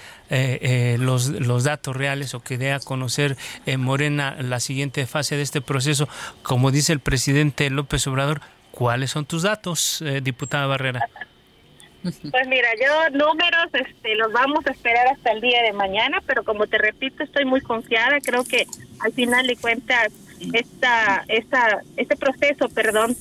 los, 0.97 1.27
los 1.29 1.63
datos 1.65 1.95
reales 1.95 2.33
o 2.33 2.39
que 2.39 2.57
dé 2.57 2.71
a 2.71 2.79
conocer 2.79 3.37
Morena 3.77 4.35
la 4.41 4.59
siguiente 4.59 5.05
fase 5.05 5.35
de 5.35 5.43
este 5.43 5.61
proceso? 5.61 6.09
Como 6.41 6.71
dice 6.71 6.93
el 6.93 6.99
presidente 6.99 7.69
López 7.69 8.07
Obrador, 8.07 8.41
¿cuáles 8.71 9.11
son 9.11 9.25
tus 9.25 9.43
datos, 9.43 10.03
diputada 10.23 10.65
Barrera? 10.65 11.01
Pues 12.03 12.47
mira, 12.47 12.69
yo 12.81 13.09
números 13.11 13.67
este, 13.73 14.15
los 14.15 14.31
vamos 14.31 14.65
a 14.65 14.71
esperar 14.71 15.07
hasta 15.07 15.31
el 15.31 15.41
día 15.41 15.61
de 15.61 15.73
mañana, 15.73 16.19
pero 16.25 16.43
como 16.43 16.65
te 16.67 16.77
repito, 16.77 17.23
estoy 17.23 17.45
muy 17.45 17.61
confiada. 17.61 18.19
Creo 18.21 18.43
que 18.43 18.65
al 18.99 19.13
final 19.13 19.45
de 19.45 19.55
cuentas, 19.55 20.11
esta, 20.53 21.23
esta, 21.27 21.81
este 21.97 22.15
proceso, 22.15 22.69
perdón, 22.69 23.15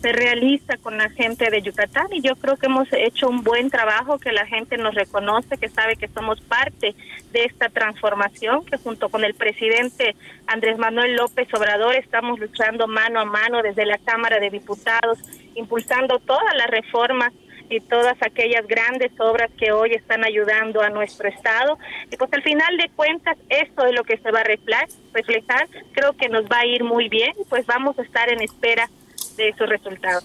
se 0.00 0.12
realiza 0.12 0.76
con 0.76 0.96
la 0.96 1.10
gente 1.10 1.50
de 1.50 1.62
Yucatán 1.62 2.06
y 2.12 2.20
yo 2.20 2.36
creo 2.36 2.56
que 2.56 2.66
hemos 2.66 2.88
hecho 2.92 3.28
un 3.28 3.42
buen 3.42 3.68
trabajo, 3.68 4.18
que 4.18 4.30
la 4.30 4.46
gente 4.46 4.76
nos 4.76 4.94
reconoce, 4.94 5.56
que 5.58 5.68
sabe 5.68 5.96
que 5.96 6.08
somos 6.08 6.40
parte 6.40 6.94
de 7.32 7.44
esta 7.44 7.68
transformación, 7.68 8.64
que 8.64 8.76
junto 8.76 9.08
con 9.08 9.24
el 9.24 9.34
presidente 9.34 10.14
Andrés 10.46 10.78
Manuel 10.78 11.16
López 11.16 11.52
Obrador 11.52 11.96
estamos 11.96 12.38
luchando 12.38 12.86
mano 12.86 13.20
a 13.20 13.24
mano 13.24 13.62
desde 13.62 13.86
la 13.86 13.98
Cámara 13.98 14.38
de 14.38 14.50
Diputados, 14.50 15.18
impulsando 15.54 16.20
todas 16.20 16.54
las 16.56 16.68
reformas 16.68 17.32
y 17.70 17.80
todas 17.80 18.16
aquellas 18.20 18.66
grandes 18.66 19.12
obras 19.18 19.50
que 19.58 19.72
hoy 19.72 19.92
están 19.94 20.24
ayudando 20.24 20.80
a 20.80 20.90
nuestro 20.90 21.28
Estado. 21.28 21.78
Y 22.10 22.16
pues 22.16 22.32
al 22.32 22.42
final 22.42 22.76
de 22.76 22.88
cuentas, 22.94 23.36
esto 23.48 23.86
es 23.86 23.94
lo 23.94 24.04
que 24.04 24.18
se 24.18 24.30
va 24.30 24.40
a 24.40 24.44
reflejar. 24.44 25.68
Creo 25.92 26.14
que 26.14 26.28
nos 26.28 26.44
va 26.44 26.60
a 26.60 26.66
ir 26.66 26.84
muy 26.84 27.08
bien, 27.08 27.32
pues 27.48 27.66
vamos 27.66 27.98
a 27.98 28.02
estar 28.02 28.30
en 28.30 28.40
espera 28.40 28.88
de 29.36 29.50
esos 29.50 29.68
resultados. 29.68 30.24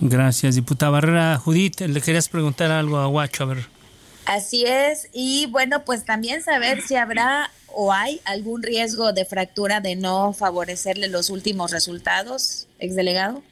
Gracias, 0.00 0.56
diputada 0.56 0.90
Barrera. 0.90 1.38
Judith, 1.38 1.80
le 1.80 2.00
querías 2.00 2.28
preguntar 2.28 2.70
algo 2.70 2.98
a 2.98 3.06
Guacho, 3.06 3.44
a 3.44 3.46
ver. 3.46 3.58
Así 4.26 4.64
es, 4.64 5.08
y 5.12 5.46
bueno, 5.50 5.84
pues 5.84 6.04
también 6.04 6.42
saber 6.42 6.80
si 6.80 6.94
habrá 6.94 7.50
o 7.74 7.92
hay 7.92 8.20
algún 8.24 8.62
riesgo 8.62 9.12
de 9.12 9.24
fractura 9.24 9.80
de 9.80 9.96
no 9.96 10.32
favorecerle 10.32 11.08
los 11.08 11.30
últimos 11.30 11.70
resultados, 11.70 12.68
exdelegado. 12.78 13.42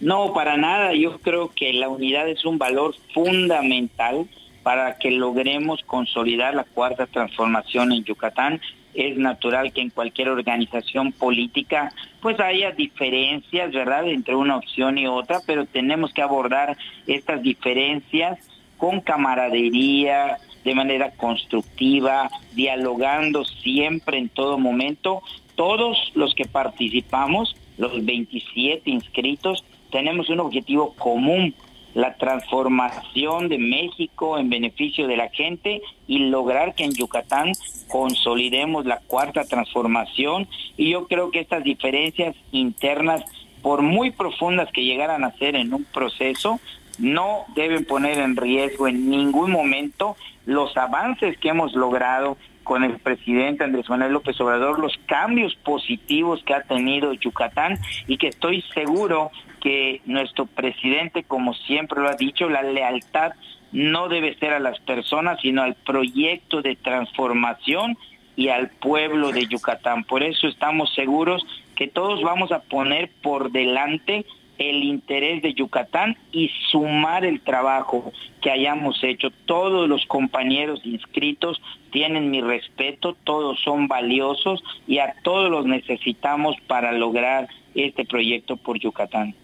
No, 0.00 0.32
para 0.32 0.56
nada. 0.56 0.92
Yo 0.94 1.18
creo 1.18 1.50
que 1.54 1.72
la 1.72 1.88
unidad 1.88 2.28
es 2.28 2.44
un 2.44 2.58
valor 2.58 2.94
fundamental 3.14 4.26
para 4.62 4.98
que 4.98 5.10
logremos 5.10 5.82
consolidar 5.84 6.54
la 6.54 6.64
cuarta 6.64 7.06
transformación 7.06 7.92
en 7.92 8.04
Yucatán. 8.04 8.60
Es 8.94 9.16
natural 9.16 9.72
que 9.72 9.80
en 9.80 9.90
cualquier 9.90 10.30
organización 10.30 11.12
política 11.12 11.92
pues 12.20 12.40
haya 12.40 12.72
diferencias, 12.72 13.72
¿verdad?, 13.72 14.08
entre 14.08 14.34
una 14.34 14.56
opción 14.56 14.98
y 14.98 15.06
otra, 15.06 15.38
pero 15.46 15.66
tenemos 15.66 16.12
que 16.12 16.22
abordar 16.22 16.76
estas 17.06 17.42
diferencias 17.42 18.38
con 18.76 19.00
camaradería, 19.00 20.38
de 20.64 20.74
manera 20.74 21.12
constructiva, 21.12 22.28
dialogando 22.52 23.44
siempre 23.44 24.18
en 24.18 24.28
todo 24.28 24.58
momento. 24.58 25.22
Todos 25.54 26.10
los 26.16 26.34
que 26.34 26.44
participamos, 26.44 27.54
los 27.78 28.04
27 28.04 28.90
inscritos, 28.90 29.64
tenemos 29.96 30.28
un 30.28 30.40
objetivo 30.40 30.92
común, 30.92 31.54
la 31.94 32.16
transformación 32.16 33.48
de 33.48 33.56
México 33.56 34.36
en 34.36 34.50
beneficio 34.50 35.06
de 35.06 35.16
la 35.16 35.30
gente 35.30 35.80
y 36.06 36.18
lograr 36.18 36.74
que 36.74 36.84
en 36.84 36.92
Yucatán 36.92 37.52
consolidemos 37.88 38.84
la 38.84 38.98
cuarta 38.98 39.44
transformación. 39.44 40.48
Y 40.76 40.90
yo 40.90 41.06
creo 41.08 41.30
que 41.30 41.40
estas 41.40 41.64
diferencias 41.64 42.36
internas, 42.52 43.24
por 43.62 43.80
muy 43.80 44.10
profundas 44.10 44.68
que 44.70 44.84
llegaran 44.84 45.24
a 45.24 45.32
ser 45.38 45.56
en 45.56 45.72
un 45.72 45.84
proceso, 45.84 46.60
no 46.98 47.46
deben 47.54 47.86
poner 47.86 48.18
en 48.18 48.36
riesgo 48.36 48.88
en 48.88 49.08
ningún 49.08 49.50
momento 49.50 50.14
los 50.44 50.76
avances 50.76 51.38
que 51.38 51.48
hemos 51.48 51.72
logrado 51.72 52.36
con 52.66 52.82
el 52.82 52.98
presidente 52.98 53.62
Andrés 53.62 53.88
Manuel 53.88 54.12
López 54.12 54.40
Obrador, 54.40 54.80
los 54.80 54.98
cambios 55.06 55.54
positivos 55.54 56.42
que 56.44 56.52
ha 56.52 56.62
tenido 56.62 57.12
Yucatán 57.12 57.78
y 58.08 58.18
que 58.18 58.26
estoy 58.26 58.60
seguro 58.74 59.30
que 59.60 60.02
nuestro 60.04 60.46
presidente, 60.46 61.22
como 61.22 61.54
siempre 61.54 62.02
lo 62.02 62.08
ha 62.08 62.16
dicho, 62.16 62.50
la 62.50 62.62
lealtad 62.62 63.34
no 63.70 64.08
debe 64.08 64.36
ser 64.38 64.52
a 64.52 64.58
las 64.58 64.80
personas, 64.80 65.40
sino 65.40 65.62
al 65.62 65.76
proyecto 65.76 66.60
de 66.60 66.74
transformación 66.74 67.96
y 68.34 68.48
al 68.48 68.68
pueblo 68.70 69.30
de 69.30 69.46
Yucatán. 69.46 70.02
Por 70.02 70.24
eso 70.24 70.48
estamos 70.48 70.92
seguros 70.92 71.46
que 71.76 71.86
todos 71.86 72.20
vamos 72.22 72.50
a 72.50 72.62
poner 72.62 73.12
por 73.22 73.52
delante 73.52 74.26
el 74.58 74.82
interés 74.84 75.42
de 75.42 75.54
Yucatán 75.54 76.16
y 76.32 76.50
sumar 76.70 77.24
el 77.24 77.40
trabajo 77.40 78.12
que 78.40 78.50
hayamos 78.50 79.02
hecho. 79.02 79.28
Todos 79.46 79.88
los 79.88 80.04
compañeros 80.06 80.80
inscritos 80.84 81.60
tienen 81.92 82.30
mi 82.30 82.40
respeto, 82.40 83.16
todos 83.24 83.58
son 83.62 83.88
valiosos 83.88 84.62
y 84.86 84.98
a 84.98 85.14
todos 85.22 85.50
los 85.50 85.66
necesitamos 85.66 86.56
para 86.66 86.92
lograr 86.92 87.48
este 87.74 88.04
proyecto 88.04 88.56
por 88.56 88.78
Yucatán. 88.78 89.34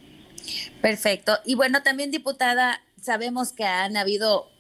Perfecto. 0.81 1.33
Y 1.45 1.55
bueno, 1.55 1.83
también 1.83 2.11
diputada, 2.11 2.81
sabemos 3.01 3.53
que 3.53 3.65
han 3.65 3.97
habido 3.97 4.51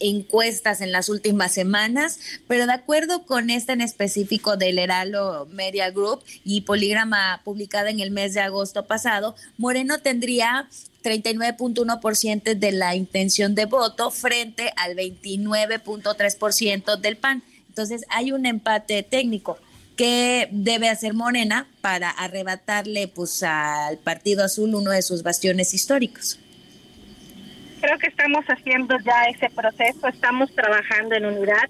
encuestas 0.00 0.80
en 0.80 0.92
las 0.92 1.08
últimas 1.08 1.52
semanas, 1.52 2.18
pero 2.48 2.66
de 2.66 2.72
acuerdo 2.72 3.24
con 3.24 3.50
esta 3.50 3.72
en 3.72 3.80
específico 3.80 4.56
del 4.56 4.78
Heraldo 4.78 5.46
Media 5.52 5.90
Group 5.90 6.22
y 6.44 6.62
Polígrama 6.62 7.40
publicada 7.44 7.90
en 7.90 8.00
el 8.00 8.10
mes 8.10 8.34
de 8.34 8.40
agosto 8.40 8.86
pasado, 8.86 9.36
Moreno 9.58 9.98
tendría 9.98 10.68
39.1% 11.02 12.54
de 12.54 12.72
la 12.72 12.94
intención 12.94 13.54
de 13.54 13.66
voto 13.66 14.10
frente 14.10 14.72
al 14.76 14.96
29.3% 14.96 16.98
del 16.98 17.16
PAN. 17.16 17.42
Entonces 17.68 18.04
hay 18.08 18.32
un 18.32 18.46
empate 18.46 19.02
técnico. 19.02 19.58
¿Qué 19.96 20.48
debe 20.50 20.88
hacer 20.88 21.14
Morena 21.14 21.68
para 21.82 22.10
arrebatarle 22.10 23.08
pues, 23.08 23.42
al 23.42 23.98
Partido 23.98 24.44
Azul 24.44 24.74
uno 24.74 24.90
de 24.90 25.02
sus 25.02 25.22
bastiones 25.22 25.74
históricos? 25.74 26.38
Creo 27.80 27.98
que 27.98 28.08
estamos 28.08 28.44
haciendo 28.46 28.98
ya 28.98 29.24
ese 29.24 29.48
proceso, 29.48 30.06
estamos 30.08 30.54
trabajando 30.54 31.14
en 31.14 31.24
unidad. 31.24 31.68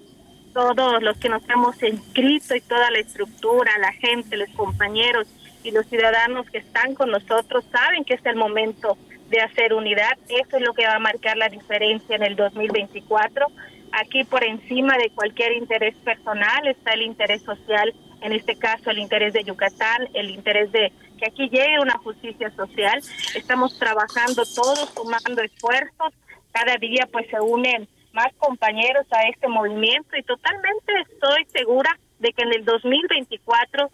Todos 0.53 1.01
los 1.01 1.17
que 1.17 1.29
nos 1.29 1.41
hemos 1.49 1.81
inscrito 1.81 2.53
y 2.53 2.61
toda 2.61 2.91
la 2.91 2.99
estructura, 2.99 3.71
la 3.79 3.93
gente, 3.93 4.35
los 4.35 4.49
compañeros 4.49 5.27
y 5.63 5.71
los 5.71 5.85
ciudadanos 5.87 6.49
que 6.49 6.57
están 6.57 6.95
con 6.95 7.11
nosotros 7.11 7.63
saben 7.71 8.03
que 8.03 8.15
es 8.15 8.25
el 8.25 8.35
momento 8.35 8.97
de 9.29 9.39
hacer 9.39 9.73
unidad. 9.73 10.17
Eso 10.27 10.57
es 10.57 10.63
lo 10.63 10.73
que 10.73 10.85
va 10.85 10.95
a 10.95 10.99
marcar 10.99 11.37
la 11.37 11.47
diferencia 11.47 12.17
en 12.17 12.23
el 12.23 12.35
2024. 12.35 13.47
Aquí 13.93 14.25
por 14.25 14.43
encima 14.43 14.97
de 14.97 15.11
cualquier 15.11 15.53
interés 15.53 15.95
personal 15.95 16.67
está 16.67 16.91
el 16.91 17.03
interés 17.03 17.41
social 17.43 17.93
en 18.21 18.33
este 18.33 18.55
caso 18.55 18.91
el 18.91 18.99
interés 18.99 19.33
de 19.33 19.43
Yucatán, 19.43 20.07
el 20.13 20.29
interés 20.29 20.71
de 20.71 20.91
que 21.21 21.27
aquí 21.27 21.49
llegue 21.49 21.79
una 21.79 21.97
justicia 21.99 22.49
social. 22.55 22.99
Estamos 23.35 23.77
trabajando 23.77 24.43
todos, 24.55 24.89
sumando 24.95 25.41
esfuerzos. 25.43 26.13
Cada 26.51 26.77
día 26.77 27.07
pues 27.11 27.27
se 27.29 27.39
unen 27.39 27.87
más 28.11 28.33
compañeros 28.39 29.05
a 29.11 29.29
este 29.29 29.47
movimiento 29.47 30.17
y 30.17 30.23
totalmente 30.23 30.93
estoy 31.09 31.45
segura 31.53 31.97
de 32.19 32.33
que 32.33 32.41
en 32.41 32.53
el 32.53 32.65
2024 32.65 33.89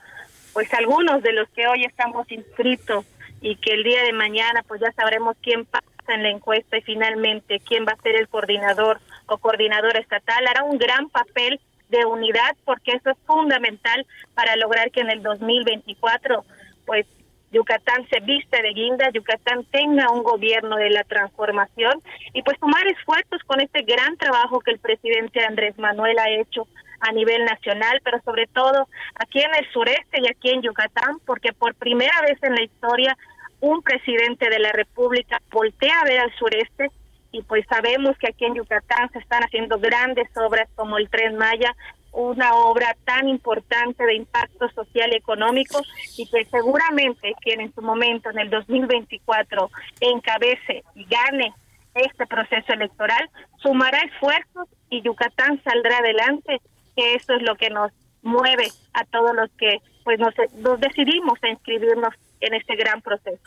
pues 0.53 0.73
algunos 0.73 1.21
de 1.21 1.33
los 1.33 1.49
que 1.49 1.67
hoy 1.67 1.83
estamos 1.83 2.31
inscritos 2.31 3.05
y 3.41 3.57
que 3.57 3.73
el 3.73 3.83
día 3.83 4.03
de 4.03 4.13
mañana 4.13 4.63
pues 4.67 4.81
ya 4.81 4.91
sabremos 4.93 5.35
quién 5.41 5.65
pasa 5.65 5.85
en 6.07 6.23
la 6.23 6.29
encuesta 6.29 6.77
y 6.77 6.81
finalmente 6.81 7.59
quién 7.59 7.85
va 7.85 7.91
a 7.91 8.01
ser 8.01 8.15
el 8.15 8.29
coordinador 8.29 8.99
o 9.27 9.37
coordinadora 9.37 9.99
estatal 9.99 10.47
hará 10.47 10.63
un 10.63 10.77
gran 10.77 11.09
papel 11.09 11.59
de 11.89 12.05
unidad, 12.05 12.55
porque 12.65 12.91
eso 12.91 13.11
es 13.11 13.17
fundamental 13.25 14.05
para 14.33 14.55
lograr 14.55 14.91
que 14.91 15.01
en 15.01 15.09
el 15.09 15.23
2024, 15.23 16.43
pues 16.87 17.05
Yucatán 17.51 18.07
se 18.09 18.19
viste 18.21 18.61
de 18.61 18.73
guinda, 18.73 19.11
Yucatán 19.11 19.63
tenga 19.65 20.09
un 20.11 20.23
gobierno 20.23 20.77
de 20.77 20.89
la 20.89 21.03
transformación 21.03 22.01
y 22.33 22.41
pues 22.41 22.59
tomar 22.59 22.85
esfuerzos 22.87 23.41
con 23.45 23.61
este 23.61 23.83
gran 23.83 24.17
trabajo 24.17 24.59
que 24.61 24.71
el 24.71 24.79
presidente 24.79 25.45
Andrés 25.45 25.77
Manuel 25.77 26.17
ha 26.17 26.29
hecho 26.29 26.67
a 26.99 27.11
nivel 27.11 27.45
nacional, 27.45 28.01
pero 28.03 28.19
sobre 28.23 28.47
todo 28.47 28.87
aquí 29.15 29.39
en 29.39 29.53
el 29.55 29.71
sureste 29.71 30.19
y 30.19 30.27
aquí 30.27 30.49
en 30.49 30.63
Yucatán, 30.63 31.19
porque 31.25 31.53
por 31.53 31.75
primera 31.75 32.21
vez 32.21 32.41
en 32.41 32.55
la 32.55 32.63
historia 32.63 33.15
un 33.59 33.81
presidente 33.81 34.49
de 34.49 34.59
la 34.59 34.71
República 34.71 35.41
voltea 35.51 36.01
a 36.01 36.05
ver 36.05 36.19
al 36.19 36.33
sureste 36.35 36.89
y 37.31 37.41
pues 37.43 37.65
sabemos 37.69 38.17
que 38.17 38.27
aquí 38.27 38.45
en 38.45 38.55
Yucatán 38.55 39.09
se 39.11 39.19
están 39.19 39.43
haciendo 39.43 39.79
grandes 39.79 40.29
obras 40.37 40.67
como 40.75 40.97
el 40.97 41.09
Tren 41.09 41.37
Maya, 41.37 41.75
una 42.11 42.53
obra 42.55 42.95
tan 43.05 43.27
importante 43.27 44.03
de 44.05 44.15
impacto 44.15 44.69
social 44.69 45.11
y 45.13 45.17
económico 45.17 45.81
y 46.17 46.27
que 46.27 46.45
seguramente 46.45 47.33
quien 47.41 47.61
en 47.61 47.73
su 47.73 47.81
momento, 47.81 48.29
en 48.29 48.39
el 48.39 48.49
2024, 48.49 49.69
encabece 50.01 50.83
y 50.95 51.05
gane 51.05 51.53
este 51.93 52.25
proceso 52.27 52.73
electoral, 52.73 53.29
sumará 53.57 53.99
esfuerzos 53.99 54.67
y 54.89 55.01
Yucatán 55.01 55.61
saldrá 55.63 55.97
adelante, 55.97 56.61
que 56.95 57.15
eso 57.15 57.33
es 57.33 57.41
lo 57.41 57.55
que 57.55 57.69
nos 57.69 57.91
mueve 58.21 58.67
a 58.93 59.03
todos 59.05 59.35
los 59.35 59.49
que 59.57 59.79
pues 60.03 60.19
nos, 60.19 60.33
nos 60.55 60.79
decidimos 60.79 61.37
a 61.43 61.49
inscribirnos 61.49 62.13
en 62.39 62.53
este 62.53 62.75
gran 62.75 63.01
proceso. 63.01 63.41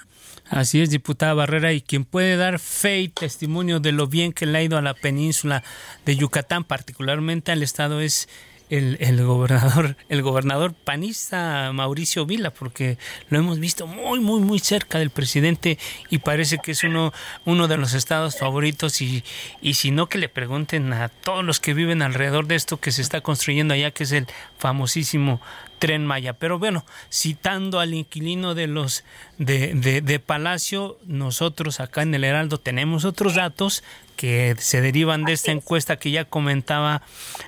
Así 0.49 0.83
es, 0.83 0.91
diputada 0.91 1.33
Barrera, 1.35 1.73
y 1.73 1.81
quien 1.81 2.05
puede 2.05 2.37
dar 2.37 2.59
fe 2.59 3.01
y 3.01 3.09
testimonio 3.09 3.81
de 3.81 3.93
lo 3.93 4.07
bien 4.09 4.33
que 4.33 4.47
le 4.47 4.59
ha 4.59 4.63
ido 4.63 4.77
a 4.77 4.83
la 4.83 4.95
península 4.95 5.63
de 6.05 6.17
Yucatán, 6.17 6.65
particularmente 6.65 7.53
al 7.53 7.63
estado, 7.63 8.01
es 8.01 8.29
el, 8.71 8.97
el, 9.01 9.25
gobernador, 9.25 9.97
el 10.09 10.23
gobernador 10.23 10.73
panista 10.73 11.71
Mauricio 11.73 12.25
Vila, 12.25 12.51
porque 12.51 12.97
lo 13.29 13.39
hemos 13.39 13.59
visto 13.59 13.87
muy, 13.87 14.21
muy, 14.21 14.41
muy 14.41 14.59
cerca 14.61 14.99
del 14.99 15.11
presidente 15.11 15.79
y 16.09 16.19
parece 16.19 16.59
que 16.59 16.73
es 16.73 16.85
uno, 16.85 17.13
uno 17.45 17.69
de 17.69 17.77
los 17.77 17.95
estados 17.95 18.39
favoritos 18.39 19.03
y, 19.03 19.25
y 19.61 19.75
si 19.75 19.91
no 19.91 20.09
que 20.09 20.19
le 20.19 20.29
pregunten 20.29 20.93
a 20.93 21.09
todos 21.09 21.45
los 21.45 21.61
que 21.61 21.75
viven 21.75 22.01
alrededor 22.01 22.47
de 22.47 22.55
esto 22.55 22.79
que 22.79 22.93
se 22.93 23.03
está 23.03 23.21
construyendo 23.21 23.75
allá, 23.75 23.91
que 23.91 24.05
es 24.05 24.13
el 24.13 24.27
famosísimo 24.59 25.41
Tren 25.81 26.07
Maya. 26.07 26.35
Pero 26.35 26.61
bueno, 26.61 26.85
citando 27.11 27.81
al 27.81 27.95
inquilino 27.95 28.55
de 28.55 28.69
los 28.69 29.03
de, 29.39 29.75
de, 29.75 30.19
Palacio, 30.21 30.99
nosotros 31.07 31.81
acá 31.81 32.03
en 32.03 32.15
el 32.15 32.23
Heraldo 32.23 32.59
tenemos 32.59 33.05
otros 33.05 33.35
datos 33.35 33.83
que 34.21 34.55
se 34.59 34.83
derivan 34.83 35.25
de 35.25 35.33
esta 35.33 35.51
encuesta 35.51 35.97
que 35.97 36.11
ya 36.11 36.27
comentaba 36.27 37.01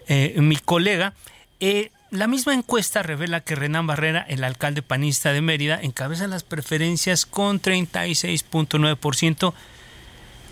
eh, 0.09 0.35
mi 0.39 0.57
colega. 0.57 1.13
Eh, 1.61 1.91
la 2.11 2.27
misma 2.27 2.55
encuesta 2.55 3.03
revela 3.03 3.43
que 3.43 3.57
Renan 3.57 3.87
Barrera, 3.87 4.25
el 4.27 4.43
alcalde 4.43 4.81
panista 4.81 5.35
de 5.35 5.43
Mérida, 5.43 5.79
encabeza 5.83 6.27
las 6.29 6.45
preferencias 6.45 7.27
con 7.27 7.61
36.9% 7.61 9.53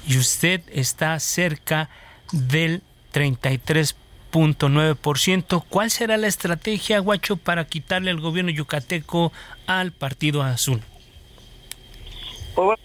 y 0.06 0.18
usted 0.18 0.60
está 0.70 1.18
cerca 1.20 1.88
del 2.32 2.82
33%. 3.14 3.94
.9%. 4.30 5.64
¿Cuál 5.68 5.90
será 5.90 6.16
la 6.16 6.28
estrategia, 6.28 7.00
Guacho, 7.00 7.36
para 7.36 7.64
quitarle 7.64 8.12
el 8.12 8.20
gobierno 8.20 8.52
yucateco 8.52 9.32
al 9.66 9.90
Partido 9.90 10.44
Azul? 10.44 10.80
Pues 12.54 12.78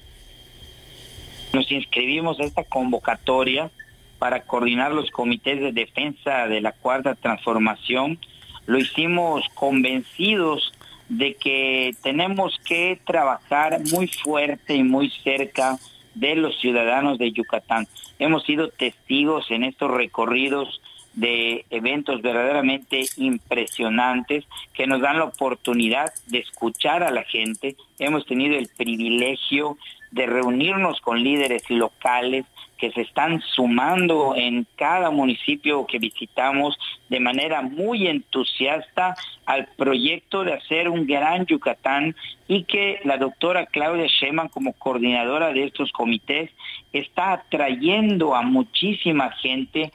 nos 1.56 1.72
inscribimos 1.72 2.40
a 2.40 2.44
esta 2.44 2.64
convocatoria 2.64 3.72
para 4.20 4.42
coordinar 4.42 4.92
los 4.92 5.10
comités 5.10 5.60
de 5.60 5.72
defensa 5.72 6.48
de 6.48 6.62
la 6.62 6.74
cuarta 6.74 7.16
transformación. 7.16 8.20
Lo 8.66 8.78
hicimos 8.78 9.46
convencidos 9.54 10.72
de 11.10 11.36
que 11.36 11.96
tenemos 12.04 12.60
que 12.66 13.00
trabajar 13.06 13.80
muy 13.92 14.08
fuerte 14.08 14.76
y 14.76 14.84
muy 14.84 15.10
cerca 15.24 15.78
de 16.14 16.36
los 16.36 16.60
ciudadanos 16.60 17.18
de 17.18 17.32
Yucatán. 17.32 17.88
Hemos 18.20 18.44
sido 18.44 18.70
testigos 18.70 19.52
en 19.52 19.64
estos 19.64 19.92
recorridos 19.92 20.82
de 21.14 21.66
eventos 21.70 22.22
verdaderamente 22.22 23.06
impresionantes 23.18 24.46
que 24.74 24.88
nos 24.88 25.02
dan 25.02 25.20
la 25.20 25.26
oportunidad 25.26 26.12
de 26.28 26.40
escuchar 26.40 27.04
a 27.04 27.12
la 27.12 27.24
gente. 27.24 27.76
Hemos 28.00 28.26
tenido 28.26 28.58
el 28.58 28.70
privilegio 28.76 29.78
de 30.16 30.26
reunirnos 30.26 31.02
con 31.02 31.22
líderes 31.22 31.70
locales 31.70 32.46
que 32.78 32.90
se 32.92 33.02
están 33.02 33.42
sumando 33.42 34.34
en 34.34 34.66
cada 34.78 35.12
municipio 35.12 35.86
que 35.86 36.00
visitamos 36.00 36.78
de 37.10 37.20
manera 37.20 37.62
muy 37.62 38.08
entusiasta 38.08 39.16
al 39.46 39.68
proyecto 39.76 40.46
de 40.46 40.54
hacer 40.54 40.88
un 40.88 41.06
gran 41.06 41.46
Yucatán 41.46 42.16
y 42.48 42.64
que 42.64 43.02
la 43.04 43.18
doctora 43.18 43.66
Claudia 43.66 44.08
Sheman 44.08 44.48
como 44.48 44.72
coordinadora 44.74 45.52
de 45.52 45.66
estos 45.66 45.92
comités 45.92 46.50
está 46.94 47.34
atrayendo 47.34 48.36
a 48.36 48.42
muchísima 48.42 49.32
gente, 49.32 49.92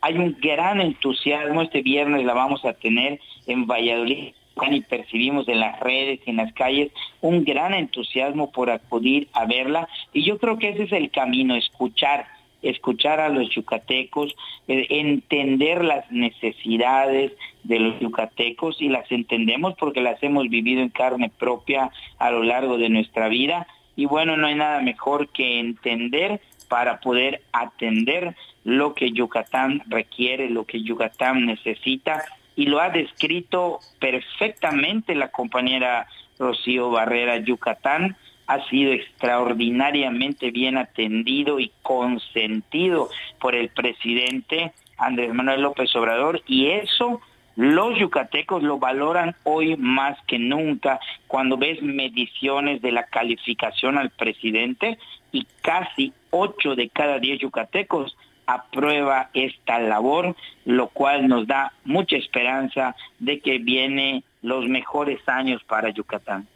hay 0.00 0.16
un 0.16 0.36
gran 0.40 0.80
entusiasmo, 0.80 1.60
este 1.60 1.82
viernes 1.82 2.24
la 2.24 2.32
vamos 2.32 2.64
a 2.64 2.72
tener 2.72 3.20
en 3.46 3.66
Valladolid 3.66 4.32
y 4.70 4.80
percibimos 4.82 5.48
en 5.48 5.60
las 5.60 5.78
redes 5.80 6.20
y 6.24 6.30
en 6.30 6.36
las 6.36 6.52
calles 6.52 6.92
un 7.20 7.44
gran 7.44 7.74
entusiasmo 7.74 8.50
por 8.52 8.70
acudir 8.70 9.28
a 9.32 9.46
verla. 9.46 9.88
Y 10.12 10.24
yo 10.24 10.38
creo 10.38 10.58
que 10.58 10.70
ese 10.70 10.84
es 10.84 10.92
el 10.92 11.10
camino, 11.10 11.56
escuchar, 11.56 12.26
escuchar 12.62 13.20
a 13.20 13.28
los 13.28 13.50
yucatecos, 13.50 14.34
eh, 14.68 14.86
entender 14.90 15.84
las 15.84 16.10
necesidades 16.10 17.32
de 17.64 17.78
los 17.78 18.00
yucatecos 18.00 18.80
y 18.80 18.88
las 18.88 19.10
entendemos 19.10 19.74
porque 19.74 20.00
las 20.00 20.22
hemos 20.22 20.48
vivido 20.48 20.80
en 20.80 20.90
carne 20.90 21.30
propia 21.30 21.90
a 22.18 22.30
lo 22.30 22.42
largo 22.42 22.78
de 22.78 22.88
nuestra 22.88 23.28
vida. 23.28 23.66
Y 23.96 24.06
bueno, 24.06 24.36
no 24.36 24.46
hay 24.46 24.54
nada 24.54 24.80
mejor 24.80 25.28
que 25.28 25.60
entender 25.60 26.40
para 26.68 27.00
poder 27.00 27.42
atender 27.52 28.34
lo 28.64 28.94
que 28.94 29.10
Yucatán 29.10 29.82
requiere, 29.88 30.48
lo 30.48 30.64
que 30.64 30.82
Yucatán 30.82 31.44
necesita, 31.44 32.24
y 32.56 32.66
lo 32.66 32.80
ha 32.80 32.90
descrito 32.90 33.80
perfectamente 33.98 35.14
la 35.14 35.28
compañera 35.28 36.06
Rocío 36.38 36.90
Barrera. 36.90 37.38
Yucatán 37.38 38.16
ha 38.46 38.64
sido 38.68 38.92
extraordinariamente 38.92 40.50
bien 40.50 40.76
atendido 40.76 41.60
y 41.60 41.72
consentido 41.82 43.08
por 43.40 43.54
el 43.54 43.68
presidente 43.68 44.72
Andrés 44.98 45.32
Manuel 45.32 45.62
López 45.62 45.94
Obrador, 45.96 46.42
y 46.46 46.68
eso 46.68 47.20
los 47.56 47.98
yucatecos 47.98 48.62
lo 48.62 48.78
valoran 48.78 49.36
hoy 49.44 49.76
más 49.76 50.18
que 50.26 50.38
nunca 50.38 51.00
cuando 51.26 51.56
ves 51.58 51.82
mediciones 51.82 52.80
de 52.80 52.92
la 52.92 53.04
calificación 53.04 53.98
al 53.98 54.10
presidente 54.10 54.98
y 55.32 55.46
casi 55.60 56.12
8 56.30 56.76
de 56.76 56.88
cada 56.88 57.18
10 57.18 57.40
yucatecos 57.40 58.16
aprueba 58.46 59.30
esta 59.34 59.78
labor, 59.78 60.36
lo 60.64 60.88
cual 60.88 61.28
nos 61.28 61.46
da 61.46 61.72
mucha 61.84 62.16
esperanza 62.16 62.96
de 63.18 63.40
que 63.40 63.58
vienen 63.58 64.24
los 64.42 64.66
mejores 64.68 65.20
años 65.26 65.62
para 65.64 65.90
Yucatán. 65.90 66.46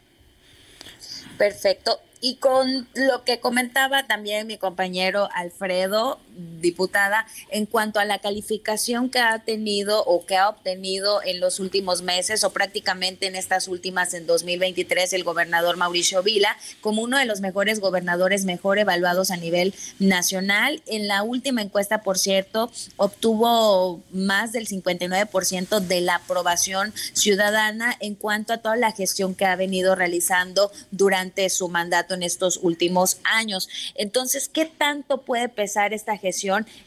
Perfecto. 1.37 1.99
Y 2.19 2.35
con 2.35 2.87
lo 2.93 3.23
que 3.23 3.39
comentaba 3.39 4.07
también 4.07 4.47
mi 4.47 4.57
compañero 4.57 5.29
Alfredo, 5.33 6.19
diputada, 6.59 7.25
en 7.49 7.65
cuanto 7.65 7.99
a 7.99 8.05
la 8.05 8.19
calificación 8.19 9.09
que 9.09 9.19
ha 9.19 9.39
tenido 9.39 10.03
o 10.03 10.25
que 10.25 10.35
ha 10.35 10.49
obtenido 10.49 11.21
en 11.23 11.39
los 11.39 11.59
últimos 11.59 12.01
meses 12.01 12.43
o 12.43 12.51
prácticamente 12.51 13.27
en 13.27 13.35
estas 13.35 13.67
últimas 13.67 14.13
en 14.13 14.25
2023 14.25 15.13
el 15.13 15.23
gobernador 15.23 15.77
Mauricio 15.77 16.23
Vila 16.23 16.57
como 16.81 17.01
uno 17.01 17.17
de 17.17 17.25
los 17.25 17.41
mejores 17.41 17.79
gobernadores 17.79 18.45
mejor 18.45 18.79
evaluados 18.79 19.31
a 19.31 19.37
nivel 19.37 19.73
nacional. 19.99 20.81
En 20.85 21.07
la 21.07 21.23
última 21.23 21.61
encuesta, 21.61 22.01
por 22.01 22.17
cierto, 22.17 22.71
obtuvo 22.97 24.01
más 24.11 24.51
del 24.51 24.67
59% 24.67 25.79
de 25.79 26.01
la 26.01 26.15
aprobación 26.15 26.93
ciudadana 27.13 27.95
en 27.99 28.15
cuanto 28.15 28.53
a 28.53 28.57
toda 28.57 28.75
la 28.75 28.91
gestión 28.91 29.35
que 29.35 29.45
ha 29.45 29.55
venido 29.55 29.95
realizando 29.95 30.71
durante 30.91 31.49
su 31.49 31.67
mandato 31.69 32.06
en 32.13 32.23
estos 32.23 32.59
últimos 32.61 33.19
años. 33.23 33.69
Entonces, 33.95 34.49
¿qué 34.49 34.65
tanto 34.65 35.21
puede 35.21 35.49
pesar 35.49 35.93
esta 35.93 36.17
gestión? 36.17 36.37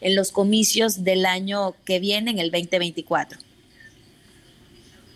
en 0.01 0.17
los 0.17 0.33
comicios 0.33 1.05
del 1.05 1.27
año 1.27 1.75
que 1.85 1.99
viene, 1.99 2.31
en 2.31 2.39
el 2.39 2.51
2024? 2.51 3.39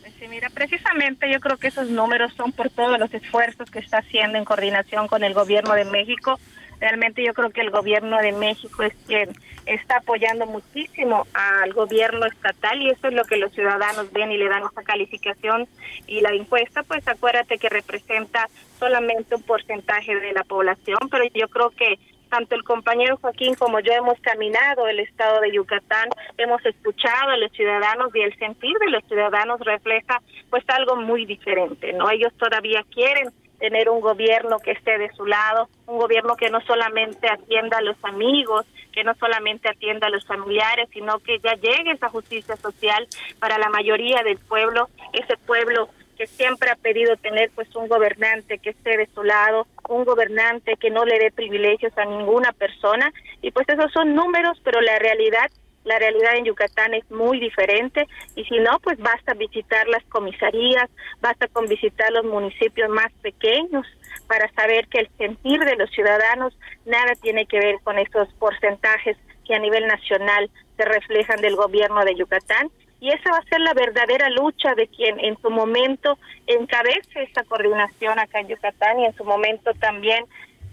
Pues 0.00 0.14
sí, 0.18 0.28
mira, 0.28 0.50
precisamente 0.50 1.30
yo 1.30 1.40
creo 1.40 1.56
que 1.56 1.68
esos 1.68 1.88
números 1.88 2.32
son 2.36 2.52
por 2.52 2.70
todos 2.70 2.98
los 2.98 3.12
esfuerzos 3.14 3.70
que 3.70 3.78
está 3.78 3.98
haciendo 3.98 4.38
en 4.38 4.44
coordinación 4.44 5.08
con 5.08 5.24
el 5.24 5.34
gobierno 5.34 5.74
de 5.74 5.84
México. 5.84 6.38
Realmente 6.80 7.24
yo 7.24 7.34
creo 7.34 7.50
que 7.50 7.60
el 7.60 7.70
gobierno 7.70 8.18
de 8.18 8.32
México 8.32 8.82
es 8.82 8.94
quien 9.06 9.30
está 9.66 9.98
apoyando 9.98 10.46
muchísimo 10.46 11.26
al 11.32 11.72
gobierno 11.72 12.26
estatal 12.26 12.82
y 12.82 12.90
eso 12.90 13.08
es 13.08 13.14
lo 13.14 13.24
que 13.24 13.36
los 13.36 13.52
ciudadanos 13.52 14.12
ven 14.12 14.30
y 14.30 14.38
le 14.38 14.48
dan 14.48 14.62
esa 14.62 14.82
calificación 14.82 15.66
y 16.06 16.20
la 16.20 16.30
encuesta 16.30 16.82
pues 16.82 17.06
acuérdate 17.08 17.58
que 17.58 17.68
representa 17.68 18.48
solamente 18.78 19.34
un 19.34 19.42
porcentaje 19.42 20.14
de 20.16 20.32
la 20.32 20.44
población, 20.44 20.98
pero 21.10 21.24
yo 21.32 21.48
creo 21.48 21.70
que 21.70 21.98
tanto 22.28 22.56
el 22.56 22.64
compañero 22.64 23.16
Joaquín 23.18 23.54
como 23.54 23.80
yo 23.80 23.92
hemos 23.92 24.18
caminado 24.20 24.88
el 24.88 24.98
estado 24.98 25.40
de 25.40 25.52
Yucatán, 25.52 26.08
hemos 26.36 26.64
escuchado 26.66 27.30
a 27.30 27.36
los 27.36 27.52
ciudadanos 27.52 28.14
y 28.14 28.22
el 28.22 28.36
sentir 28.38 28.76
de 28.78 28.90
los 28.90 29.04
ciudadanos 29.04 29.60
refleja 29.60 30.20
pues 30.50 30.64
algo 30.68 30.96
muy 30.96 31.26
diferente, 31.26 31.92
¿no? 31.92 32.10
Ellos 32.10 32.32
todavía 32.36 32.84
quieren 32.92 33.28
tener 33.64 33.88
un 33.88 34.02
gobierno 34.02 34.58
que 34.58 34.72
esté 34.72 34.98
de 34.98 35.10
su 35.14 35.24
lado, 35.24 35.70
un 35.86 35.96
gobierno 35.98 36.36
que 36.36 36.50
no 36.50 36.60
solamente 36.66 37.26
atienda 37.30 37.78
a 37.78 37.80
los 37.80 37.96
amigos, 38.02 38.66
que 38.92 39.04
no 39.04 39.14
solamente 39.14 39.70
atienda 39.70 40.08
a 40.08 40.10
los 40.10 40.26
familiares, 40.26 40.86
sino 40.92 41.18
que 41.20 41.38
ya 41.38 41.54
llegue 41.54 41.92
esa 41.92 42.10
justicia 42.10 42.56
social 42.56 43.08
para 43.38 43.56
la 43.56 43.70
mayoría 43.70 44.22
del 44.22 44.36
pueblo, 44.36 44.90
ese 45.14 45.38
pueblo 45.46 45.88
que 46.18 46.26
siempre 46.26 46.70
ha 46.72 46.76
pedido 46.76 47.16
tener 47.16 47.50
pues 47.54 47.74
un 47.74 47.88
gobernante 47.88 48.58
que 48.58 48.70
esté 48.70 48.98
de 48.98 49.08
su 49.14 49.22
lado, 49.24 49.66
un 49.88 50.04
gobernante 50.04 50.76
que 50.76 50.90
no 50.90 51.06
le 51.06 51.18
dé 51.18 51.32
privilegios 51.32 51.96
a 51.96 52.04
ninguna 52.04 52.52
persona. 52.52 53.10
Y 53.40 53.50
pues 53.50 53.66
esos 53.66 53.90
son 53.92 54.14
números, 54.14 54.60
pero 54.62 54.82
la 54.82 54.98
realidad 54.98 55.50
la 55.84 55.98
realidad 55.98 56.36
en 56.36 56.46
Yucatán 56.46 56.94
es 56.94 57.08
muy 57.10 57.38
diferente 57.38 58.08
y 58.34 58.44
si 58.44 58.58
no, 58.58 58.78
pues 58.80 58.98
basta 58.98 59.34
visitar 59.34 59.86
las 59.88 60.02
comisarías, 60.04 60.90
basta 61.20 61.46
con 61.48 61.66
visitar 61.66 62.10
los 62.12 62.24
municipios 62.24 62.88
más 62.88 63.12
pequeños 63.22 63.86
para 64.26 64.50
saber 64.52 64.88
que 64.88 65.00
el 65.00 65.08
sentir 65.18 65.60
de 65.60 65.76
los 65.76 65.90
ciudadanos 65.90 66.56
nada 66.86 67.12
tiene 67.20 67.46
que 67.46 67.58
ver 67.58 67.76
con 67.84 67.98
esos 67.98 68.28
porcentajes 68.34 69.16
que 69.44 69.54
a 69.54 69.58
nivel 69.58 69.86
nacional 69.86 70.50
se 70.76 70.84
reflejan 70.84 71.40
del 71.40 71.56
gobierno 71.56 72.04
de 72.04 72.14
Yucatán. 72.14 72.70
Y 73.00 73.10
esa 73.10 73.30
va 73.30 73.38
a 73.38 73.44
ser 73.44 73.60
la 73.60 73.74
verdadera 73.74 74.30
lucha 74.30 74.74
de 74.74 74.88
quien 74.88 75.20
en 75.20 75.36
su 75.42 75.50
momento 75.50 76.18
encabece 76.46 77.22
esta 77.22 77.44
coordinación 77.44 78.18
acá 78.18 78.40
en 78.40 78.48
Yucatán 78.48 79.00
y 79.00 79.04
en 79.04 79.14
su 79.14 79.24
momento 79.24 79.72
también, 79.74 80.24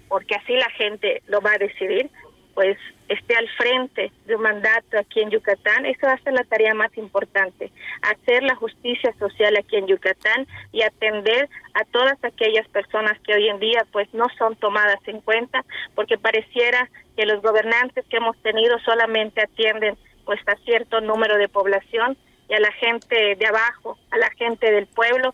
porque 0.08 0.36
así 0.36 0.54
la 0.54 0.70
gente 0.72 1.22
lo 1.28 1.42
va 1.42 1.54
a 1.54 1.58
decidir, 1.58 2.10
pues 2.54 2.78
esté 3.08 3.36
al 3.36 3.50
frente 3.50 4.12
de 4.26 4.36
un 4.36 4.42
mandato 4.42 4.98
aquí 4.98 5.22
en 5.22 5.30
Yucatán, 5.30 5.86
esa 5.86 6.08
va 6.08 6.14
a 6.14 6.22
ser 6.22 6.34
la 6.34 6.44
tarea 6.44 6.74
más 6.74 6.96
importante, 6.98 7.72
hacer 8.02 8.44
la 8.44 8.56
justicia 8.56 9.14
social 9.20 9.58
aquí 9.58 9.76
en 9.76 9.88
Yucatán 9.88 10.48
y 10.72 10.82
atender 10.82 11.50
a 11.74 11.84
todas 11.86 12.24
aquellas 12.24 12.68
personas 12.70 13.20
que 13.20 13.34
hoy 13.34 13.50
en 13.50 13.60
día 13.60 13.86
pues 13.92 14.14
no 14.14 14.26
son 14.38 14.56
tomadas 14.56 15.00
en 15.08 15.22
cuenta, 15.22 15.66
porque 15.96 16.18
pareciera 16.18 16.90
que 17.18 17.26
los 17.26 17.42
gobernantes 17.42 18.06
que 18.08 18.18
hemos 18.18 18.38
tenido 18.42 18.80
solamente 18.80 19.42
atienden 19.42 19.98
pues 20.26 20.40
a 20.48 20.56
cierto 20.64 21.02
número 21.02 21.38
de 21.38 21.50
población 21.50 22.18
y 22.48 22.54
a 22.54 22.60
la 22.60 22.72
gente 22.74 23.36
de 23.36 23.46
abajo, 23.46 23.98
a 24.12 24.18
la 24.18 24.30
gente 24.32 24.72
del 24.72 24.88
pueblo, 24.88 25.34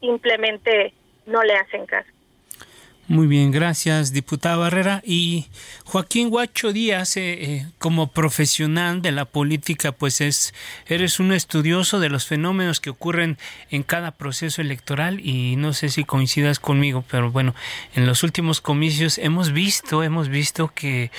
simplemente 0.00 0.94
no 1.26 1.42
le 1.42 1.54
hacen 1.54 1.86
caso. 1.86 2.17
Muy 3.10 3.26
bien, 3.26 3.52
gracias, 3.52 4.12
diputada 4.12 4.58
Barrera. 4.58 5.02
Y 5.02 5.46
Joaquín 5.84 6.28
Huacho 6.30 6.74
Díaz, 6.74 7.16
eh, 7.16 7.42
eh, 7.42 7.66
como 7.78 8.08
profesional 8.08 9.00
de 9.00 9.12
la 9.12 9.24
política, 9.24 9.92
pues 9.92 10.20
es, 10.20 10.52
eres 10.84 11.18
un 11.18 11.32
estudioso 11.32 12.00
de 12.00 12.10
los 12.10 12.26
fenómenos 12.26 12.80
que 12.80 12.90
ocurren 12.90 13.38
en 13.70 13.82
cada 13.82 14.10
proceso 14.10 14.60
electoral 14.60 15.20
y 15.20 15.56
no 15.56 15.72
sé 15.72 15.88
si 15.88 16.04
coincidas 16.04 16.60
conmigo, 16.60 17.02
pero 17.10 17.30
bueno, 17.30 17.54
en 17.94 18.04
los 18.04 18.22
últimos 18.22 18.60
comicios 18.60 19.16
hemos 19.16 19.52
visto, 19.52 20.02
hemos 20.02 20.28
visto 20.28 20.70
que, 20.74 21.10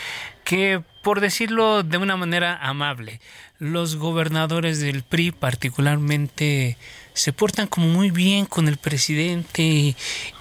que 0.43 0.83
por 1.01 1.21
decirlo 1.21 1.81
de 1.81 1.97
una 1.97 2.17
manera 2.17 2.55
amable, 2.61 3.19
los 3.57 3.95
gobernadores 3.95 4.79
del 4.79 5.01
PRI 5.01 5.31
particularmente 5.31 6.77
se 7.19 7.33
portan 7.33 7.67
como 7.67 7.89
muy 7.89 8.11
bien 8.11 8.45
con 8.45 8.69
el 8.69 8.77
presidente 8.77 9.93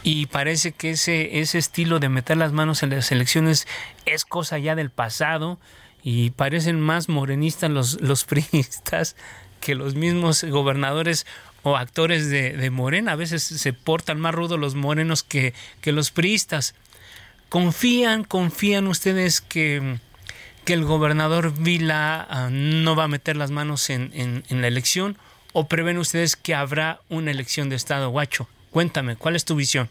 y, 0.05 0.26
parece 0.26 0.70
que 0.70 0.91
ese, 0.91 1.41
ese 1.41 1.59
estilo 1.59 1.99
de 1.99 2.09
meter 2.09 2.37
las 2.37 2.53
manos 2.53 2.85
en 2.85 2.91
las 2.91 3.11
elecciones 3.11 3.66
es 4.07 4.24
cosa 4.24 4.59
ya 4.59 4.76
del 4.76 4.91
pasado 4.91 5.59
y 6.05 6.31
parecen 6.31 6.79
más 6.79 7.09
morenistas 7.09 7.68
los, 7.68 8.01
los 8.01 8.22
priistas 8.26 9.16
que 9.61 9.74
los 9.74 9.97
mismos 9.97 10.45
gobernadores 10.45 11.26
o 11.64 11.76
actores 11.76 12.31
de, 12.31 12.57
de 12.57 12.70
Morena. 12.70 13.12
A 13.12 13.16
veces 13.16 13.43
se 13.43 13.72
portan 13.72 14.20
más 14.20 14.33
rudos 14.33 14.61
los 14.61 14.76
morenos 14.76 15.24
que, 15.24 15.55
que 15.81 15.91
los 15.91 16.12
priistas. 16.12 16.76
¿Confían, 17.49 18.22
confían 18.22 18.87
ustedes 18.87 19.41
que 19.41 19.99
que 20.64 20.74
el 20.74 20.85
gobernador 20.85 21.55
Vila 21.59 22.26
ah, 22.29 22.51
no 22.53 22.95
va 22.95 23.05
a 23.05 23.09
meter 23.09 23.39
las 23.39 23.51
manos 23.51 23.89
en, 23.89 24.12
en, 24.12 24.61
la 24.61 24.68
elección 24.68 25.16
o 25.53 25.68
prevén 25.68 25.99
ustedes 25.99 26.36
que 26.36 26.55
habrá 26.55 27.01
una 27.09 27.30
elección 27.30 27.68
de 27.68 27.76
Estado, 27.76 28.11
Guacho? 28.11 28.49
Cuéntame, 28.70 29.16
¿cuál 29.16 29.36
es 29.36 29.44
tu 29.44 29.57
visión? 29.57 29.88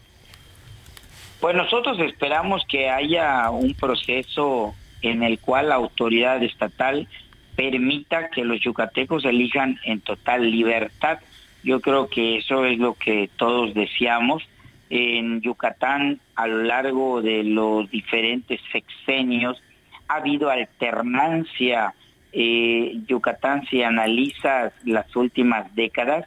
Pues 1.40 1.54
nosotros 1.54 1.98
esperamos 2.00 2.64
que 2.68 2.90
haya 2.90 3.50
un 3.50 3.74
proceso 3.74 4.74
en 5.02 5.22
el 5.22 5.38
cual 5.38 5.68
la 5.68 5.76
autoridad 5.76 6.42
estatal 6.42 7.08
permita 7.54 8.30
que 8.30 8.44
los 8.44 8.60
yucatecos 8.60 9.24
elijan 9.24 9.78
en 9.84 10.00
total 10.00 10.50
libertad. 10.50 11.18
Yo 11.62 11.80
creo 11.80 12.08
que 12.08 12.38
eso 12.38 12.64
es 12.64 12.78
lo 12.78 12.94
que 12.94 13.30
todos 13.36 13.74
deseamos. 13.74 14.42
En 14.90 15.40
Yucatán, 15.40 16.20
a 16.34 16.46
lo 16.46 16.62
largo 16.62 17.20
de 17.20 17.44
los 17.44 17.90
diferentes 17.90 18.60
sexenios, 18.72 19.60
ha 20.06 20.16
habido 20.16 20.50
alternancia. 20.50 21.94
Eh, 22.32 23.00
Yucatán, 23.06 23.66
si 23.68 23.82
analiza 23.82 24.72
las 24.84 25.14
últimas 25.16 25.74
décadas, 25.74 26.26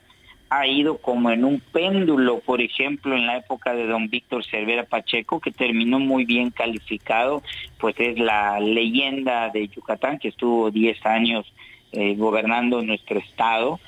ha 0.50 0.68
ido 0.68 0.98
como 0.98 1.32
en 1.32 1.46
un 1.46 1.62
péndulo, 1.62 2.40
por 2.40 2.60
ejemplo, 2.60 3.16
en 3.16 3.26
la 3.26 3.38
época 3.38 3.74
de 3.74 3.88
don 3.88 4.10
Víctor 4.10 4.44
Cervera 4.46 4.84
Pacheco, 4.84 5.40
que 5.40 5.52
terminó 5.52 5.98
muy 5.98 6.26
bien 6.26 6.52
calificado, 6.52 7.42
pues 7.80 7.96
es 8.00 8.20
la 8.20 8.60
leyenda 8.60 9.50
de 9.50 9.70
Yucatán, 9.70 10.20
que 10.20 10.28
estuvo 10.28 10.70
10 10.70 11.06
años 11.06 11.54
eh, 11.94 12.16
gobernando 12.16 12.82
nuestro 12.82 13.20
estado. 13.20 13.80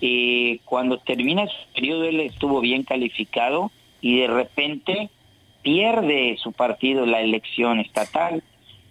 Eh, 0.00 0.58
cuando 0.64 0.98
termina 0.98 1.46
su 1.46 1.72
periodo, 1.72 2.04
él 2.04 2.20
estuvo 2.20 2.60
bien 2.60 2.82
calificado 2.82 3.70
y 4.00 4.18
de 4.20 4.26
repente 4.26 5.10
pierde 5.62 6.36
su 6.42 6.50
partido 6.52 7.06
la 7.06 7.20
elección 7.20 7.78
estatal 7.78 8.42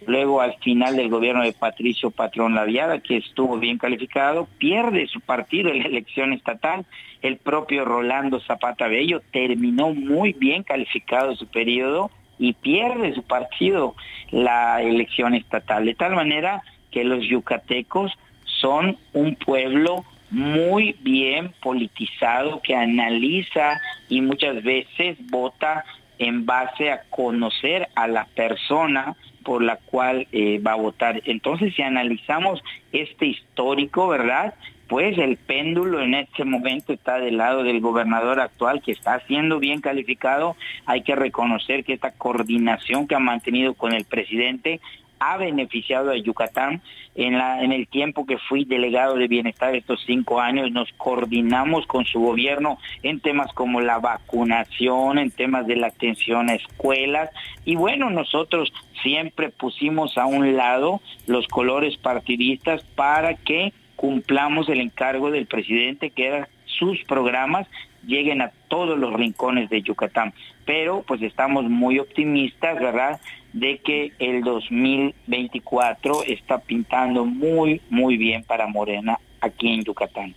Luego, 0.05 0.41
al 0.41 0.55
final 0.59 0.95
del 0.95 1.09
gobierno 1.09 1.43
de 1.43 1.53
Patricio 1.53 2.11
Patrón 2.11 2.55
Laviada, 2.55 2.99
que 2.99 3.17
estuvo 3.17 3.57
bien 3.57 3.77
calificado, 3.77 4.47
pierde 4.57 5.07
su 5.07 5.19
partido 5.21 5.69
en 5.71 5.79
la 5.79 5.85
elección 5.85 6.33
estatal. 6.33 6.85
El 7.21 7.37
propio 7.37 7.83
Rolando 7.83 8.39
Zapata 8.39 8.87
Bello 8.87 9.21
terminó 9.31 9.93
muy 9.93 10.33
bien 10.33 10.63
calificado 10.63 11.35
su 11.35 11.47
periodo 11.47 12.11
y 12.37 12.53
pierde 12.53 13.13
su 13.15 13.23
partido 13.23 13.95
la 14.29 14.81
elección 14.81 15.33
estatal. 15.33 15.85
De 15.85 15.95
tal 15.95 16.15
manera 16.15 16.61
que 16.91 17.03
los 17.03 17.23
yucatecos 17.27 18.13
son 18.45 18.97
un 19.13 19.35
pueblo 19.35 20.05
muy 20.29 20.95
bien 21.01 21.53
politizado 21.61 22.61
que 22.61 22.75
analiza 22.75 23.79
y 24.09 24.21
muchas 24.21 24.61
veces 24.63 25.17
vota 25.29 25.85
en 26.19 26.45
base 26.45 26.91
a 26.91 27.03
conocer 27.09 27.87
a 27.95 28.07
la 28.07 28.25
persona 28.25 29.15
por 29.47 29.63
la 29.63 29.77
cual 29.77 30.27
eh, 30.33 30.59
va 30.59 30.73
a 30.73 30.75
votar. 30.75 31.21
Entonces, 31.23 31.73
si 31.73 31.81
analizamos 31.81 32.61
este 32.91 33.27
histórico, 33.27 34.09
¿verdad? 34.09 34.55
Pues 34.89 35.17
el 35.17 35.37
péndulo 35.37 36.01
en 36.01 36.15
este 36.15 36.43
momento 36.43 36.91
está 36.91 37.17
del 37.17 37.37
lado 37.37 37.63
del 37.63 37.79
gobernador 37.79 38.41
actual 38.41 38.81
que 38.81 38.91
está 38.91 39.21
siendo 39.21 39.57
bien 39.59 39.79
calificado. 39.79 40.57
Hay 40.85 41.03
que 41.03 41.15
reconocer 41.15 41.85
que 41.85 41.93
esta 41.93 42.11
coordinación 42.11 43.07
que 43.07 43.15
ha 43.15 43.19
mantenido 43.19 43.73
con 43.73 43.93
el 43.93 44.03
presidente 44.03 44.81
ha 45.19 45.37
beneficiado 45.37 46.11
a 46.11 46.17
Yucatán. 46.17 46.81
En, 47.15 47.37
la, 47.37 47.63
en 47.63 47.71
el 47.71 47.87
tiempo 47.87 48.27
que 48.27 48.37
fui 48.37 48.63
delegado 48.63 49.15
de 49.15 49.27
bienestar 49.27 49.75
estos 49.75 50.03
cinco 50.05 50.39
años, 50.39 50.71
nos 50.71 50.91
coordinamos 50.93 51.87
con 51.87 52.05
su 52.05 52.19
gobierno 52.19 52.77
en 53.01 53.19
temas 53.19 53.51
como 53.53 53.81
la 53.81 53.97
vacunación, 53.97 55.17
en 55.17 55.31
temas 55.31 55.65
de 55.65 55.77
la 55.77 55.87
atención 55.87 56.49
a 56.49 56.55
escuelas. 56.55 57.31
Y 57.65 57.75
bueno, 57.75 58.11
nosotros 58.11 58.71
siempre 59.01 59.49
pusimos 59.49 60.17
a 60.17 60.27
un 60.27 60.55
lado 60.55 61.01
los 61.25 61.47
colores 61.47 61.97
partidistas 61.97 62.83
para 62.95 63.33
que 63.33 63.73
cumplamos 63.95 64.69
el 64.69 64.79
encargo 64.79 65.31
del 65.31 65.47
presidente, 65.47 66.11
que 66.11 66.27
era 66.27 66.49
sus 66.65 67.03
programas 67.05 67.67
lleguen 68.05 68.41
a 68.41 68.51
todos 68.69 68.97
los 68.97 69.13
rincones 69.13 69.69
de 69.69 69.81
Yucatán. 69.81 70.33
Pero 70.65 71.03
pues 71.05 71.21
estamos 71.21 71.65
muy 71.65 71.99
optimistas, 71.99 72.79
¿verdad? 72.79 73.19
De 73.59 73.79
que 73.79 74.11
el 74.19 74.43
2024 74.43 76.23
está 76.25 76.59
pintando 76.59 77.25
muy, 77.25 77.81
muy 77.89 78.17
bien 78.17 78.43
para 78.43 78.67
Morena 78.67 79.19
aquí 79.41 79.73
en 79.73 79.83
Yucatán. 79.83 80.35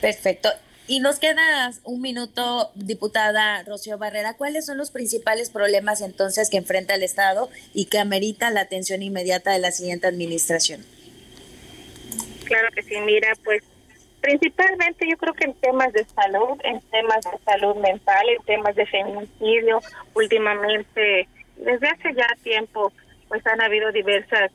Perfecto. 0.00 0.48
Y 0.86 1.00
nos 1.00 1.18
queda 1.18 1.72
un 1.82 2.00
minuto, 2.02 2.70
diputada 2.74 3.62
Rocío 3.64 3.98
Barrera. 3.98 4.34
¿Cuáles 4.34 4.66
son 4.66 4.76
los 4.76 4.90
principales 4.90 5.50
problemas 5.50 6.02
entonces 6.02 6.50
que 6.50 6.58
enfrenta 6.58 6.94
el 6.94 7.02
Estado 7.02 7.48
y 7.72 7.86
que 7.86 7.98
amerita 7.98 8.50
la 8.50 8.60
atención 8.60 9.02
inmediata 9.02 9.50
de 9.50 9.58
la 9.58 9.72
siguiente 9.72 10.06
administración? 10.06 10.84
Claro 12.44 12.68
que 12.74 12.82
sí, 12.82 12.94
mira, 13.04 13.32
pues 13.42 13.62
Principalmente 14.24 15.06
yo 15.06 15.18
creo 15.18 15.34
que 15.34 15.44
en 15.44 15.52
temas 15.52 15.92
de 15.92 16.02
salud, 16.06 16.58
en 16.64 16.80
temas 16.90 17.20
de 17.30 17.38
salud 17.44 17.76
mental, 17.76 18.26
en 18.30 18.42
temas 18.44 18.74
de 18.74 18.86
feminicidio, 18.86 19.82
últimamente, 20.14 21.28
desde 21.56 21.88
hace 21.88 22.14
ya 22.14 22.26
tiempo, 22.42 22.92
pues 23.28 23.46
han 23.46 23.60
habido 23.60 23.92
diversas 23.92 24.50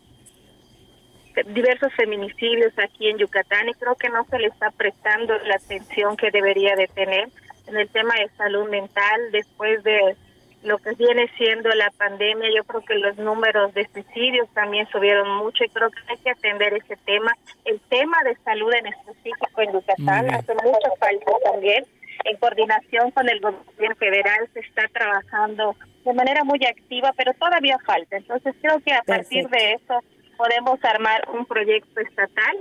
diversos 1.47 1.93
feminicidios 1.95 2.73
aquí 2.77 3.07
en 3.07 3.17
Yucatán 3.17 3.69
y 3.69 3.73
creo 3.73 3.95
que 3.95 4.09
no 4.09 4.25
se 4.25 4.39
le 4.39 4.47
está 4.47 4.71
prestando 4.71 5.37
la 5.39 5.55
atención 5.55 6.17
que 6.17 6.31
debería 6.31 6.75
de 6.75 6.87
tener. 6.87 7.29
en 7.67 7.77
el 7.77 7.87
tema 7.89 8.15
de 8.15 8.29
salud 8.35 8.67
mental 8.67 9.31
después 9.31 9.83
de 9.83 10.17
lo 10.63 10.79
que 10.79 10.91
viene 10.95 11.29
siendo 11.37 11.69
la 11.69 11.91
pandemia. 11.91 12.49
Yo 12.55 12.63
creo 12.63 12.81
que 12.81 12.95
los 12.95 13.15
números 13.17 13.73
de 13.73 13.87
suicidios 13.93 14.49
también 14.53 14.87
subieron 14.89 15.29
mucho 15.37 15.63
y 15.63 15.69
creo 15.69 15.89
que 15.91 15.99
hay 16.07 16.17
que 16.17 16.31
atender 16.31 16.73
ese 16.73 16.97
tema. 17.05 17.31
El 17.65 17.79
tema 17.81 18.17
de 18.23 18.35
salud 18.43 18.73
en 18.73 18.87
específico 18.87 19.61
en 19.61 19.73
Yucatán 19.73 20.33
hace 20.33 20.53
mucho 20.55 20.89
falta 20.99 21.31
también. 21.43 21.85
En 22.25 22.37
coordinación 22.37 23.11
con 23.11 23.29
el 23.29 23.39
gobierno 23.39 23.95
federal 23.95 24.49
se 24.53 24.59
está 24.59 24.87
trabajando 24.93 25.75
de 26.05 26.13
manera 26.13 26.43
muy 26.43 26.59
activa, 26.65 27.13
pero 27.17 27.33
todavía 27.33 27.77
falta. 27.85 28.17
Entonces 28.17 28.55
creo 28.61 28.79
que 28.79 28.93
a 28.93 29.03
partir 29.03 29.47
de 29.49 29.73
eso 29.73 30.03
podemos 30.37 30.79
armar 30.83 31.27
un 31.33 31.45
proyecto 31.45 31.99
estatal. 31.99 32.57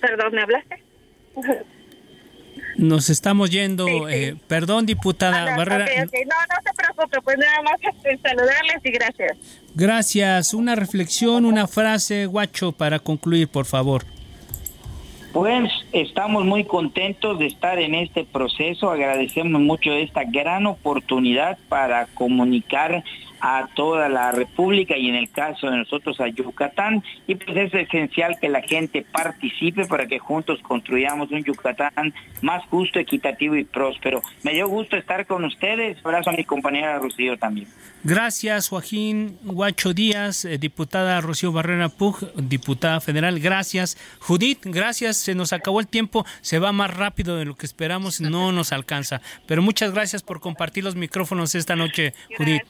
Perdón, 0.00 0.34
¿me 0.34 0.42
hablaste? 0.42 0.82
Nos 2.76 3.08
estamos 3.08 3.50
yendo. 3.50 3.86
Eh, 4.08 4.36
perdón, 4.48 4.84
diputada 4.86 5.54
ah, 5.54 5.56
Barrera. 5.56 5.86
No, 5.86 6.02
no 6.04 6.56
se 6.64 6.74
preocupe, 6.76 7.20
pues 7.22 7.38
nada 7.38 7.62
más 7.62 7.76
saludarles 8.22 8.84
y 8.84 8.90
gracias. 8.90 9.38
Gracias. 9.74 10.54
Una 10.54 10.74
reflexión, 10.74 11.46
una 11.46 11.66
frase, 11.66 12.26
guacho, 12.26 12.72
para 12.72 12.98
concluir, 12.98 13.48
por 13.48 13.64
favor. 13.64 14.04
Pues 15.36 15.70
estamos 15.92 16.46
muy 16.46 16.64
contentos 16.64 17.38
de 17.38 17.44
estar 17.44 17.78
en 17.78 17.94
este 17.94 18.24
proceso. 18.24 18.90
Agradecemos 18.90 19.60
mucho 19.60 19.92
esta 19.92 20.24
gran 20.24 20.64
oportunidad 20.64 21.58
para 21.68 22.06
comunicar 22.06 23.04
a 23.40 23.68
toda 23.74 24.08
la 24.08 24.32
República 24.32 24.96
y 24.96 25.08
en 25.08 25.14
el 25.14 25.30
caso 25.30 25.68
de 25.70 25.78
nosotros 25.78 26.20
a 26.20 26.28
Yucatán. 26.28 27.02
Y 27.26 27.34
pues 27.34 27.56
es 27.56 27.74
esencial 27.74 28.36
que 28.40 28.48
la 28.48 28.62
gente 28.62 29.04
participe 29.10 29.86
para 29.86 30.06
que 30.06 30.18
juntos 30.18 30.60
construyamos 30.62 31.30
un 31.30 31.44
Yucatán 31.44 32.14
más 32.42 32.64
justo, 32.66 32.98
equitativo 32.98 33.56
y 33.56 33.64
próspero. 33.64 34.22
Me 34.42 34.54
dio 34.54 34.68
gusto 34.68 34.96
estar 34.96 35.26
con 35.26 35.44
ustedes. 35.44 35.98
Abrazo 36.04 36.30
a 36.30 36.32
mi 36.34 36.44
compañera 36.44 36.98
Rocío 36.98 37.36
también. 37.36 37.68
Gracias, 38.04 38.68
Joaquín 38.68 39.36
Guacho 39.42 39.92
Díaz, 39.92 40.44
eh, 40.44 40.58
diputada 40.58 41.20
Rocío 41.20 41.50
Barrera 41.50 41.88
Pug, 41.88 42.32
diputada 42.36 43.00
federal. 43.00 43.40
Gracias, 43.40 43.98
Judith. 44.20 44.60
Gracias. 44.64 45.16
Se 45.16 45.34
nos 45.34 45.52
acabó 45.52 45.80
el 45.80 45.88
tiempo. 45.88 46.24
Se 46.40 46.58
va 46.58 46.70
más 46.72 46.94
rápido 46.94 47.36
de 47.36 47.44
lo 47.44 47.56
que 47.56 47.66
esperamos. 47.66 48.20
No 48.20 48.52
nos 48.52 48.72
alcanza. 48.72 49.20
Pero 49.46 49.62
muchas 49.62 49.92
gracias 49.92 50.22
por 50.22 50.40
compartir 50.40 50.84
los 50.84 50.94
micrófonos 50.94 51.54
esta 51.54 51.74
noche, 51.74 52.14
Judith. 52.36 52.62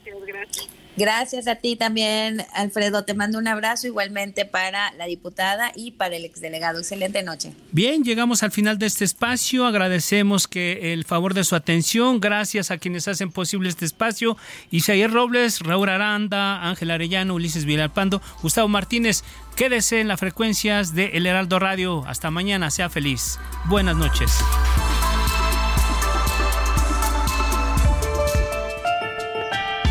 Gracias 0.97 1.47
a 1.47 1.57
ti 1.57 1.77
también, 1.77 2.47
Alfredo. 2.55 3.05
Te 3.05 3.13
mando 3.13 3.39
un 3.39 3.47
abrazo 3.49 3.87
igualmente 3.87 4.47
para 4.47 4.93
la 4.95 5.05
diputada 5.05 5.71
y 5.75 5.91
para 5.91 6.17
el 6.17 6.25
exdelegado. 6.25 6.79
Excelente 6.79 7.23
noche. 7.23 7.53
Bien, 7.71 8.03
llegamos 8.03 8.43
al 8.43 8.51
final 8.51 8.79
de 8.79 8.87
este 8.87 9.05
espacio. 9.05 9.67
Agradecemos 9.67 10.49
que 10.49 10.95
el 10.95 11.05
favor 11.05 11.35
de 11.35 11.45
su 11.45 11.55
atención. 11.55 12.19
Gracias 12.19 12.71
a 12.71 12.79
quienes 12.79 13.09
hacen 13.09 13.31
posible 13.31 13.69
este 13.69 13.85
espacio. 13.85 14.39
Isaías 14.71 15.13
Robles, 15.13 15.61
Raúl 15.61 15.91
Aranda, 15.91 16.67
Ángel 16.67 16.91
Arellano, 16.91 17.35
Ulises 17.35 17.67
Vilalpando, 17.67 18.23
Gustavo 18.41 18.69
Martínez. 18.69 19.23
Quédese 19.55 20.01
en 20.01 20.09
las 20.09 20.19
frecuencias 20.19 20.95
de 20.95 21.11
El 21.13 21.27
Heraldo 21.27 21.59
Radio. 21.59 22.05
Hasta 22.07 22.31
mañana. 22.31 22.71
Sea 22.71 22.89
feliz. 22.89 23.39
Buenas 23.67 23.97
noches. 23.97 24.33